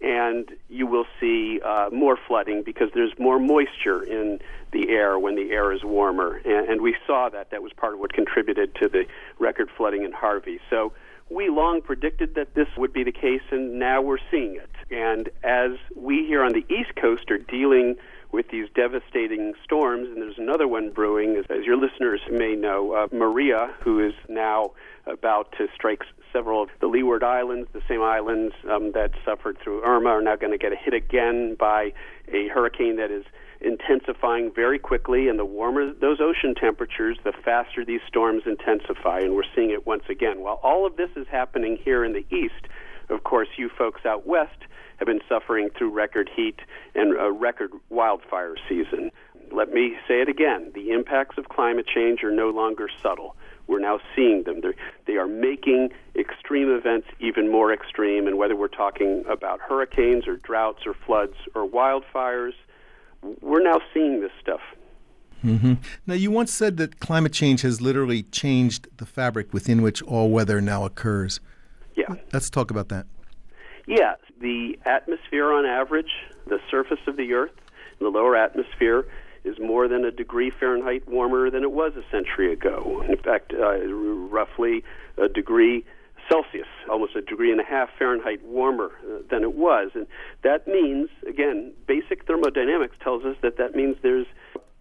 And 0.00 0.50
you 0.70 0.86
will 0.86 1.04
see 1.20 1.60
uh, 1.60 1.90
more 1.92 2.18
flooding 2.26 2.62
because 2.62 2.88
there's 2.94 3.12
more 3.18 3.38
moisture 3.38 4.02
in 4.02 4.40
the 4.72 4.88
air 4.88 5.18
when 5.18 5.34
the 5.34 5.50
air 5.50 5.72
is 5.72 5.84
warmer. 5.84 6.40
And, 6.44 6.70
and 6.70 6.80
we 6.80 6.96
saw 7.06 7.28
that. 7.28 7.50
That 7.50 7.62
was 7.62 7.72
part 7.74 7.94
of 7.94 8.00
what 8.00 8.14
contributed 8.14 8.74
to 8.76 8.88
the 8.88 9.04
record 9.38 9.68
flooding 9.76 10.04
in 10.04 10.12
Harvey. 10.12 10.58
So 10.70 10.94
we 11.28 11.50
long 11.50 11.82
predicted 11.82 12.34
that 12.34 12.54
this 12.54 12.68
would 12.78 12.94
be 12.94 13.04
the 13.04 13.12
case, 13.12 13.42
and 13.50 13.78
now 13.78 14.00
we're 14.00 14.18
seeing 14.30 14.56
it. 14.56 14.70
And 14.90 15.28
as 15.44 15.72
we 15.94 16.26
here 16.26 16.42
on 16.42 16.52
the 16.52 16.64
East 16.68 16.96
Coast 16.96 17.30
are 17.30 17.38
dealing 17.38 17.96
with 18.32 18.48
these 18.48 18.68
devastating 18.74 19.54
storms, 19.64 20.08
and 20.08 20.22
there's 20.22 20.38
another 20.38 20.68
one 20.68 20.90
brewing, 20.90 21.36
as, 21.36 21.64
your 21.64 21.76
listeners 21.76 22.20
may 22.30 22.54
know, 22.54 22.92
uh, 22.92 23.06
Maria, 23.14 23.74
who 23.80 24.04
is 24.04 24.14
now 24.28 24.70
about 25.06 25.52
to 25.58 25.66
strike 25.74 26.02
several 26.32 26.62
of 26.62 26.68
the 26.80 26.86
Leeward 26.86 27.24
Islands, 27.24 27.68
the 27.72 27.82
same 27.88 28.02
islands 28.02 28.54
um, 28.70 28.92
that 28.92 29.10
suffered 29.24 29.58
through 29.62 29.82
Irma, 29.82 30.10
are 30.10 30.22
now 30.22 30.36
going 30.36 30.52
to 30.52 30.58
get 30.58 30.72
hit 30.76 30.94
again 30.94 31.56
by 31.58 31.92
a 32.32 32.48
hurricane 32.48 32.96
that 32.96 33.10
is 33.10 33.24
intensifying 33.60 34.52
very 34.54 34.78
quickly, 34.78 35.28
and 35.28 35.38
the 35.38 35.44
warmer 35.44 35.92
those 35.92 36.18
ocean 36.20 36.54
temperatures, 36.54 37.18
the 37.24 37.32
faster 37.44 37.84
these 37.84 38.00
storms 38.06 38.44
intensify, 38.46 39.20
and 39.20 39.34
we're 39.34 39.42
seeing 39.54 39.70
it 39.70 39.86
once 39.86 40.04
again. 40.08 40.40
While 40.40 40.60
all 40.62 40.86
of 40.86 40.96
this 40.96 41.10
is 41.16 41.26
happening 41.30 41.76
here 41.82 42.04
in 42.04 42.12
the 42.12 42.24
east, 42.34 42.66
of 43.10 43.24
course, 43.24 43.48
you 43.56 43.68
folks 43.68 44.04
out 44.06 44.26
west 44.26 44.56
have 44.98 45.06
been 45.06 45.20
suffering 45.28 45.70
through 45.76 45.90
record 45.90 46.30
heat 46.34 46.60
and 46.94 47.18
a 47.18 47.30
record 47.30 47.72
wildfire 47.88 48.54
season. 48.68 49.10
Let 49.50 49.72
me 49.72 49.96
say 50.06 50.20
it 50.20 50.28
again 50.28 50.70
the 50.74 50.90
impacts 50.90 51.38
of 51.38 51.48
climate 51.48 51.86
change 51.86 52.22
are 52.22 52.30
no 52.30 52.50
longer 52.50 52.88
subtle. 53.02 53.34
We're 53.66 53.80
now 53.80 54.00
seeing 54.14 54.44
them. 54.44 54.60
They're, 54.60 54.74
they 55.06 55.16
are 55.16 55.26
making 55.26 55.90
extreme 56.16 56.70
events 56.70 57.06
even 57.20 57.50
more 57.50 57.72
extreme, 57.72 58.26
and 58.26 58.36
whether 58.36 58.56
we're 58.56 58.68
talking 58.68 59.24
about 59.28 59.60
hurricanes 59.60 60.26
or 60.26 60.36
droughts 60.36 60.86
or 60.86 60.94
floods 61.06 61.36
or 61.54 61.68
wildfires, 61.68 62.54
we're 63.40 63.62
now 63.62 63.80
seeing 63.94 64.20
this 64.20 64.32
stuff. 64.40 64.60
Mm-hmm. 65.44 65.74
Now, 66.06 66.14
you 66.14 66.30
once 66.30 66.52
said 66.52 66.76
that 66.78 67.00
climate 67.00 67.32
change 67.32 67.62
has 67.62 67.80
literally 67.80 68.24
changed 68.24 68.88
the 68.98 69.06
fabric 69.06 69.52
within 69.52 69.82
which 69.82 70.02
all 70.02 70.30
weather 70.30 70.60
now 70.60 70.84
occurs. 70.84 71.40
Yeah. 71.94 72.14
Let's 72.32 72.50
talk 72.50 72.70
about 72.70 72.88
that. 72.88 73.06
Yeah. 73.86 74.14
The 74.40 74.78
atmosphere, 74.86 75.52
on 75.52 75.66
average, 75.66 76.12
the 76.46 76.58
surface 76.70 77.00
of 77.06 77.16
the 77.16 77.32
Earth, 77.32 77.52
the 77.98 78.08
lower 78.08 78.36
atmosphere, 78.36 79.06
is 79.44 79.58
more 79.58 79.88
than 79.88 80.04
a 80.04 80.10
degree 80.10 80.50
Fahrenheit 80.50 81.08
warmer 81.08 81.50
than 81.50 81.62
it 81.62 81.72
was 81.72 81.92
a 81.96 82.02
century 82.10 82.52
ago. 82.52 83.02
In 83.08 83.16
fact, 83.16 83.52
uh, 83.52 83.78
roughly 83.86 84.84
a 85.18 85.28
degree 85.28 85.84
Celsius, 86.30 86.68
almost 86.88 87.16
a 87.16 87.22
degree 87.22 87.50
and 87.50 87.60
a 87.60 87.64
half 87.64 87.88
Fahrenheit 87.98 88.42
warmer 88.44 88.92
uh, 89.04 89.22
than 89.30 89.42
it 89.42 89.54
was. 89.54 89.90
And 89.94 90.06
that 90.42 90.66
means, 90.66 91.08
again, 91.28 91.72
basic 91.86 92.26
thermodynamics 92.26 92.96
tells 93.02 93.24
us 93.24 93.36
that 93.42 93.56
that 93.56 93.74
means 93.74 93.96
there's 94.02 94.26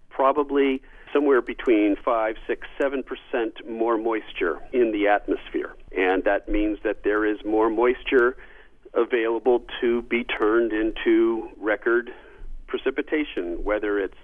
probably 0.10 0.82
somewhere 1.14 1.41
between 1.41 1.95
5, 2.03 2.36
6, 2.47 2.68
7% 2.80 3.68
more 3.68 3.97
moisture 3.97 4.60
in 4.74 4.91
the 4.91 5.07
atmosphere. 5.07 5.76
And 5.95 6.24
that 6.24 6.47
means 6.49 6.80
that 6.84 7.03
there 7.03 7.26
is 7.26 7.38
more 7.45 7.70
moisture 7.70 8.38
available 8.93 9.64
to 9.82 10.01
be 10.03 10.24
turned 10.24 10.72
into 10.72 11.49
record 11.57 12.12
precipitation, 12.68 13.64
whether 13.64 13.99
it's 13.99 14.18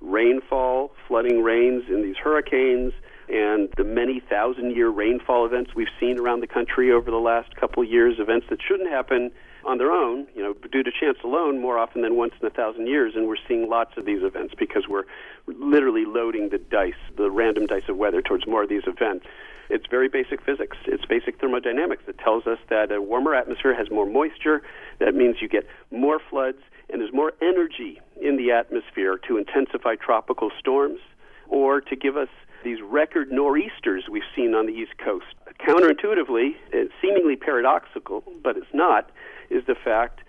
rainfall, 0.00 0.92
flooding 1.06 1.42
rains 1.42 1.84
in 1.88 2.02
these 2.02 2.16
hurricanes, 2.16 2.92
and 3.28 3.68
the 3.76 3.84
many 3.84 4.20
thousand 4.20 4.74
year 4.74 4.88
rainfall 4.88 5.46
events 5.46 5.74
we've 5.74 5.88
seen 6.00 6.18
around 6.18 6.40
the 6.40 6.46
country 6.46 6.90
over 6.90 7.10
the 7.10 7.18
last 7.18 7.54
couple 7.56 7.82
of 7.82 7.88
years, 7.88 8.16
events 8.18 8.46
that 8.50 8.58
shouldn't 8.66 8.90
happen 8.90 9.30
on 9.64 9.78
their 9.78 9.92
own, 9.92 10.26
you 10.34 10.42
know, 10.42 10.54
due 10.72 10.82
to 10.82 10.90
chance 10.90 11.18
alone, 11.22 11.60
more 11.60 11.78
often 11.78 12.02
than 12.02 12.16
once 12.16 12.34
in 12.40 12.46
a 12.46 12.50
thousand 12.50 12.86
years. 12.86 13.14
And 13.14 13.28
we're 13.28 13.36
seeing 13.46 13.68
lots 13.68 13.96
of 13.96 14.04
these 14.04 14.22
events 14.22 14.54
because 14.58 14.88
we're 14.88 15.04
literally 15.46 16.04
loading 16.04 16.48
the 16.48 16.58
dice, 16.58 16.94
the 17.16 17.30
random 17.30 17.66
dice 17.66 17.88
of 17.88 17.96
weather, 17.96 18.22
towards 18.22 18.46
more 18.46 18.62
of 18.62 18.68
these 18.68 18.86
events. 18.86 19.26
It's 19.68 19.86
very 19.86 20.08
basic 20.08 20.42
physics. 20.42 20.76
It's 20.86 21.04
basic 21.04 21.40
thermodynamics 21.40 22.02
that 22.06 22.18
tells 22.18 22.46
us 22.46 22.58
that 22.70 22.90
a 22.90 23.00
warmer 23.00 23.34
atmosphere 23.34 23.74
has 23.74 23.88
more 23.90 24.06
moisture. 24.06 24.62
That 24.98 25.14
means 25.14 25.36
you 25.40 25.48
get 25.48 25.66
more 25.92 26.18
floods, 26.18 26.58
and 26.88 27.00
there's 27.00 27.12
more 27.12 27.32
energy 27.40 28.00
in 28.20 28.36
the 28.36 28.50
atmosphere 28.50 29.16
to 29.28 29.36
intensify 29.36 29.94
tropical 29.94 30.50
storms 30.58 30.98
or 31.48 31.80
to 31.80 31.94
give 31.94 32.16
us 32.16 32.28
these 32.64 32.78
record 32.82 33.30
nor'easters 33.30 34.04
we've 34.10 34.22
seen 34.34 34.54
on 34.54 34.66
the 34.66 34.72
East 34.72 34.98
Coast. 34.98 35.26
Counterintuitively, 35.60 36.56
it's 36.72 36.92
seemingly 37.00 37.36
paradoxical, 37.36 38.24
but 38.42 38.56
it's 38.56 38.74
not, 38.74 39.10
is 39.50 39.64
the 39.66 39.74
fact 39.74 40.20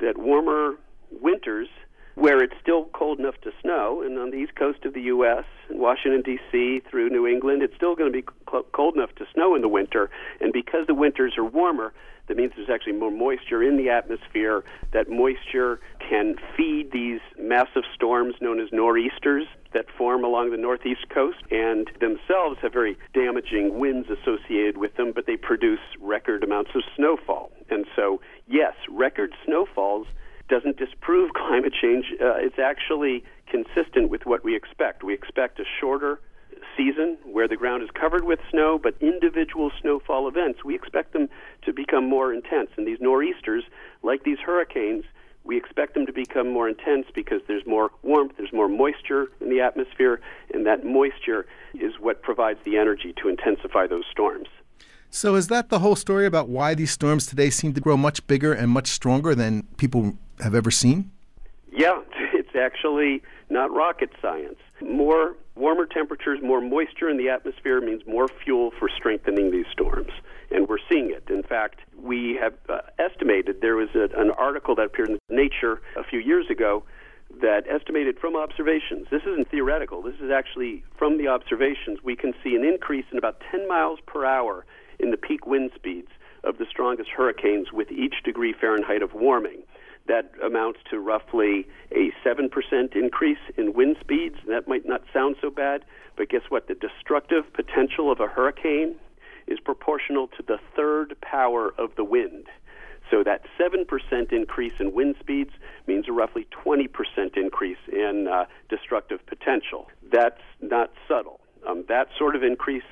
that 0.00 0.18
warmer 0.18 0.74
winters 1.20 1.68
where 2.14 2.42
it's 2.42 2.54
still 2.62 2.84
cold 2.92 3.18
enough 3.18 3.34
to 3.42 3.50
snow, 3.60 4.00
and 4.02 4.18
on 4.18 4.30
the 4.30 4.36
east 4.36 4.54
coast 4.54 4.84
of 4.84 4.94
the 4.94 5.02
U.S., 5.02 5.44
in 5.68 5.78
Washington, 5.78 6.22
D.C., 6.22 6.82
through 6.88 7.10
New 7.10 7.26
England, 7.26 7.62
it's 7.62 7.74
still 7.74 7.96
going 7.96 8.12
to 8.12 8.16
be 8.16 8.24
cold 8.72 8.94
enough 8.94 9.12
to 9.16 9.26
snow 9.34 9.56
in 9.56 9.62
the 9.62 9.68
winter. 9.68 10.10
And 10.40 10.52
because 10.52 10.86
the 10.86 10.94
winters 10.94 11.34
are 11.36 11.44
warmer, 11.44 11.92
that 12.26 12.36
means 12.36 12.52
there's 12.56 12.70
actually 12.70 12.94
more 12.94 13.10
moisture 13.10 13.62
in 13.62 13.76
the 13.76 13.90
atmosphere. 13.90 14.64
That 14.92 15.10
moisture 15.10 15.80
can 15.98 16.36
feed 16.56 16.90
these 16.92 17.20
massive 17.38 17.82
storms 17.94 18.34
known 18.40 18.60
as 18.60 18.68
nor'easters 18.72 19.46
that 19.74 19.86
form 19.98 20.24
along 20.24 20.50
the 20.50 20.56
northeast 20.56 21.08
coast 21.10 21.38
and 21.50 21.90
themselves 22.00 22.58
have 22.62 22.72
very 22.72 22.96
damaging 23.12 23.78
winds 23.78 24.08
associated 24.08 24.78
with 24.78 24.96
them, 24.96 25.12
but 25.14 25.26
they 25.26 25.36
produce 25.36 25.80
record 26.00 26.42
amounts 26.44 26.70
of 26.74 26.82
snowfall. 26.96 27.50
And 27.70 27.84
so, 27.94 28.20
yes, 28.46 28.74
record 28.88 29.34
snowfalls 29.44 30.06
doesn't 30.48 30.76
disprove 30.78 31.32
climate 31.34 31.72
change. 31.80 32.06
Uh, 32.20 32.36
it's 32.36 32.58
actually 32.58 33.24
consistent 33.50 34.08
with 34.10 34.24
what 34.24 34.44
we 34.44 34.56
expect. 34.56 35.02
We 35.02 35.12
expect 35.12 35.58
a 35.58 35.64
shorter 35.80 36.20
season 36.76 37.18
where 37.24 37.48
the 37.48 37.56
ground 37.56 37.82
is 37.82 37.90
covered 37.90 38.24
with 38.24 38.40
snow, 38.50 38.78
but 38.78 38.94
individual 39.00 39.70
snowfall 39.80 40.28
events, 40.28 40.64
we 40.64 40.74
expect 40.74 41.12
them 41.12 41.28
to 41.62 41.72
become 41.72 42.08
more 42.08 42.32
intense. 42.32 42.70
And 42.76 42.86
these 42.86 43.00
nor'easters, 43.00 43.64
like 44.02 44.24
these 44.24 44.38
hurricanes, 44.38 45.04
we 45.44 45.56
expect 45.56 45.94
them 45.94 46.06
to 46.06 46.12
become 46.12 46.50
more 46.50 46.68
intense 46.68 47.06
because 47.14 47.40
there's 47.46 47.66
more 47.66 47.90
warmth, 48.02 48.32
there's 48.38 48.52
more 48.52 48.68
moisture 48.68 49.28
in 49.40 49.50
the 49.50 49.60
atmosphere, 49.60 50.20
and 50.52 50.66
that 50.66 50.84
moisture 50.84 51.46
is 51.74 51.94
what 52.00 52.22
provides 52.22 52.58
the 52.64 52.78
energy 52.78 53.14
to 53.22 53.28
intensify 53.28 53.86
those 53.86 54.04
storms. 54.10 54.48
So, 55.10 55.36
is 55.36 55.46
that 55.48 55.68
the 55.68 55.78
whole 55.78 55.94
story 55.94 56.26
about 56.26 56.48
why 56.48 56.74
these 56.74 56.90
storms 56.90 57.26
today 57.26 57.50
seem 57.50 57.72
to 57.74 57.80
grow 57.80 57.96
much 57.96 58.26
bigger 58.26 58.52
and 58.52 58.70
much 58.70 58.88
stronger 58.88 59.34
than 59.34 59.62
people 59.76 60.18
have 60.40 60.54
ever 60.54 60.70
seen? 60.72 61.12
Yeah, 61.70 62.00
it's 62.54 62.60
actually 62.62 63.22
not 63.50 63.72
rocket 63.72 64.10
science. 64.22 64.58
More 64.80 65.34
warmer 65.56 65.86
temperatures, 65.86 66.40
more 66.42 66.60
moisture 66.60 67.08
in 67.08 67.16
the 67.16 67.28
atmosphere 67.28 67.80
means 67.80 68.02
more 68.06 68.28
fuel 68.44 68.72
for 68.78 68.88
strengthening 68.88 69.50
these 69.50 69.66
storms. 69.72 70.10
And 70.50 70.68
we're 70.68 70.78
seeing 70.90 71.10
it. 71.10 71.24
In 71.32 71.42
fact, 71.42 71.80
we 72.00 72.38
have 72.40 72.54
uh, 72.68 72.80
estimated 72.98 73.60
there 73.60 73.76
was 73.76 73.88
a, 73.94 74.08
an 74.20 74.30
article 74.38 74.74
that 74.76 74.86
appeared 74.86 75.10
in 75.10 75.18
Nature 75.28 75.80
a 75.96 76.04
few 76.04 76.20
years 76.20 76.46
ago 76.50 76.84
that 77.40 77.64
estimated 77.68 78.18
from 78.20 78.36
observations, 78.36 79.08
this 79.10 79.22
isn't 79.22 79.50
theoretical, 79.50 80.02
this 80.02 80.14
is 80.22 80.30
actually 80.30 80.84
from 80.96 81.18
the 81.18 81.26
observations, 81.26 81.98
we 82.04 82.14
can 82.14 82.32
see 82.44 82.54
an 82.54 82.62
increase 82.62 83.06
in 83.10 83.18
about 83.18 83.42
10 83.50 83.66
miles 83.66 83.98
per 84.06 84.24
hour 84.24 84.64
in 85.00 85.10
the 85.10 85.16
peak 85.16 85.44
wind 85.44 85.72
speeds 85.74 86.10
of 86.44 86.58
the 86.58 86.66
strongest 86.70 87.10
hurricanes 87.10 87.72
with 87.72 87.90
each 87.90 88.22
degree 88.24 88.52
Fahrenheit 88.52 89.02
of 89.02 89.14
warming. 89.14 89.62
That 90.06 90.32
amounts 90.44 90.80
to 90.90 90.98
roughly 90.98 91.66
a 91.90 92.12
7% 92.26 92.50
increase 92.94 93.38
in 93.56 93.72
wind 93.72 93.96
speeds. 94.00 94.36
That 94.46 94.68
might 94.68 94.86
not 94.86 95.02
sound 95.12 95.36
so 95.40 95.50
bad, 95.50 95.84
but 96.16 96.28
guess 96.28 96.42
what? 96.50 96.68
The 96.68 96.74
destructive 96.74 97.50
potential 97.54 98.12
of 98.12 98.20
a 98.20 98.26
hurricane 98.26 98.96
is 99.46 99.58
proportional 99.60 100.28
to 100.28 100.42
the 100.46 100.58
third 100.76 101.16
power 101.22 101.72
of 101.78 101.96
the 101.96 102.04
wind. 102.04 102.46
So 103.10 103.22
that 103.22 103.42
7% 103.60 104.32
increase 104.32 104.72
in 104.78 104.94
wind 104.94 105.16
speeds 105.20 105.50
means 105.86 106.06
a 106.08 106.12
roughly 106.12 106.46
20% 106.64 106.88
increase 107.36 107.78
in 107.90 108.28
uh, 108.28 108.44
destructive 108.68 109.24
potential. 109.26 109.88
That's 110.10 110.40
not 110.60 110.90
subtle. 111.08 111.40
Um, 111.68 111.84
that 111.88 112.08
sort 112.18 112.36
of 112.36 112.42
increase 112.42 112.82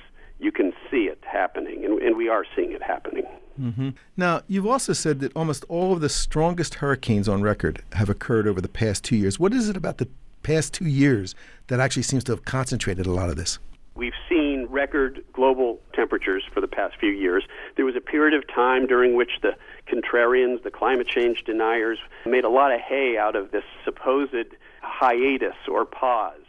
you 0.42 0.52
can 0.52 0.72
see 0.90 1.04
it 1.04 1.22
happening, 1.22 1.84
and, 1.84 2.00
and 2.02 2.16
we 2.16 2.28
are 2.28 2.44
seeing 2.54 2.72
it 2.72 2.82
happening. 2.82 3.24
Mm-hmm. 3.60 3.90
Now, 4.16 4.42
you've 4.48 4.66
also 4.66 4.92
said 4.92 5.20
that 5.20 5.34
almost 5.36 5.64
all 5.68 5.92
of 5.92 6.00
the 6.00 6.08
strongest 6.08 6.76
hurricanes 6.76 7.28
on 7.28 7.42
record 7.42 7.82
have 7.92 8.08
occurred 8.08 8.46
over 8.46 8.60
the 8.60 8.68
past 8.68 9.04
two 9.04 9.16
years. 9.16 9.38
What 9.38 9.52
is 9.52 9.68
it 9.68 9.76
about 9.76 9.98
the 9.98 10.08
past 10.42 10.74
two 10.74 10.88
years 10.88 11.34
that 11.68 11.80
actually 11.80 12.02
seems 12.02 12.24
to 12.24 12.32
have 12.32 12.44
concentrated 12.44 13.06
a 13.06 13.12
lot 13.12 13.28
of 13.28 13.36
this? 13.36 13.58
We've 13.94 14.14
seen 14.28 14.66
record 14.70 15.22
global 15.34 15.78
temperatures 15.92 16.44
for 16.52 16.60
the 16.62 16.66
past 16.66 16.96
few 16.98 17.10
years. 17.10 17.44
There 17.76 17.84
was 17.84 17.94
a 17.94 18.00
period 18.00 18.34
of 18.34 18.48
time 18.48 18.86
during 18.86 19.14
which 19.14 19.32
the 19.42 19.52
contrarians, 19.86 20.62
the 20.62 20.70
climate 20.70 21.06
change 21.06 21.44
deniers, 21.44 21.98
made 22.24 22.44
a 22.44 22.48
lot 22.48 22.72
of 22.72 22.80
hay 22.80 23.18
out 23.18 23.36
of 23.36 23.50
this 23.50 23.64
supposed 23.84 24.56
hiatus 24.80 25.56
or 25.68 25.84
pause. 25.84 26.41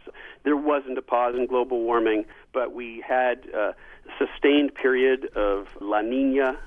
There 0.44 0.58
wasn't 0.58 0.98
a 0.98 1.02
pause 1.02 1.36
in 1.36 1.48
global 1.48 1.82
warming, 1.82 2.26
but 2.54 2.74
we 2.74 3.04
had 3.08 3.46
a 3.48 3.76
sustained 4.18 4.76
period 4.76 5.26
of 5.36 5.68
La 5.80 6.02
Nina, 6.02 6.58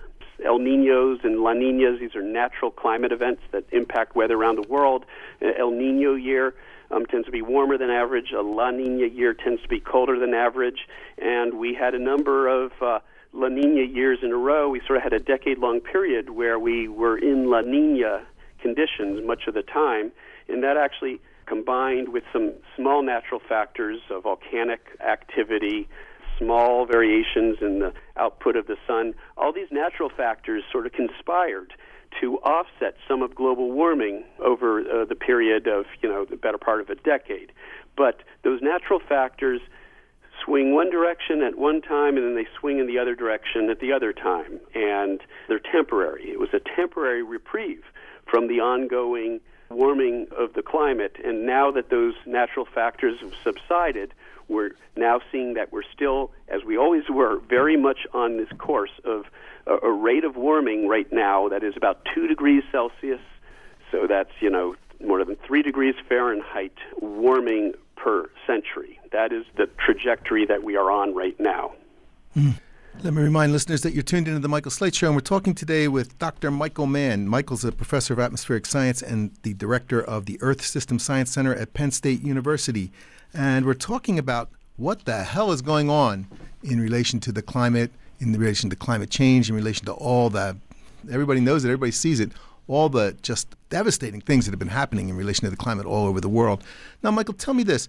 El 0.45 0.59
Ninos 0.59 1.21
and 1.25 1.41
La 1.41 1.53
Ninas. 1.53 2.01
These 2.01 2.15
are 2.15 2.23
natural 2.23 2.71
climate 2.71 3.13
events 3.13 3.43
that 3.53 3.65
impact 3.73 4.17
weather 4.17 4.37
around 4.37 4.57
the 4.57 4.69
world. 4.69 5.05
El 5.41 5.71
Nino 5.71 6.15
year 6.15 6.55
um, 6.91 7.07
tends 7.07 7.27
to 7.27 7.33
be 7.33 7.43
warmer 7.43 7.79
than 7.79 7.91
average. 7.91 8.33
A 8.33 8.43
La 8.43 8.71
Nina 8.71 9.07
year 9.07 9.35
tends 9.35 9.63
to 9.63 9.69
be 9.69 9.81
colder 9.81 10.19
than 10.19 10.35
average. 10.35 10.89
And 11.19 11.55
we 11.55 11.75
had 11.75 11.95
a 11.95 11.99
number 11.99 12.49
of 12.49 12.73
uh, 12.81 13.01
La 13.33 13.49
Nina 13.49 13.83
years 13.83 14.21
in 14.23 14.33
a 14.33 14.37
row. 14.37 14.69
We 14.69 14.81
sort 14.87 14.99
of 14.99 15.03
had 15.03 15.13
a 15.13 15.21
decade 15.21 15.59
long 15.59 15.81
period 15.81 16.31
where 16.31 16.59
we 16.59 16.89
were 16.89 17.19
in 17.19 17.51
La 17.51 17.61
Nina 17.61 18.27
conditions 18.61 19.25
much 19.27 19.47
of 19.47 19.55
the 19.55 19.63
time. 19.63 20.13
And 20.49 20.63
that 20.63 20.77
actually 20.77 21.21
combined 21.47 22.11
with 22.11 22.25
some 22.33 22.53
small 22.77 23.03
natural 23.03 23.41
factors 23.41 24.01
of 24.11 24.25
volcanic 24.25 24.81
activity, 25.07 25.89
small 26.39 26.87
variations 26.87 27.59
in 27.61 27.79
the 27.79 27.93
output 28.17 28.57
of 28.57 28.67
the 28.67 28.77
sun, 28.87 29.15
all 29.37 29.53
these 29.53 29.71
natural 29.71 30.11
factors 30.15 30.63
sort 30.71 30.87
of 30.87 30.93
conspired 30.93 31.73
to 32.21 32.39
offset 32.39 32.97
some 33.09 33.23
of 33.23 33.35
global 33.35 33.73
warming 33.73 34.25
over 34.45 34.81
uh, 34.81 35.05
the 35.05 35.15
period 35.15 35.67
of, 35.67 35.85
you 36.03 36.09
know, 36.09 36.25
the 36.25 36.37
better 36.37 36.59
part 36.59 36.81
of 36.81 36.89
a 36.89 36.95
decade. 36.95 37.53
But 37.97 38.23
those 38.43 38.61
natural 38.63 39.01
factors 39.01 39.61
swing 40.45 40.75
one 40.75 40.91
direction 40.91 41.43
at 41.43 41.57
one 41.57 41.81
time 41.81 42.17
and 42.17 42.27
then 42.27 42.35
they 42.35 42.47
swing 42.59 42.79
in 42.79 42.87
the 42.87 42.99
other 42.99 43.15
direction 43.15 43.71
at 43.71 43.81
the 43.81 43.93
other 43.93 44.13
time. 44.13 44.61
And 44.75 45.21
they're 45.49 45.59
temporary. 45.59 46.31
It 46.31 46.39
was 46.39 46.51
a 46.53 46.61
temporary 46.77 47.23
reprieve 47.23 47.83
from 48.31 48.49
the 48.49 48.61
ongoing 48.61 49.41
warming 49.71 50.29
of 50.37 50.55
the 50.55 50.63
climate. 50.63 51.17
And 51.25 51.47
now 51.47 51.71
that 51.73 51.91
those 51.91 52.15
natural 52.27 52.67
factors 52.67 53.21
have 53.21 53.33
subsided, 53.43 54.13
we're 54.49 54.73
now 54.97 55.21
seeing 55.33 55.55
that 55.55 55.73
we're 55.73 55.83
still, 55.95 56.31
as 56.49 56.65
we 56.65 56.77
always 56.77 57.09
were, 57.09 57.41
very 57.49 57.77
much 57.77 58.07
on 58.13 58.37
this 58.37 58.49
course 58.59 58.93
of 59.05 59.27
a, 59.67 59.75
a 59.87 59.93
rate 59.93 60.25
of 60.25 60.37
warming 60.37 60.89
right 60.89 61.11
now 61.13 61.49
that 61.49 61.65
is 61.65 61.77
about 61.77 62.07
two 62.15 62.27
degrees 62.27 62.63
Celsius. 62.71 63.21
So 63.91 64.07
that's, 64.07 64.31
you 64.41 64.51
know, 64.51 64.77
more 65.05 65.25
than 65.25 65.37
three 65.37 65.63
degrees 65.63 65.95
Fahrenheit 66.09 66.77
warming 66.99 67.75
per 67.97 68.31
century. 68.47 68.99
That 69.13 69.33
is 69.33 69.45
the 69.57 69.67
trajectory 69.85 70.47
that 70.47 70.63
we 70.63 70.77
are 70.77 70.91
on 70.91 71.15
right 71.15 71.39
now. 71.39 71.73
Mm. 72.37 72.55
Let 73.03 73.13
me 73.13 73.23
remind 73.23 73.53
listeners 73.53 73.83
that 73.83 73.93
you're 73.93 74.03
tuned 74.03 74.27
into 74.27 74.41
the 74.41 74.49
Michael 74.49 74.71
Slate 74.71 74.95
Show, 74.95 75.07
and 75.07 75.15
we're 75.15 75.21
talking 75.21 75.55
today 75.55 75.87
with 75.87 76.19
Dr. 76.19 76.51
Michael 76.51 76.87
Mann. 76.87 77.29
Michael's 77.29 77.65
a 77.65 77.71
professor 77.71 78.15
of 78.15 78.19
atmospheric 78.19 78.65
science 78.67 79.03
and 79.03 79.33
the 79.43 79.55
director 79.55 80.03
of 80.03 80.25
the 80.25 80.39
Earth 80.41 80.63
System 80.63 80.99
Science 80.99 81.31
Center 81.31 81.55
at 81.55 81.75
Penn 81.75 81.91
State 81.91 82.23
University. 82.23 82.91
And 83.35 83.67
we're 83.67 83.75
talking 83.75 84.19
about 84.19 84.51
what 84.77 85.05
the 85.05 85.25
hell 85.25 85.53
is 85.53 85.63
going 85.63 85.91
on 85.91 86.27
in 86.63 86.81
relation 86.81 87.21
to 87.21 87.33
the 87.33 87.43
climate, 87.43 87.93
in 88.19 88.33
relation 88.33 88.71
to 88.71 88.77
climate 88.77 89.11
change, 89.11 89.51
in 89.51 89.55
relation 89.55 89.85
to 89.87 89.93
all 89.93 90.31
that. 90.31 90.57
Everybody 91.09 91.41
knows 91.41 91.65
it, 91.65 91.69
everybody 91.69 91.93
sees 91.93 92.19
it, 92.19 92.33
all 92.67 92.89
the 92.89 93.15
just 93.23 93.55
devastating 93.69 94.23
things 94.23 94.47
that 94.47 94.53
have 94.53 94.59
been 94.59 94.69
happening 94.69 95.11
in 95.11 95.17
relation 95.17 95.45
to 95.45 95.51
the 95.51 95.57
climate 95.57 95.87
all 95.87 96.07
over 96.07 96.21
the 96.21 96.31
world. 96.31 96.65
Now, 97.03 97.11
Michael, 97.11 97.35
tell 97.35 97.55
me 97.55 97.63
this. 97.63 97.89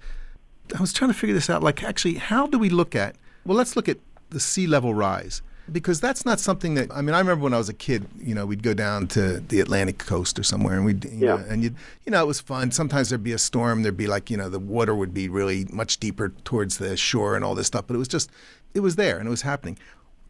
I 0.77 0.81
was 0.81 0.91
trying 0.91 1.11
to 1.11 1.17
figure 1.17 1.33
this 1.33 1.49
out. 1.49 1.63
Like, 1.63 1.81
actually, 1.81 2.15
how 2.15 2.45
do 2.45 2.59
we 2.59 2.69
look 2.69 2.93
at, 2.93 3.15
well, 3.45 3.57
let's 3.57 3.75
look 3.77 3.87
at 3.87 3.97
the 4.29 4.39
sea 4.39 4.67
level 4.67 4.93
rise. 4.93 5.41
Because 5.69 5.99
that's 5.99 6.25
not 6.25 6.39
something 6.39 6.75
that 6.75 6.89
I 6.93 7.01
mean 7.01 7.13
I 7.13 7.19
remember 7.19 7.43
when 7.43 7.53
I 7.53 7.57
was 7.57 7.67
a 7.67 7.73
kid 7.73 8.07
you 8.17 8.33
know 8.33 8.45
we'd 8.45 8.63
go 8.63 8.73
down 8.73 9.07
to 9.07 9.41
the 9.41 9.59
Atlantic 9.59 9.97
coast 9.97 10.39
or 10.39 10.43
somewhere 10.43 10.77
and 10.77 10.85
we'd 10.85 11.03
you 11.03 11.11
yeah. 11.11 11.35
know, 11.35 11.45
and 11.49 11.61
you 11.61 11.75
you 12.05 12.11
know 12.11 12.23
it 12.23 12.27
was 12.27 12.39
fun. 12.39 12.71
Sometimes 12.71 13.09
there'd 13.09 13.21
be 13.23 13.33
a 13.33 13.37
storm 13.37 13.83
there'd 13.83 13.97
be 13.97 14.07
like 14.07 14.29
you 14.29 14.37
know 14.37 14.47
the 14.47 14.59
water 14.59 14.95
would 14.95 15.13
be 15.13 15.27
really 15.27 15.65
much 15.69 15.99
deeper 15.99 16.29
towards 16.45 16.77
the 16.77 16.95
shore 16.95 17.35
and 17.35 17.43
all 17.43 17.53
this 17.53 17.67
stuff 17.67 17.85
but 17.85 17.95
it 17.95 17.99
was 17.99 18.07
just 18.07 18.31
it 18.73 18.79
was 18.79 18.95
there 18.95 19.17
and 19.17 19.27
it 19.27 19.29
was 19.29 19.41
happening. 19.41 19.77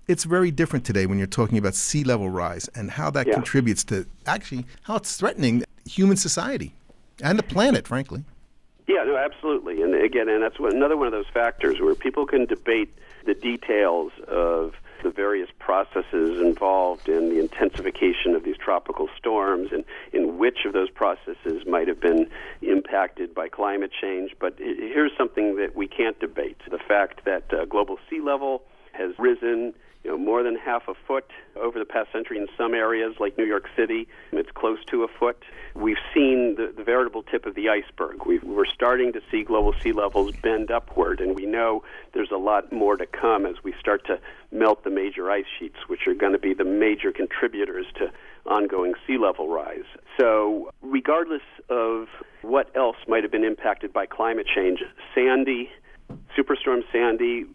It's 0.07 0.23
very 0.23 0.49
different 0.49 0.85
today 0.85 1.05
when 1.05 1.19
you're 1.19 1.27
talking 1.27 1.59
about 1.59 1.75
sea 1.75 2.03
level 2.03 2.29
rise 2.29 2.67
and 2.69 2.89
how 2.89 3.11
that 3.11 3.27
yeah. 3.27 3.33
contributes 3.33 3.83
to 3.85 4.07
actually 4.25 4.65
how 4.83 4.95
it's 4.95 5.17
threatening 5.17 5.65
human 5.85 6.17
society 6.17 6.73
and 7.21 7.37
the 7.37 7.43
planet 7.43 7.87
frankly. 7.87 8.23
Yeah 8.87 9.03
no 9.03 9.17
absolutely. 9.17 9.83
And 9.83 9.93
again 9.93 10.29
and 10.29 10.41
that's 10.41 10.59
one, 10.59 10.75
another 10.75 10.97
one 10.97 11.05
of 11.05 11.13
those 11.13 11.27
factors 11.31 11.79
where 11.79 11.93
people 11.93 12.25
can 12.25 12.45
debate 12.45 12.91
the 13.27 13.35
details 13.35 14.11
of 14.27 14.73
the 15.03 15.11
various 15.11 15.49
processes 15.59 16.41
involved 16.41 17.07
in 17.07 17.29
the 17.29 17.39
intensification 17.39 18.33
of 18.33 18.43
these 18.43 18.57
tropical 18.57 19.07
storms 19.15 19.69
and 19.71 19.83
in 20.11 20.39
which 20.39 20.65
of 20.65 20.73
those 20.73 20.89
processes 20.89 21.63
might 21.67 21.87
have 21.87 21.99
been 21.99 22.27
impacted 22.63 23.35
by 23.35 23.47
climate 23.47 23.91
change. 24.01 24.31
But 24.39 24.55
here's 24.57 25.11
something 25.15 25.57
that 25.57 25.75
we 25.75 25.87
can't 25.87 26.19
debate 26.19 26.57
the 26.69 26.79
fact 26.79 27.25
that 27.25 27.53
uh, 27.53 27.65
global 27.65 27.99
sea 28.09 28.21
level 28.21 28.63
has 28.93 29.11
risen 29.19 29.75
you 30.03 30.11
know, 30.11 30.17
more 30.17 30.43
than 30.43 30.55
half 30.55 30.87
a 30.87 30.93
foot 31.07 31.29
over 31.55 31.79
the 31.79 31.85
past 31.85 32.11
century 32.11 32.37
in 32.37 32.47
some 32.57 32.73
areas, 32.73 33.15
like 33.19 33.37
New 33.37 33.45
York 33.45 33.65
City. 33.75 34.07
It's 34.31 34.51
close 34.51 34.79
to 34.87 35.03
a 35.03 35.07
foot. 35.07 35.43
We've 35.75 35.97
seen 36.13 36.55
the, 36.55 36.73
the 36.75 36.83
veritable 36.83 37.23
tip 37.23 37.45
of 37.45 37.55
the 37.55 37.69
iceberg. 37.69 38.25
we 38.25 38.37
are 38.37 38.65
starting 38.65 39.13
to 39.13 39.21
see 39.31 39.43
global 39.43 39.73
sea 39.81 39.91
levels 39.91 40.33
bend 40.41 40.71
upward, 40.71 41.19
and 41.19 41.35
we 41.35 41.45
know 41.45 41.83
there's 42.13 42.31
a 42.31 42.37
lot 42.37 42.71
more 42.71 42.95
to 42.95 43.05
come 43.05 43.45
as 43.45 43.55
we 43.63 43.73
start 43.79 44.05
to 44.07 44.19
melt 44.51 44.83
the 44.83 44.89
major 44.89 45.29
ice 45.29 45.45
sheets, 45.59 45.77
which 45.87 46.07
are 46.07 46.13
going 46.13 46.33
to 46.33 46.39
be 46.39 46.53
the 46.53 46.63
major 46.63 47.11
contributors 47.11 47.85
to 47.95 48.11
ongoing 48.45 48.93
sea 49.05 49.17
level 49.17 49.49
rise. 49.49 49.85
So, 50.17 50.71
regardless 50.81 51.41
of 51.69 52.07
what 52.41 52.73
else 52.75 52.97
might 53.07 53.23
have 53.23 53.31
been 53.31 53.43
impacted 53.43 53.91
by 53.91 54.05
climate 54.05 54.47
change, 54.53 54.83
Sandy, 55.13 55.69
Superstorm 56.37 56.83
Sandy, 56.91 57.45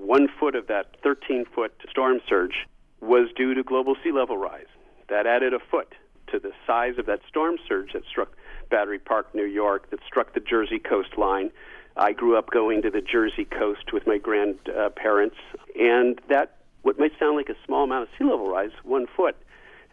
one 0.00 0.28
foot 0.38 0.54
of 0.54 0.66
that 0.68 0.96
13 1.02 1.44
foot 1.54 1.72
storm 1.90 2.20
surge 2.28 2.66
was 3.00 3.28
due 3.36 3.54
to 3.54 3.62
global 3.62 3.96
sea 4.02 4.12
level 4.12 4.36
rise. 4.36 4.66
That 5.08 5.26
added 5.26 5.54
a 5.54 5.58
foot 5.58 5.94
to 6.28 6.38
the 6.38 6.52
size 6.66 6.94
of 6.98 7.06
that 7.06 7.20
storm 7.28 7.56
surge 7.68 7.92
that 7.92 8.04
struck 8.04 8.32
Battery 8.70 8.98
Park, 8.98 9.34
New 9.34 9.44
York, 9.44 9.90
that 9.90 10.00
struck 10.06 10.32
the 10.32 10.40
Jersey 10.40 10.78
coastline. 10.78 11.50
I 11.96 12.12
grew 12.12 12.36
up 12.36 12.50
going 12.50 12.82
to 12.82 12.90
the 12.90 13.00
Jersey 13.00 13.44
coast 13.44 13.92
with 13.92 14.06
my 14.06 14.16
grandparents, 14.16 15.36
and 15.78 16.20
that, 16.28 16.56
what 16.82 16.98
might 16.98 17.12
sound 17.18 17.36
like 17.36 17.48
a 17.48 17.56
small 17.66 17.84
amount 17.84 18.04
of 18.04 18.08
sea 18.16 18.24
level 18.24 18.48
rise, 18.48 18.70
one 18.84 19.06
foot, 19.16 19.36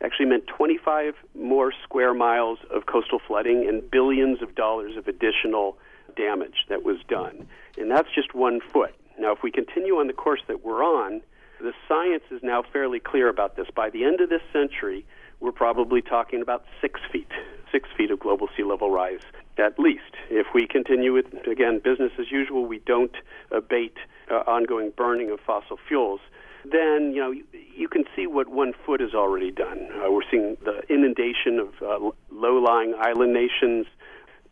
actually 0.01 0.27
meant 0.27 0.45
25 0.47 1.15
more 1.35 1.73
square 1.83 2.13
miles 2.13 2.59
of 2.69 2.85
coastal 2.85 3.19
flooding 3.25 3.67
and 3.67 3.89
billions 3.89 4.41
of 4.43 4.53
dollars 4.53 4.95
of 4.95 5.07
additional 5.07 5.77
damage 6.15 6.65
that 6.69 6.83
was 6.83 6.97
done. 7.07 7.47
And 7.77 7.89
that's 7.89 8.09
just 8.13 8.35
one 8.35 8.61
foot. 8.61 8.93
Now, 9.19 9.33
if 9.33 9.39
we 9.43 9.51
continue 9.51 9.95
on 9.95 10.07
the 10.07 10.13
course 10.13 10.41
that 10.47 10.63
we're 10.63 10.83
on, 10.83 11.21
the 11.59 11.73
science 11.87 12.23
is 12.29 12.41
now 12.43 12.63
fairly 12.71 12.99
clear 12.99 13.29
about 13.29 13.55
this. 13.55 13.67
By 13.75 13.89
the 13.89 14.03
end 14.03 14.21
of 14.21 14.29
this 14.29 14.41
century, 14.53 15.05
we're 15.39 15.51
probably 15.51 16.01
talking 16.01 16.41
about 16.41 16.65
six 16.81 16.99
feet, 17.11 17.31
six 17.71 17.89
feet 17.97 18.11
of 18.11 18.19
global 18.19 18.47
sea 18.55 18.63
level 18.63 18.91
rise 18.91 19.21
at 19.59 19.79
least. 19.79 20.13
If 20.29 20.47
we 20.53 20.67
continue 20.67 21.13
with, 21.13 21.25
again, 21.47 21.81
business 21.83 22.11
as 22.19 22.31
usual, 22.31 22.65
we 22.65 22.79
don't 22.79 23.15
abate 23.51 23.97
uh, 24.29 24.35
ongoing 24.45 24.91
burning 24.95 25.31
of 25.31 25.39
fossil 25.39 25.77
fuels, 25.87 26.19
then, 26.63 27.13
you 27.13 27.21
know, 27.21 27.31
you, 27.31 27.43
you 27.75 27.87
can 27.87 28.03
see 28.15 28.27
what 28.27 28.49
one 28.49 28.73
foot 28.85 28.99
has 28.99 29.13
already 29.13 29.51
done. 29.51 29.87
Uh, 29.93 30.11
we're 30.11 30.29
seeing 30.29 30.57
the 30.63 30.81
inundation 30.93 31.59
of 31.59 31.69
uh, 31.81 32.11
low 32.31 32.57
lying 32.57 32.93
island 32.99 33.33
nations 33.33 33.87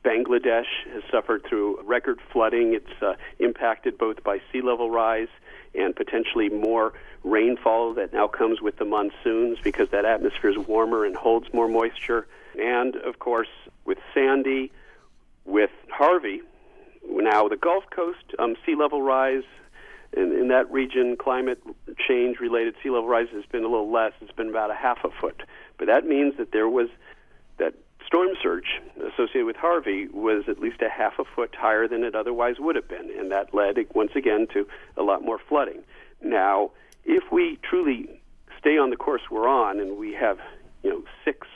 Bangladesh 0.06 0.68
has 0.94 1.04
suffered 1.10 1.44
through 1.50 1.82
record 1.84 2.20
flooding. 2.32 2.76
It's 2.76 3.02
uh, 3.02 3.16
impacted 3.40 3.98
both 3.98 4.24
by 4.24 4.40
sea 4.52 4.62
level 4.62 4.92
rise 4.92 5.30
and 5.74 5.96
potentially 5.96 6.50
more 6.50 6.94
rainfall 7.24 7.96
that 7.96 8.14
now 8.14 8.28
comes 8.28 8.62
with 8.62 8.78
the 8.78 8.86
monsoons 8.86 9.58
because 9.64 9.90
that 9.90 10.06
atmosphere 10.06 10.52
is 10.52 10.58
warmer 10.58 11.06
and 11.06 11.16
holds 11.16 11.52
more 11.54 11.68
moisture. 11.68 12.28
And 12.58 12.96
of 12.98 13.18
course, 13.18 13.50
with 13.84 13.98
Sandy, 14.14 14.72
with 15.44 15.72
Harvey, 15.90 16.42
now 17.10 17.48
the 17.48 17.58
Gulf 17.58 17.86
Coast 17.90 18.36
um, 18.38 18.56
sea 18.66 18.76
level 18.76 19.02
rise 19.02 19.44
in, 20.14 20.32
in 20.32 20.48
that 20.50 20.72
region, 20.72 21.18
climate 21.18 21.62
change 22.08 22.40
related 22.40 22.76
sea 22.82 22.90
level 22.90 23.08
rise 23.08 23.28
has 23.34 23.46
been 23.52 23.64
a 23.64 23.68
little 23.68 23.92
less. 23.92 24.14
It's 24.22 24.32
been 24.32 24.50
about 24.50 24.70
a 24.70 24.76
half 24.76 25.00
a 25.04 25.10
foot. 25.10 25.42
But 25.78 25.88
that 25.88 26.06
means 26.06 26.38
that 26.38 26.52
there 26.52 26.70
was 26.70 26.90
storm 28.06 28.30
surge 28.42 28.82
associated 28.98 29.46
with 29.46 29.56
Harvey 29.56 30.08
was 30.08 30.44
at 30.48 30.60
least 30.60 30.82
a 30.82 30.90
half 30.90 31.20
a 31.20 31.26
foot 31.26 31.56
higher 31.56 31.88
than 31.88 32.04
it 32.04 32.16
otherwise 32.16 32.56
would 32.60 32.76
have 32.76 32.88
been, 32.88 33.10
and 33.18 33.32
that 33.32 33.54
led 33.54 33.78
once 33.94 34.12
again 34.16 34.48
to 34.54 34.68
a 34.98 35.04
lot 35.04 35.24
more 35.24 35.40
flooding. 35.50 35.84
Now, 36.22 36.72
if 37.04 37.32
we 37.32 37.60
truly 37.62 38.22
stay 38.60 38.78
on 38.78 38.90
the 38.90 38.96
course 38.96 39.22
we're 39.30 39.48
on, 39.48 39.80
and 39.80 39.98
we 39.98 40.14
have 40.14 40.40
you 40.84 40.90
know 40.90 41.04
six 41.24 41.48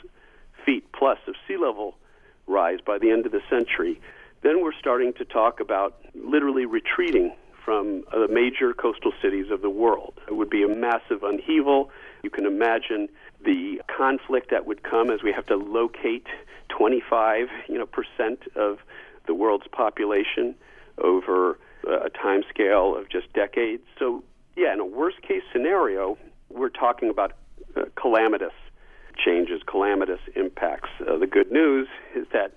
feet 0.66 0.92
plus 0.92 1.20
of 1.28 1.36
sea 1.48 1.58
level 1.58 1.96
rise 2.48 2.80
by 2.86 2.98
the 2.98 3.12
end 3.12 3.26
of 3.26 3.32
the 3.32 3.42
century, 3.50 4.00
then 4.42 4.62
we're 4.62 4.74
starting 4.74 5.14
to 5.14 5.26
talk 5.26 5.60
about 5.60 5.98
literally 6.16 6.66
retreating 6.66 7.34
from 7.64 8.04
the 8.12 8.28
major 8.28 8.74
coastal 8.74 9.12
cities 9.22 9.52
of 9.52 9.62
the 9.62 9.70
world. 9.70 10.14
It 10.28 10.36
would 10.36 10.50
be 10.50 10.64
a 10.64 10.68
massive 10.68 11.24
upheaval. 11.24 11.92
You 12.24 12.30
can 12.30 12.46
imagine 12.46 13.10
the 13.44 13.82
conflict 13.88 14.52
that 14.52 14.66
would 14.66 14.84
come 14.84 15.10
as 15.10 15.24
we 15.24 15.32
have 15.32 15.46
to 15.48 15.56
locate 15.56 16.28
25 16.70 17.48
you 17.68 17.78
know 17.78 17.86
percent 17.86 18.44
of 18.56 18.80
the 19.28 19.34
world's 19.34 19.68
population 19.72 20.56
over 20.98 21.58
a 21.88 22.10
time 22.10 22.44
scale 22.50 22.96
of 22.98 23.10
just 23.10 23.32
decades. 23.34 23.84
So 23.98 24.24
yeah, 24.56 24.74
in 24.74 24.80
a 24.80 24.86
worst 24.86 25.22
case 25.22 25.44
scenario, 25.52 26.18
we're 26.50 26.70
talking 26.70 27.10
about 27.10 27.34
uh, 27.76 27.84
calamitous 27.96 28.54
changes, 29.18 29.62
calamitous 29.66 30.20
impacts. 30.36 30.90
Uh, 31.00 31.18
the 31.18 31.28
good 31.28 31.52
news 31.52 31.88
is 32.16 32.26
that 32.34 32.54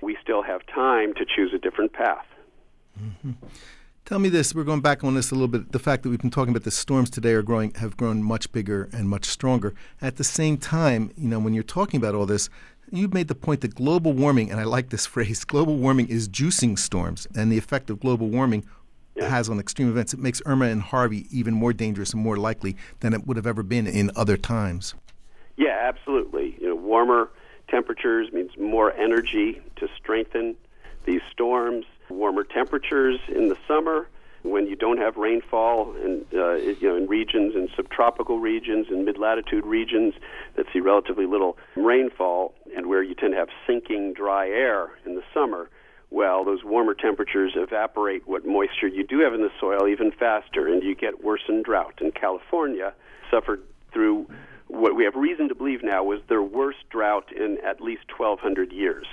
we 0.00 0.16
still 0.22 0.42
have 0.42 0.66
time 0.66 1.14
to 1.14 1.24
choose 1.24 1.52
a 1.54 1.58
different 1.58 1.92
path. 1.92 2.26
Mm-hmm. 3.00 3.32
Tell 4.06 4.18
me 4.18 4.28
this. 4.28 4.54
We're 4.54 4.64
going 4.64 4.82
back 4.82 5.02
on 5.02 5.14
this 5.14 5.30
a 5.30 5.34
little 5.34 5.48
bit. 5.48 5.72
The 5.72 5.78
fact 5.78 6.02
that 6.02 6.10
we've 6.10 6.20
been 6.20 6.30
talking 6.30 6.50
about 6.50 6.64
the 6.64 6.70
storms 6.70 7.08
today 7.08 7.32
are 7.32 7.40
growing, 7.40 7.72
have 7.76 7.96
grown 7.96 8.22
much 8.22 8.52
bigger 8.52 8.90
and 8.92 9.08
much 9.08 9.24
stronger. 9.24 9.72
At 10.02 10.16
the 10.16 10.24
same 10.24 10.58
time, 10.58 11.10
you 11.16 11.26
know, 11.26 11.38
when 11.38 11.54
you're 11.54 11.62
talking 11.62 11.96
about 11.96 12.14
all 12.14 12.26
this, 12.26 12.50
you've 12.92 13.14
made 13.14 13.28
the 13.28 13.34
point 13.34 13.62
that 13.62 13.74
global 13.74 14.12
warming, 14.12 14.50
and 14.50 14.60
I 14.60 14.64
like 14.64 14.90
this 14.90 15.06
phrase, 15.14 15.42
global 15.46 15.76
warming 15.76 16.08
is 16.08 16.28
juicing 16.28 16.78
storms, 16.78 17.26
and 17.34 17.50
the 17.50 17.56
effect 17.56 17.88
of 17.88 17.98
global 17.98 18.28
warming 18.28 18.66
yeah. 19.16 19.26
has 19.26 19.48
on 19.48 19.58
extreme 19.58 19.88
events. 19.88 20.12
It 20.12 20.20
makes 20.20 20.42
Irma 20.44 20.66
and 20.66 20.82
Harvey 20.82 21.26
even 21.30 21.54
more 21.54 21.72
dangerous 21.72 22.12
and 22.12 22.22
more 22.22 22.36
likely 22.36 22.76
than 23.00 23.14
it 23.14 23.26
would 23.26 23.38
have 23.38 23.46
ever 23.46 23.62
been 23.62 23.86
in 23.86 24.10
other 24.14 24.36
times. 24.36 24.94
Yeah, 25.56 25.78
absolutely. 25.80 26.58
You 26.60 26.68
know, 26.68 26.74
warmer 26.74 27.30
temperatures 27.68 28.30
means 28.34 28.50
more 28.58 28.92
energy 28.92 29.62
to 29.76 29.88
strengthen 29.96 30.56
these 31.06 31.22
storms 31.32 31.86
warmer 32.08 32.44
temperatures 32.44 33.18
in 33.28 33.48
the 33.48 33.56
summer 33.66 34.08
when 34.42 34.66
you 34.66 34.76
don't 34.76 34.98
have 34.98 35.16
rainfall 35.16 35.94
in, 35.96 36.24
uh, 36.34 36.52
you 36.54 36.88
know, 36.88 36.96
in 36.96 37.06
regions 37.06 37.54
in 37.54 37.68
subtropical 37.74 38.38
regions 38.38 38.88
and 38.90 39.04
mid-latitude 39.04 39.64
regions 39.64 40.12
that 40.56 40.66
see 40.72 40.80
relatively 40.80 41.24
little 41.24 41.56
rainfall 41.76 42.54
and 42.76 42.86
where 42.86 43.02
you 43.02 43.14
tend 43.14 43.32
to 43.32 43.38
have 43.38 43.48
sinking 43.66 44.12
dry 44.12 44.46
air 44.46 44.90
in 45.06 45.14
the 45.14 45.22
summer 45.32 45.70
well, 46.14 46.44
those 46.44 46.62
warmer 46.62 46.94
temperatures 46.94 47.54
evaporate 47.56 48.28
what 48.28 48.46
moisture 48.46 48.86
you 48.86 49.04
do 49.04 49.18
have 49.18 49.34
in 49.34 49.40
the 49.40 49.50
soil 49.58 49.88
even 49.88 50.12
faster, 50.12 50.68
and 50.68 50.80
you 50.80 50.94
get 50.94 51.24
worsened 51.24 51.64
drought. 51.64 51.94
And 52.00 52.14
California 52.14 52.94
suffered 53.28 53.62
through 53.92 54.28
what 54.74 54.96
we 54.96 55.04
have 55.04 55.14
reason 55.14 55.48
to 55.48 55.54
believe 55.54 55.82
now 55.82 56.02
was 56.02 56.20
their 56.28 56.42
worst 56.42 56.78
drought 56.90 57.30
in 57.32 57.58
at 57.64 57.80
least 57.80 58.02
1,200 58.16 58.72
years. 58.72 59.06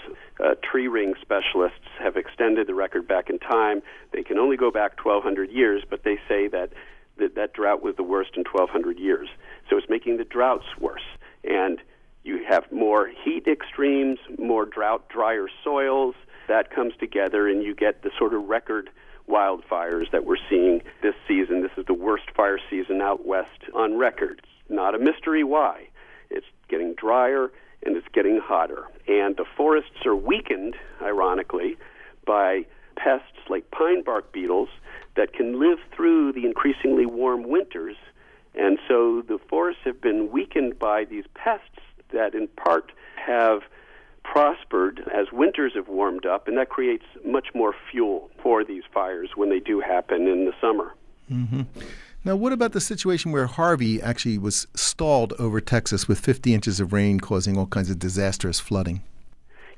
Uh, 0.44 0.56
tree 0.64 0.88
ring 0.88 1.14
specialists 1.22 1.88
have 2.00 2.18
extended 2.18 2.68
the 2.68 2.74
record 2.74 3.08
back 3.08 3.30
in 3.30 3.40
time. 3.40 3.82
They 4.12 4.24
can 4.24 4.38
only 4.38 4.58
go 4.58 4.72
back 4.72 5.04
1,200 5.04 5.52
years, 5.52 5.84
but 5.90 6.04
they 6.04 6.18
say 6.28 6.48
that 6.50 6.72
that, 7.18 7.36
that 7.36 7.54
drought 7.54 7.84
was 7.84 7.96
the 7.96 8.04
worst 8.04 8.32
in 8.36 8.44
1,200 8.44 8.98
years. 8.98 9.30
So 9.70 9.78
it's 9.78 9.90
making 9.90 10.18
the 10.18 10.24
droughts 10.24 10.66
worse. 10.80 11.06
And 11.44 11.80
you 12.24 12.44
have 12.48 12.72
more 12.72 13.08
heat 13.24 13.48
extremes, 13.48 14.20
more 14.38 14.66
drought, 14.66 15.10
drier 15.10 15.48
soils. 15.64 16.16
That 16.48 16.74
comes 16.74 16.94
together, 17.00 17.48
and 17.48 17.64
you 17.64 17.76
get 17.76 18.02
the 18.02 18.12
sort 18.18 18.34
of 18.34 18.44
record 18.44 18.90
wildfires 19.32 20.12
that 20.12 20.26
we're 20.26 20.38
seeing 20.50 20.82
this 21.02 21.16
season. 21.28 21.62
This 21.62 21.72
is 21.78 21.86
the 21.86 21.94
worst 21.94 22.30
fire 22.36 22.60
season 22.70 23.02
out 23.02 23.26
west 23.26 23.62
on 23.74 23.98
record. 23.98 24.42
It's 24.44 24.70
not 24.70 24.94
a 24.94 25.00
mystery 25.00 25.44
why. 25.44 25.88
It's 26.30 26.46
getting 26.70 26.94
drier 26.94 27.52
and 27.84 27.96
it's 27.96 28.08
getting 28.14 28.40
hotter. 28.44 28.84
And 29.08 29.38
the 29.38 29.46
forests 29.58 30.06
are 30.06 30.16
weakened, 30.16 30.76
ironically, 31.02 31.78
by 32.26 32.66
pests 32.96 33.50
like 33.50 33.72
pine 33.72 34.04
bark 34.04 34.32
beetles 34.32 34.70
that 35.16 35.34
can 35.34 35.60
live 35.60 35.80
through 35.96 36.34
the 36.34 36.46
increasingly 36.46 37.06
warm 37.06 37.50
winters. 37.50 37.96
And 38.54 38.78
so 38.88 39.22
the 39.22 39.40
forests 39.50 39.82
have 39.86 40.02
been 40.02 40.30
weakened 40.32 40.78
by 40.78 41.06
these 41.06 41.26
pests 41.34 41.80
that, 42.14 42.36
in 42.36 42.48
part, 42.50 42.92
have 43.16 43.62
prospered 44.24 45.02
as 45.14 45.32
winters 45.32 45.74
have 45.76 45.88
warmed 45.88 46.26
up, 46.26 46.48
and 46.48 46.58
that 46.58 46.70
creates 46.70 47.06
much 47.26 47.48
more 47.54 47.74
fuel 47.92 48.30
for 48.42 48.64
these 48.64 48.84
fires 48.94 49.32
when 49.36 49.50
they 49.50 49.60
do 49.60 49.80
happen 49.80 50.28
in 50.28 50.46
the 50.46 50.54
summer. 50.62 50.94
Mm-hmm. 51.32 51.62
Now, 52.24 52.36
what 52.36 52.54
about 52.54 52.74
the 52.74 52.82
situation 52.82 53.32
where 53.32 53.48
Harvey 53.48 54.02
actually 54.02 54.38
was 54.38 54.68
stalled 54.76 55.34
over 55.40 55.60
Texas 55.60 56.08
with 56.08 56.20
50 56.20 56.54
inches 56.54 56.80
of 56.80 56.94
rain 56.94 57.20
causing 57.20 57.58
all 57.58 57.66
kinds 57.66 57.90
of 57.90 57.98
disastrous 57.98 58.60
flooding? 58.60 59.02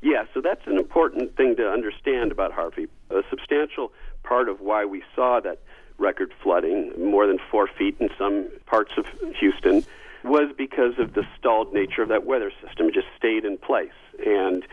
Yeah, 0.01 0.25
so 0.33 0.41
that's 0.41 0.67
an 0.67 0.77
important 0.77 1.37
thing 1.37 1.55
to 1.55 1.69
understand 1.69 2.33
about 2.33 2.51
Harvey. 2.51 2.87
A 3.09 3.21
substantial 3.29 3.93
part 4.23 4.49
of 4.49 4.59
why 4.59 4.83
we 4.83 5.03
saw 5.15 5.39
that 5.39 5.59
record 5.97 6.33
flooding, 6.43 6.91
more 6.97 7.27
than 7.27 7.39
four 7.49 7.67
feet 7.67 7.95
in 7.99 8.09
some 8.17 8.49
parts 8.65 8.91
of 8.97 9.05
Houston, 9.39 9.85
was 10.25 10.53
because 10.57 10.99
of 10.99 11.13
the 11.13 11.25
stalled 11.37 11.73
nature 11.73 12.01
of 12.01 12.09
that 12.09 12.25
weather 12.25 12.51
system. 12.65 12.87
It 12.87 12.93
just 12.93 13.07
stayed 13.17 13.45
in 13.45 13.57
place. 13.57 13.91
And 14.25 14.65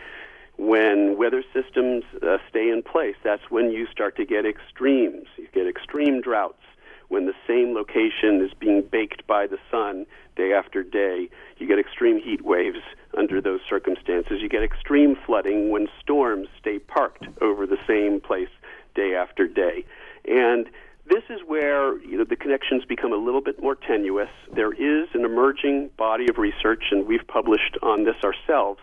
when 0.57 1.17
weather 1.17 1.43
systems 1.53 2.03
uh, 2.21 2.37
stay 2.49 2.69
in 2.69 2.83
place, 2.83 3.15
that's 3.23 3.49
when 3.49 3.71
you 3.71 3.87
start 3.87 4.15
to 4.17 4.25
get 4.25 4.45
extremes. 4.45 5.27
You 5.37 5.47
get 5.53 5.67
extreme 5.67 6.21
droughts 6.21 6.61
when 7.07 7.25
the 7.25 7.33
same 7.45 7.73
location 7.73 8.41
is 8.41 8.53
being 8.59 8.81
baked 8.81 9.27
by 9.27 9.47
the 9.47 9.57
sun 9.69 10.05
day 10.35 10.53
after 10.53 10.83
day. 10.83 11.29
You 11.57 11.67
get 11.67 11.79
extreme 11.79 12.21
heat 12.21 12.43
waves 12.43 12.79
under 13.17 13.41
those 13.41 13.59
circumstances. 13.69 14.41
You 14.41 14.49
get 14.49 14.63
extreme 14.63 15.17
flooding 15.25 15.69
when 15.71 15.87
storms 15.99 16.47
stay 16.59 16.79
parked 16.79 17.25
over 17.41 17.65
the 17.65 17.79
same 17.87 18.21
place 18.21 18.49
day 18.95 19.15
after 19.15 19.47
day. 19.47 19.83
And 20.25 20.69
this 21.07 21.23
is 21.29 21.41
where 21.45 21.97
you 21.99 22.17
know 22.17 22.23
the 22.23 22.35
connections 22.35 22.85
become 22.85 23.11
a 23.11 23.17
little 23.17 23.41
bit 23.41 23.61
more 23.61 23.75
tenuous. 23.75 24.29
There 24.53 24.71
is 24.71 25.09
an 25.13 25.25
emerging 25.25 25.89
body 25.97 26.27
of 26.29 26.37
research, 26.37 26.85
and 26.91 27.05
we've 27.05 27.27
published 27.27 27.77
on 27.81 28.05
this 28.05 28.15
ourselves, 28.23 28.79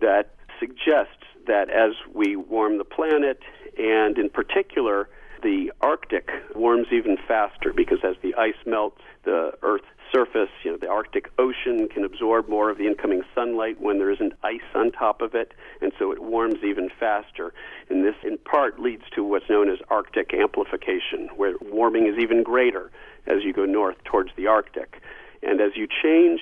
that 0.00 0.34
suggests 0.58 1.24
that 1.46 1.70
as 1.70 1.92
we 2.14 2.36
warm 2.36 2.78
the 2.78 2.84
planet, 2.84 3.40
and 3.78 4.18
in 4.18 4.28
particular 4.28 5.08
the 5.42 5.72
Arctic 5.80 6.28
warms 6.54 6.88
even 6.92 7.16
faster 7.26 7.72
because 7.72 7.98
as 8.04 8.16
the 8.22 8.34
ice 8.34 8.60
melts, 8.66 9.00
the 9.24 9.52
Earth's 9.62 9.86
surface, 10.12 10.50
you 10.64 10.70
know, 10.72 10.76
the 10.76 10.88
Arctic 10.88 11.30
Ocean 11.38 11.88
can 11.88 12.04
absorb 12.04 12.48
more 12.48 12.68
of 12.68 12.78
the 12.78 12.86
incoming 12.86 13.22
sunlight 13.34 13.80
when 13.80 13.98
there 13.98 14.10
isn't 14.10 14.32
ice 14.42 14.60
on 14.74 14.90
top 14.90 15.22
of 15.22 15.34
it, 15.34 15.52
and 15.80 15.92
so 15.98 16.12
it 16.12 16.22
warms 16.22 16.58
even 16.64 16.90
faster. 16.98 17.54
And 17.88 18.04
this, 18.04 18.16
in 18.22 18.38
part, 18.38 18.80
leads 18.80 19.04
to 19.14 19.24
what's 19.24 19.48
known 19.48 19.70
as 19.70 19.78
Arctic 19.88 20.34
amplification, 20.34 21.28
where 21.36 21.54
warming 21.60 22.06
is 22.06 22.18
even 22.18 22.42
greater 22.42 22.90
as 23.26 23.42
you 23.44 23.52
go 23.52 23.64
north 23.64 23.96
towards 24.04 24.30
the 24.36 24.46
Arctic. 24.46 25.00
And 25.42 25.60
as 25.60 25.72
you 25.76 25.86
change 25.86 26.40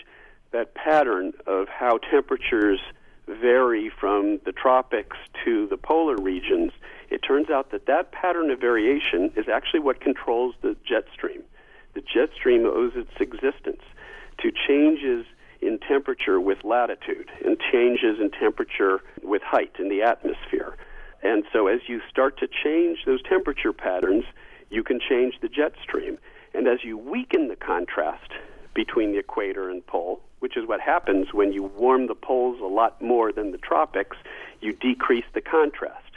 that 0.51 0.75
pattern 0.75 1.33
of 1.47 1.69
how 1.69 1.99
temperatures 2.11 2.81
vary 3.29 3.91
from 3.91 4.41
the 4.45 4.53
tropics 4.53 5.17
to 5.45 5.67
the 5.69 5.77
polar 5.77 6.17
regions, 6.17 6.73
it 7.11 7.19
turns 7.19 7.51
out 7.51 7.71
that 7.71 7.87
that 7.87 8.13
pattern 8.13 8.51
of 8.51 8.61
variation 8.61 9.31
is 9.37 9.49
actually 9.49 9.81
what 9.81 10.01
controls 10.01 10.55
the 10.63 10.77
jet 10.87 11.05
stream. 11.13 11.43
The 11.95 12.01
jet 12.01 12.31
stream 12.35 12.65
owes 12.67 12.93
its 12.95 13.11
existence 13.21 13.83
to 14.39 14.53
changes 14.67 15.27
in 15.61 15.79
temperature 15.79 16.41
with 16.41 16.63
latitude 16.65 17.31
and 17.45 17.59
changes 17.73 18.21
in 18.21 18.31
temperature 18.31 19.01
with 19.23 19.43
height 19.43 19.73
in 19.79 19.89
the 19.89 20.03
atmosphere. 20.03 20.77
And 21.23 21.45
so 21.53 21.67
as 21.67 21.81
you 21.89 22.01
start 22.09 22.39
to 22.39 22.47
change 22.47 22.99
those 23.05 23.23
temperature 23.23 23.73
patterns, 23.73 24.25
you 24.71 24.85
can 24.85 25.01
change 25.01 25.35
the 25.41 25.49
jet 25.49 25.73
stream. 25.83 26.19
And 26.55 26.69
as 26.69 26.85
you 26.85 26.97
weaken 26.97 27.49
the 27.49 27.57
contrast 27.57 28.31
between 28.79 29.11
the 29.11 29.19
equator 29.19 29.69
and 29.69 29.85
pole, 29.87 30.21
which 30.39 30.57
is 30.57 30.67
what 30.67 30.81
happens 30.81 31.27
when 31.33 31.53
you 31.53 31.65
warm 31.65 32.07
the 32.07 32.15
poles 32.15 32.61
a 32.61 32.73
lot 32.81 33.03
more 33.03 33.33
than 33.33 33.51
the 33.51 33.59
tropics, 33.59 34.17
you 34.61 34.73
decrease 34.73 35.25
the 35.35 35.41
contrast 35.41 36.09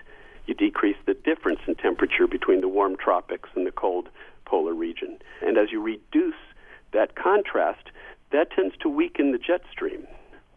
you 0.52 0.54
decrease 0.54 0.98
the 1.06 1.14
difference 1.14 1.60
in 1.68 1.76
temperature 1.76 2.28
between 2.28 2.62
the 2.62 2.68
warm 2.68 2.98
tropics 2.98 3.50
and 3.56 3.66
the 3.66 3.72
cold 3.72 4.10
polar 4.46 4.74
region. 4.74 5.18
And 5.42 5.58
as 5.58 5.72
you 5.72 5.82
reduce 5.82 6.36
that 6.92 7.16
contrast, 7.16 7.90
that 8.32 8.52
tends 8.52 8.76
to 8.82 8.90
weaken 8.90 9.32
the 9.32 9.38
jet 9.38 9.62
stream. 9.72 10.08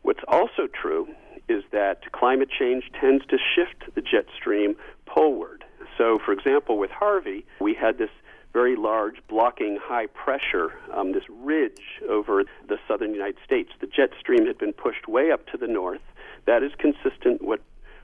What's 0.03 0.25
also 0.27 0.67
true 0.67 1.09
is 1.49 1.63
that 1.73 2.11
climate 2.13 2.49
change 2.51 2.91
tends 3.01 3.25
to 3.27 3.37
shift 3.55 3.95
the 3.95 4.01
jet 4.01 4.27
stream 4.37 4.75
poleward. 5.07 5.65
So, 5.99 6.19
for 6.25 6.33
example, 6.33 6.79
with 6.79 6.91
Harvey, 6.91 7.47
we 7.61 7.75
had 7.75 7.99
this 7.99 8.11
very 8.55 8.77
large 8.77 9.17
blocking 9.29 9.77
high 9.83 10.07
pressure, 10.07 10.73
um, 10.95 11.13
this 11.13 11.25
ridge 11.29 12.01
over 12.09 12.45
the 12.69 12.79
southern 12.89 13.13
United 13.13 13.37
States. 13.45 13.71
The 13.81 13.87
jet 13.87 14.11
stream 14.19 14.47
had 14.47 14.57
been 14.57 14.73
pushed 14.73 15.09
way 15.09 15.31
up 15.33 15.47
to 15.49 15.59
the 15.59 15.67
north. 15.67 16.01
That 16.47 16.63
is 16.63 16.73
consistent 16.79 17.43
with 17.43 17.61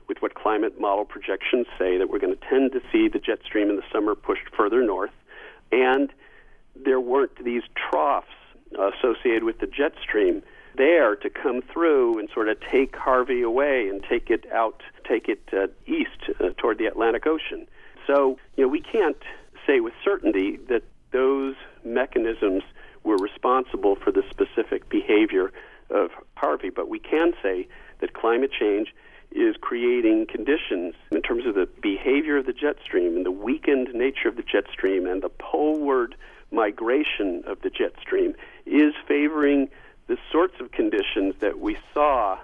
with 0.07 0.21
what 0.21 0.35
climate 0.35 0.79
model 0.79 1.05
projections 1.05 1.67
say 1.79 1.97
that 1.97 2.09
we're 2.09 2.19
going 2.19 2.35
to 2.35 2.49
tend 2.49 2.73
to 2.73 2.81
see 2.91 3.07
the 3.07 3.19
jet 3.19 3.39
stream 3.45 3.69
in 3.69 3.77
the 3.77 3.83
summer 3.93 4.13
pushed 4.13 4.49
further 4.57 4.83
north. 4.83 5.11
And 5.71 6.11
there 6.75 6.99
weren't 6.99 7.41
these 7.41 7.61
troughs 7.75 8.27
associated 8.73 9.45
with 9.45 9.59
the 9.59 9.67
jet 9.67 9.93
stream 10.03 10.43
there 10.75 11.15
to 11.15 11.29
come 11.29 11.61
through 11.61 12.19
and 12.19 12.27
sort 12.33 12.49
of 12.49 12.57
take 12.59 12.93
Harvey 12.95 13.41
away 13.41 13.87
and 13.87 14.03
take 14.03 14.29
it 14.29 14.51
out, 14.51 14.83
take 15.07 15.29
it 15.29 15.41
uh, 15.53 15.67
east 15.85 16.29
uh, 16.41 16.49
toward 16.57 16.77
the 16.77 16.87
Atlantic 16.87 17.25
Ocean. 17.25 17.65
So, 18.05 18.37
you 18.57 18.65
know, 18.65 18.67
we 18.67 18.81
can't 18.81 19.23
say 19.71 19.79
with 19.79 19.93
certainty 20.03 20.57
that 20.67 20.83
those 21.11 21.55
mechanisms 21.83 22.63
were 23.03 23.17
responsible 23.17 23.95
for 23.95 24.11
the 24.11 24.23
specific 24.29 24.89
behavior 24.89 25.51
of 25.89 26.11
Harvey, 26.35 26.69
but 26.69 26.89
we 26.89 26.99
can 26.99 27.33
say 27.41 27.67
that 27.99 28.13
climate 28.13 28.51
change 28.57 28.93
is 29.31 29.55
creating 29.61 30.27
conditions 30.27 30.93
in 31.11 31.21
terms 31.21 31.45
of 31.45 31.55
the 31.55 31.67
behavior 31.81 32.37
of 32.37 32.45
the 32.45 32.53
jet 32.53 32.75
stream 32.83 33.15
and 33.15 33.25
the 33.25 33.31
weakened 33.31 33.93
nature 33.93 34.27
of 34.27 34.35
the 34.35 34.43
jet 34.43 34.65
stream 34.71 35.07
and 35.07 35.21
the 35.23 35.29
poleward 35.29 36.15
migration 36.51 37.41
of 37.47 37.61
the 37.61 37.69
jet 37.69 37.93
stream 38.01 38.33
is 38.65 38.93
favoring 39.07 39.69
the 40.07 40.17
sorts 40.31 40.55
of 40.59 40.71
conditions 40.71 41.33
that 41.39 41.59
we 41.59 41.77
saw 41.93 42.37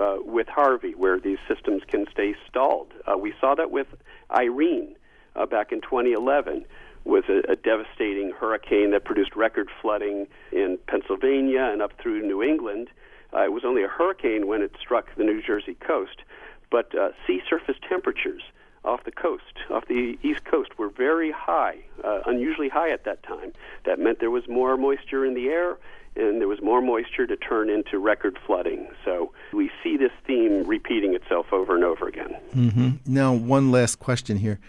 uh, 0.00 0.16
with 0.24 0.48
Harvey, 0.48 0.92
where 0.94 1.20
these 1.20 1.38
systems 1.46 1.82
can 1.86 2.06
stay 2.10 2.34
stalled. 2.48 2.92
Uh, 3.06 3.16
we 3.16 3.32
saw 3.40 3.54
that 3.54 3.70
with 3.70 3.86
Irene 4.30 4.96
uh, 5.36 5.46
back 5.46 5.72
in 5.72 5.80
2011 5.80 6.64
was 7.04 7.24
a, 7.28 7.52
a, 7.52 7.56
devastating 7.56 8.30
hurricane 8.30 8.90
that 8.92 9.04
produced 9.04 9.36
record 9.36 9.68
flooding 9.82 10.26
in 10.52 10.78
Pennsylvania 10.86 11.68
and 11.70 11.82
up 11.82 11.92
through 12.00 12.22
New 12.22 12.42
England. 12.42 12.88
Uh, 13.34 13.44
it 13.44 13.52
was 13.52 13.64
only 13.64 13.82
a 13.82 13.88
hurricane 13.88 14.46
when 14.46 14.62
it 14.62 14.72
struck 14.80 15.14
the 15.16 15.24
New 15.24 15.42
Jersey 15.42 15.74
coast, 15.74 16.22
but 16.70 16.94
uh, 16.94 17.10
sea 17.26 17.42
surface 17.48 17.76
temperatures 17.86 18.42
off 18.84 19.04
the 19.04 19.12
coast, 19.12 19.58
off 19.70 19.86
the 19.86 20.18
east 20.22 20.44
coast, 20.44 20.78
were 20.78 20.88
very 20.88 21.30
high, 21.30 21.78
uh, 22.02 22.20
unusually 22.26 22.68
high 22.68 22.90
at 22.90 23.04
that 23.04 23.22
time. 23.22 23.52
That 23.84 23.98
meant 23.98 24.20
there 24.20 24.30
was 24.30 24.46
more 24.48 24.76
moisture 24.76 25.24
in 25.24 25.34
the 25.34 25.48
air, 25.48 25.76
and 26.16 26.40
there 26.40 26.48
was 26.48 26.60
more 26.62 26.80
moisture 26.80 27.26
to 27.26 27.36
turn 27.36 27.70
into 27.70 27.98
record 27.98 28.38
flooding. 28.46 28.88
So 29.04 29.32
we 29.52 29.70
see 29.82 29.96
this 29.96 30.12
theme 30.26 30.64
repeating 30.64 31.14
itself 31.14 31.52
over 31.52 31.74
and 31.74 31.84
over 31.84 32.06
again. 32.06 32.36
Mm-hmm. 32.54 32.90
Now, 33.06 33.32
one 33.32 33.70
last 33.72 33.98
question 33.98 34.36
here 34.36 34.60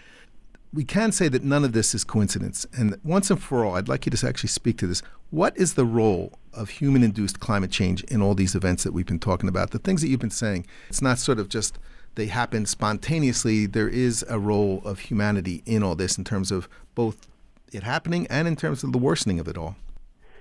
we 0.72 0.84
can 0.84 1.12
say 1.12 1.28
that 1.28 1.42
none 1.42 1.64
of 1.64 1.72
this 1.72 1.94
is 1.94 2.04
coincidence. 2.04 2.66
And 2.76 2.98
once 3.04 3.30
and 3.30 3.42
for 3.42 3.64
all, 3.64 3.76
I'd 3.76 3.88
like 3.88 4.06
you 4.06 4.10
to 4.10 4.28
actually 4.28 4.48
speak 4.48 4.78
to 4.78 4.86
this. 4.86 5.02
What 5.30 5.56
is 5.56 5.74
the 5.74 5.84
role 5.84 6.38
of 6.52 6.68
human 6.68 7.02
induced 7.02 7.40
climate 7.40 7.70
change 7.70 8.02
in 8.04 8.22
all 8.22 8.34
these 8.34 8.54
events 8.54 8.84
that 8.84 8.92
we've 8.92 9.06
been 9.06 9.18
talking 9.18 9.48
about? 9.48 9.70
The 9.70 9.78
things 9.78 10.02
that 10.02 10.08
you've 10.08 10.20
been 10.20 10.30
saying, 10.30 10.66
it's 10.88 11.02
not 11.02 11.18
sort 11.18 11.38
of 11.38 11.48
just 11.48 11.78
they 12.16 12.26
happen 12.26 12.64
spontaneously, 12.66 13.66
there 13.66 13.88
is 13.88 14.24
a 14.28 14.38
role 14.38 14.80
of 14.84 15.00
humanity 15.00 15.62
in 15.66 15.82
all 15.82 15.94
this 15.94 16.16
in 16.16 16.24
terms 16.24 16.50
of 16.50 16.68
both 16.94 17.28
it 17.72 17.82
happening 17.82 18.26
and 18.28 18.48
in 18.48 18.56
terms 18.56 18.82
of 18.82 18.92
the 18.92 18.98
worsening 18.98 19.38
of 19.38 19.48
it 19.48 19.58
all. 19.58 19.76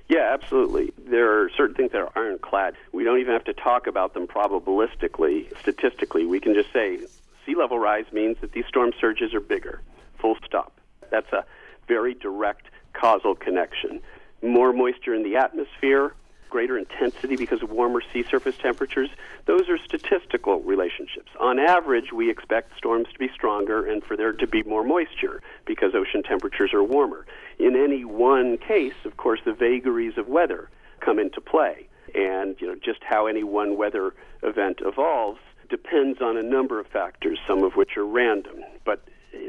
Yeah, 0.07 0.31
absolutely. 0.33 0.93
There 1.09 1.41
are 1.41 1.49
certain 1.49 1.75
things 1.75 1.91
that 1.91 1.99
are 1.99 2.11
ironclad. 2.15 2.75
We 2.93 3.03
don't 3.03 3.19
even 3.19 3.33
have 3.33 3.43
to 3.45 3.53
talk 3.53 3.87
about 3.87 4.13
them 4.13 4.27
probabilistically, 4.27 5.57
statistically. 5.59 6.25
We 6.25 6.39
can 6.39 6.53
just 6.53 6.71
say 6.71 6.99
sea 7.45 7.55
level 7.55 7.79
rise 7.79 8.05
means 8.11 8.37
that 8.41 8.51
these 8.53 8.65
storm 8.67 8.91
surges 8.99 9.33
are 9.33 9.41
bigger. 9.41 9.81
Full 10.25 10.37
stop. 10.43 10.81
That's 11.11 11.31
a 11.33 11.45
very 11.87 12.15
direct 12.15 12.65
causal 12.93 13.35
connection. 13.35 14.01
More 14.41 14.73
moisture 14.73 15.13
in 15.13 15.21
the 15.21 15.35
atmosphere, 15.35 16.15
greater 16.49 16.79
intensity 16.79 17.35
because 17.35 17.61
of 17.61 17.69
warmer 17.69 18.01
sea 18.11 18.23
surface 18.23 18.57
temperatures. 18.57 19.09
Those 19.45 19.69
are 19.69 19.77
statistical 19.77 20.61
relationships. 20.61 21.29
On 21.39 21.59
average, 21.59 22.11
we 22.11 22.31
expect 22.31 22.75
storms 22.75 23.05
to 23.13 23.19
be 23.19 23.29
stronger 23.35 23.85
and 23.85 24.03
for 24.03 24.17
there 24.17 24.33
to 24.33 24.47
be 24.47 24.63
more 24.63 24.83
moisture 24.83 25.43
because 25.67 25.93
ocean 25.93 26.23
temperatures 26.23 26.73
are 26.73 26.83
warmer. 26.83 27.27
In 27.59 27.75
any 27.75 28.03
one 28.03 28.57
case, 28.57 28.95
of 29.05 29.17
course, 29.17 29.41
the 29.45 29.53
vagaries 29.53 30.17
of 30.17 30.27
weather 30.27 30.69
come 31.01 31.19
into 31.19 31.39
play. 31.39 31.87
And 32.15 32.55
you 32.59 32.65
know 32.65 32.75
just 32.83 33.03
how 33.03 33.27
any 33.27 33.43
one 33.43 33.77
weather 33.77 34.15
event 34.41 34.79
evolves 34.83 35.39
depends 35.69 36.19
on 36.19 36.35
a 36.35 36.41
number 36.41 36.79
of 36.79 36.87
factors, 36.87 37.37
some 37.47 37.63
of 37.63 37.75
which 37.75 37.95
are 37.95 38.07
random. 38.07 38.63
But 38.85 39.07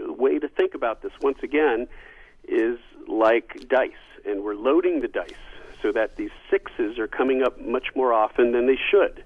way 0.09 0.39
to 0.39 0.49
think 0.49 0.75
about 0.75 1.03
this 1.03 1.13
once 1.21 1.39
again 1.43 1.89
is 2.49 2.79
like 3.09 3.69
dice, 3.69 3.93
and 4.25 4.43
we're 4.43 4.55
loading 4.55 5.01
the 5.01 5.09
dice 5.09 5.33
so 5.83 5.93
that 5.93 6.17
these 6.17 6.31
sixes 6.51 6.99
are 6.99 7.07
coming 7.07 7.43
up 7.43 7.61
much 7.61 7.89
more 7.95 8.13
often 8.13 8.53
than 8.53 8.67
they 8.67 8.79
should. 8.91 9.25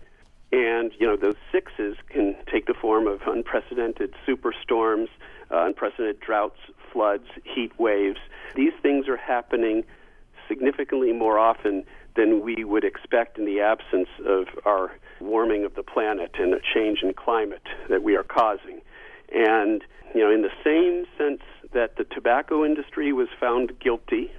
And, 0.52 0.92
you 0.98 1.06
know, 1.06 1.16
those 1.16 1.36
sixes 1.52 1.96
can 2.08 2.34
take 2.50 2.66
the 2.66 2.74
form 2.74 3.06
of 3.06 3.20
unprecedented 3.26 4.14
superstorms, 4.26 5.08
uh, 5.50 5.64
unprecedented 5.64 6.20
droughts, 6.20 6.58
floods, 6.92 7.26
heat 7.44 7.72
waves. 7.78 8.18
These 8.56 8.72
things 8.82 9.06
are 9.08 9.16
happening 9.16 9.84
significantly 10.48 11.12
more 11.12 11.38
often 11.38 11.84
than 12.16 12.42
we 12.42 12.64
would 12.64 12.82
expect 12.82 13.38
in 13.38 13.44
the 13.44 13.60
absence 13.60 14.08
of 14.26 14.48
our 14.66 14.90
warming 15.20 15.64
of 15.64 15.74
the 15.76 15.84
planet 15.84 16.32
and 16.38 16.52
a 16.52 16.60
change 16.74 17.02
in 17.02 17.14
climate 17.14 17.62
that 17.88 18.02
we 18.02 18.16
are 18.16 18.24
causing. 18.24 18.80
And, 19.34 19.82
you 20.14 20.20
know, 20.20 20.30
in 20.30 20.42
the 20.42 20.50
same 20.64 21.06
sense 21.16 21.42
that 21.72 21.96
the 21.96 22.04
tobacco 22.04 22.64
industry 22.64 23.12
was 23.12 23.28
found 23.38 23.78
guilty 23.78 24.30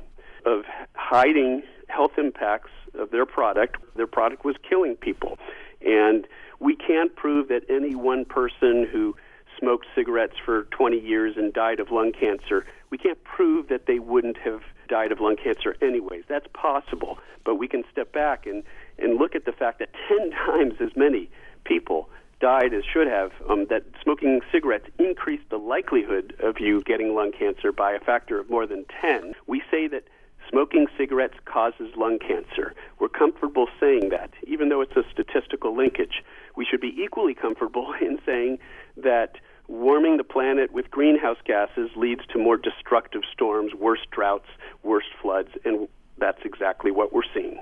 of 0.45 0.63
hiding 0.95 1.63
health 1.87 2.17
impacts 2.17 2.71
of 2.97 3.11
their 3.11 3.25
product. 3.25 3.77
Their 3.95 4.07
product 4.07 4.43
was 4.43 4.55
killing 4.67 4.95
people. 4.95 5.37
And 5.85 6.27
we 6.59 6.75
can't 6.75 7.15
prove 7.15 7.47
that 7.49 7.63
any 7.69 7.95
one 7.95 8.25
person 8.25 8.87
who 8.91 9.15
smoked 9.59 9.85
cigarettes 9.95 10.35
for 10.43 10.63
20 10.71 10.99
years 10.99 11.35
and 11.37 11.53
died 11.53 11.79
of 11.79 11.91
lung 11.91 12.11
cancer, 12.11 12.65
we 12.89 12.97
can't 12.97 13.23
prove 13.23 13.67
that 13.69 13.85
they 13.85 13.99
wouldn't 13.99 14.37
have 14.37 14.61
died 14.87 15.11
of 15.11 15.19
lung 15.19 15.37
cancer 15.41 15.75
anyways. 15.81 16.23
That's 16.27 16.47
possible. 16.53 17.19
But 17.45 17.55
we 17.55 17.67
can 17.67 17.83
step 17.91 18.11
back 18.11 18.45
and, 18.45 18.63
and 18.99 19.17
look 19.17 19.35
at 19.35 19.45
the 19.45 19.51
fact 19.51 19.79
that 19.79 19.89
10 20.07 20.31
times 20.31 20.73
as 20.79 20.95
many 20.95 21.29
people 21.63 22.09
died 22.41 22.73
as 22.73 22.83
should 22.83 23.07
have, 23.07 23.31
um, 23.49 23.67
that 23.69 23.83
smoking 24.03 24.41
cigarettes 24.51 24.87
increased 24.99 25.49
the 25.49 25.57
likelihood 25.57 26.35
of 26.41 26.59
you 26.59 26.81
getting 26.81 27.15
lung 27.15 27.31
cancer 27.31 27.71
by 27.71 27.93
a 27.93 27.99
factor 27.99 28.39
of 28.39 28.49
more 28.49 28.65
than 28.65 28.83
10. 28.99 29.35
We 29.47 29.61
say 29.71 29.87
that 29.87 30.03
smoking 30.49 30.87
cigarettes 30.97 31.37
causes 31.45 31.93
lung 31.95 32.19
cancer. 32.19 32.73
We're 32.99 33.09
comfortable 33.09 33.67
saying 33.79 34.09
that, 34.09 34.31
even 34.45 34.69
though 34.69 34.81
it's 34.81 34.95
a 34.95 35.03
statistical 35.11 35.75
linkage. 35.75 36.23
We 36.57 36.65
should 36.65 36.81
be 36.81 36.93
equally 36.97 37.33
comfortable 37.33 37.93
in 38.01 38.19
saying 38.25 38.59
that 38.97 39.37
warming 39.67 40.17
the 40.17 40.23
planet 40.23 40.73
with 40.73 40.91
greenhouse 40.91 41.37
gases 41.45 41.91
leads 41.95 42.25
to 42.33 42.39
more 42.39 42.57
destructive 42.57 43.21
storms, 43.31 43.73
worse 43.73 44.05
droughts, 44.11 44.49
worse 44.83 45.05
floods, 45.21 45.49
and 45.63 45.87
that's 46.17 46.41
exactly 46.43 46.91
what 46.91 47.13
we're 47.13 47.21
seeing. 47.33 47.59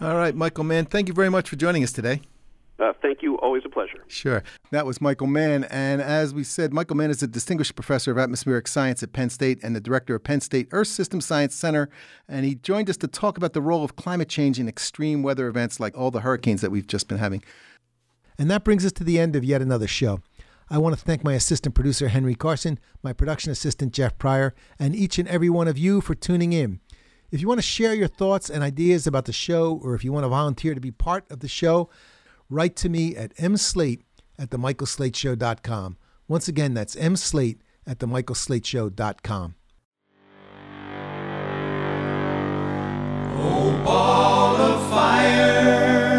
All 0.00 0.16
right, 0.16 0.34
Michael 0.34 0.64
Mann, 0.64 0.84
thank 0.84 1.08
you 1.08 1.14
very 1.14 1.30
much 1.30 1.48
for 1.48 1.56
joining 1.56 1.82
us 1.82 1.92
today. 1.92 2.22
Uh, 2.78 2.92
thank 3.00 3.22
you. 3.22 3.36
Always 3.38 3.62
a 3.64 3.68
pleasure. 3.68 4.02
Sure. 4.08 4.42
That 4.70 4.86
was 4.86 5.00
Michael 5.00 5.26
Mann. 5.26 5.64
And 5.64 6.00
as 6.00 6.34
we 6.34 6.42
said, 6.42 6.72
Michael 6.72 6.96
Mann 6.96 7.10
is 7.10 7.22
a 7.22 7.26
distinguished 7.26 7.74
professor 7.74 8.10
of 8.10 8.18
atmospheric 8.18 8.66
science 8.66 9.02
at 9.02 9.12
Penn 9.12 9.30
State 9.30 9.60
and 9.62 9.76
the 9.76 9.80
director 9.80 10.14
of 10.14 10.24
Penn 10.24 10.40
State 10.40 10.68
Earth 10.72 10.88
System 10.88 11.20
Science 11.20 11.54
Center. 11.54 11.90
And 12.28 12.44
he 12.44 12.56
joined 12.56 12.90
us 12.90 12.96
to 12.98 13.06
talk 13.06 13.36
about 13.36 13.52
the 13.52 13.60
role 13.60 13.84
of 13.84 13.94
climate 13.94 14.28
change 14.28 14.58
in 14.58 14.68
extreme 14.68 15.22
weather 15.22 15.46
events 15.46 15.78
like 15.78 15.96
all 15.96 16.10
the 16.10 16.20
hurricanes 16.20 16.60
that 16.62 16.70
we've 16.70 16.86
just 16.86 17.08
been 17.08 17.18
having. 17.18 17.44
And 18.38 18.50
that 18.50 18.64
brings 18.64 18.84
us 18.84 18.92
to 18.92 19.04
the 19.04 19.18
end 19.18 19.36
of 19.36 19.44
yet 19.44 19.62
another 19.62 19.86
show. 19.86 20.20
I 20.70 20.78
want 20.78 20.96
to 20.96 21.04
thank 21.04 21.22
my 21.22 21.34
assistant 21.34 21.74
producer, 21.74 22.08
Henry 22.08 22.34
Carson, 22.34 22.78
my 23.02 23.12
production 23.12 23.52
assistant, 23.52 23.92
Jeff 23.92 24.16
Pryor, 24.16 24.54
and 24.78 24.96
each 24.96 25.18
and 25.18 25.28
every 25.28 25.50
one 25.50 25.68
of 25.68 25.76
you 25.76 26.00
for 26.00 26.14
tuning 26.14 26.54
in. 26.54 26.80
If 27.30 27.40
you 27.40 27.48
want 27.48 27.58
to 27.58 27.62
share 27.62 27.94
your 27.94 28.08
thoughts 28.08 28.48
and 28.48 28.62
ideas 28.62 29.06
about 29.06 29.26
the 29.26 29.32
show, 29.32 29.80
or 29.82 29.94
if 29.94 30.02
you 30.02 30.12
want 30.12 30.24
to 30.24 30.28
volunteer 30.28 30.74
to 30.74 30.80
be 30.80 30.90
part 30.90 31.30
of 31.30 31.40
the 31.40 31.48
show, 31.48 31.90
write 32.52 32.76
to 32.76 32.88
me 32.88 33.16
at 33.16 33.34
mslate 33.36 34.02
at 34.38 34.50
themichaelslateshow.com. 34.50 35.96
Once 36.28 36.48
again, 36.48 36.74
that's 36.74 36.94
mslate 36.96 37.58
at 37.86 37.98
themichaelslateshow.com. 37.98 39.54
Oh, 43.34 43.82
ball 43.84 44.56
of 44.56 44.90
fire 44.90 46.12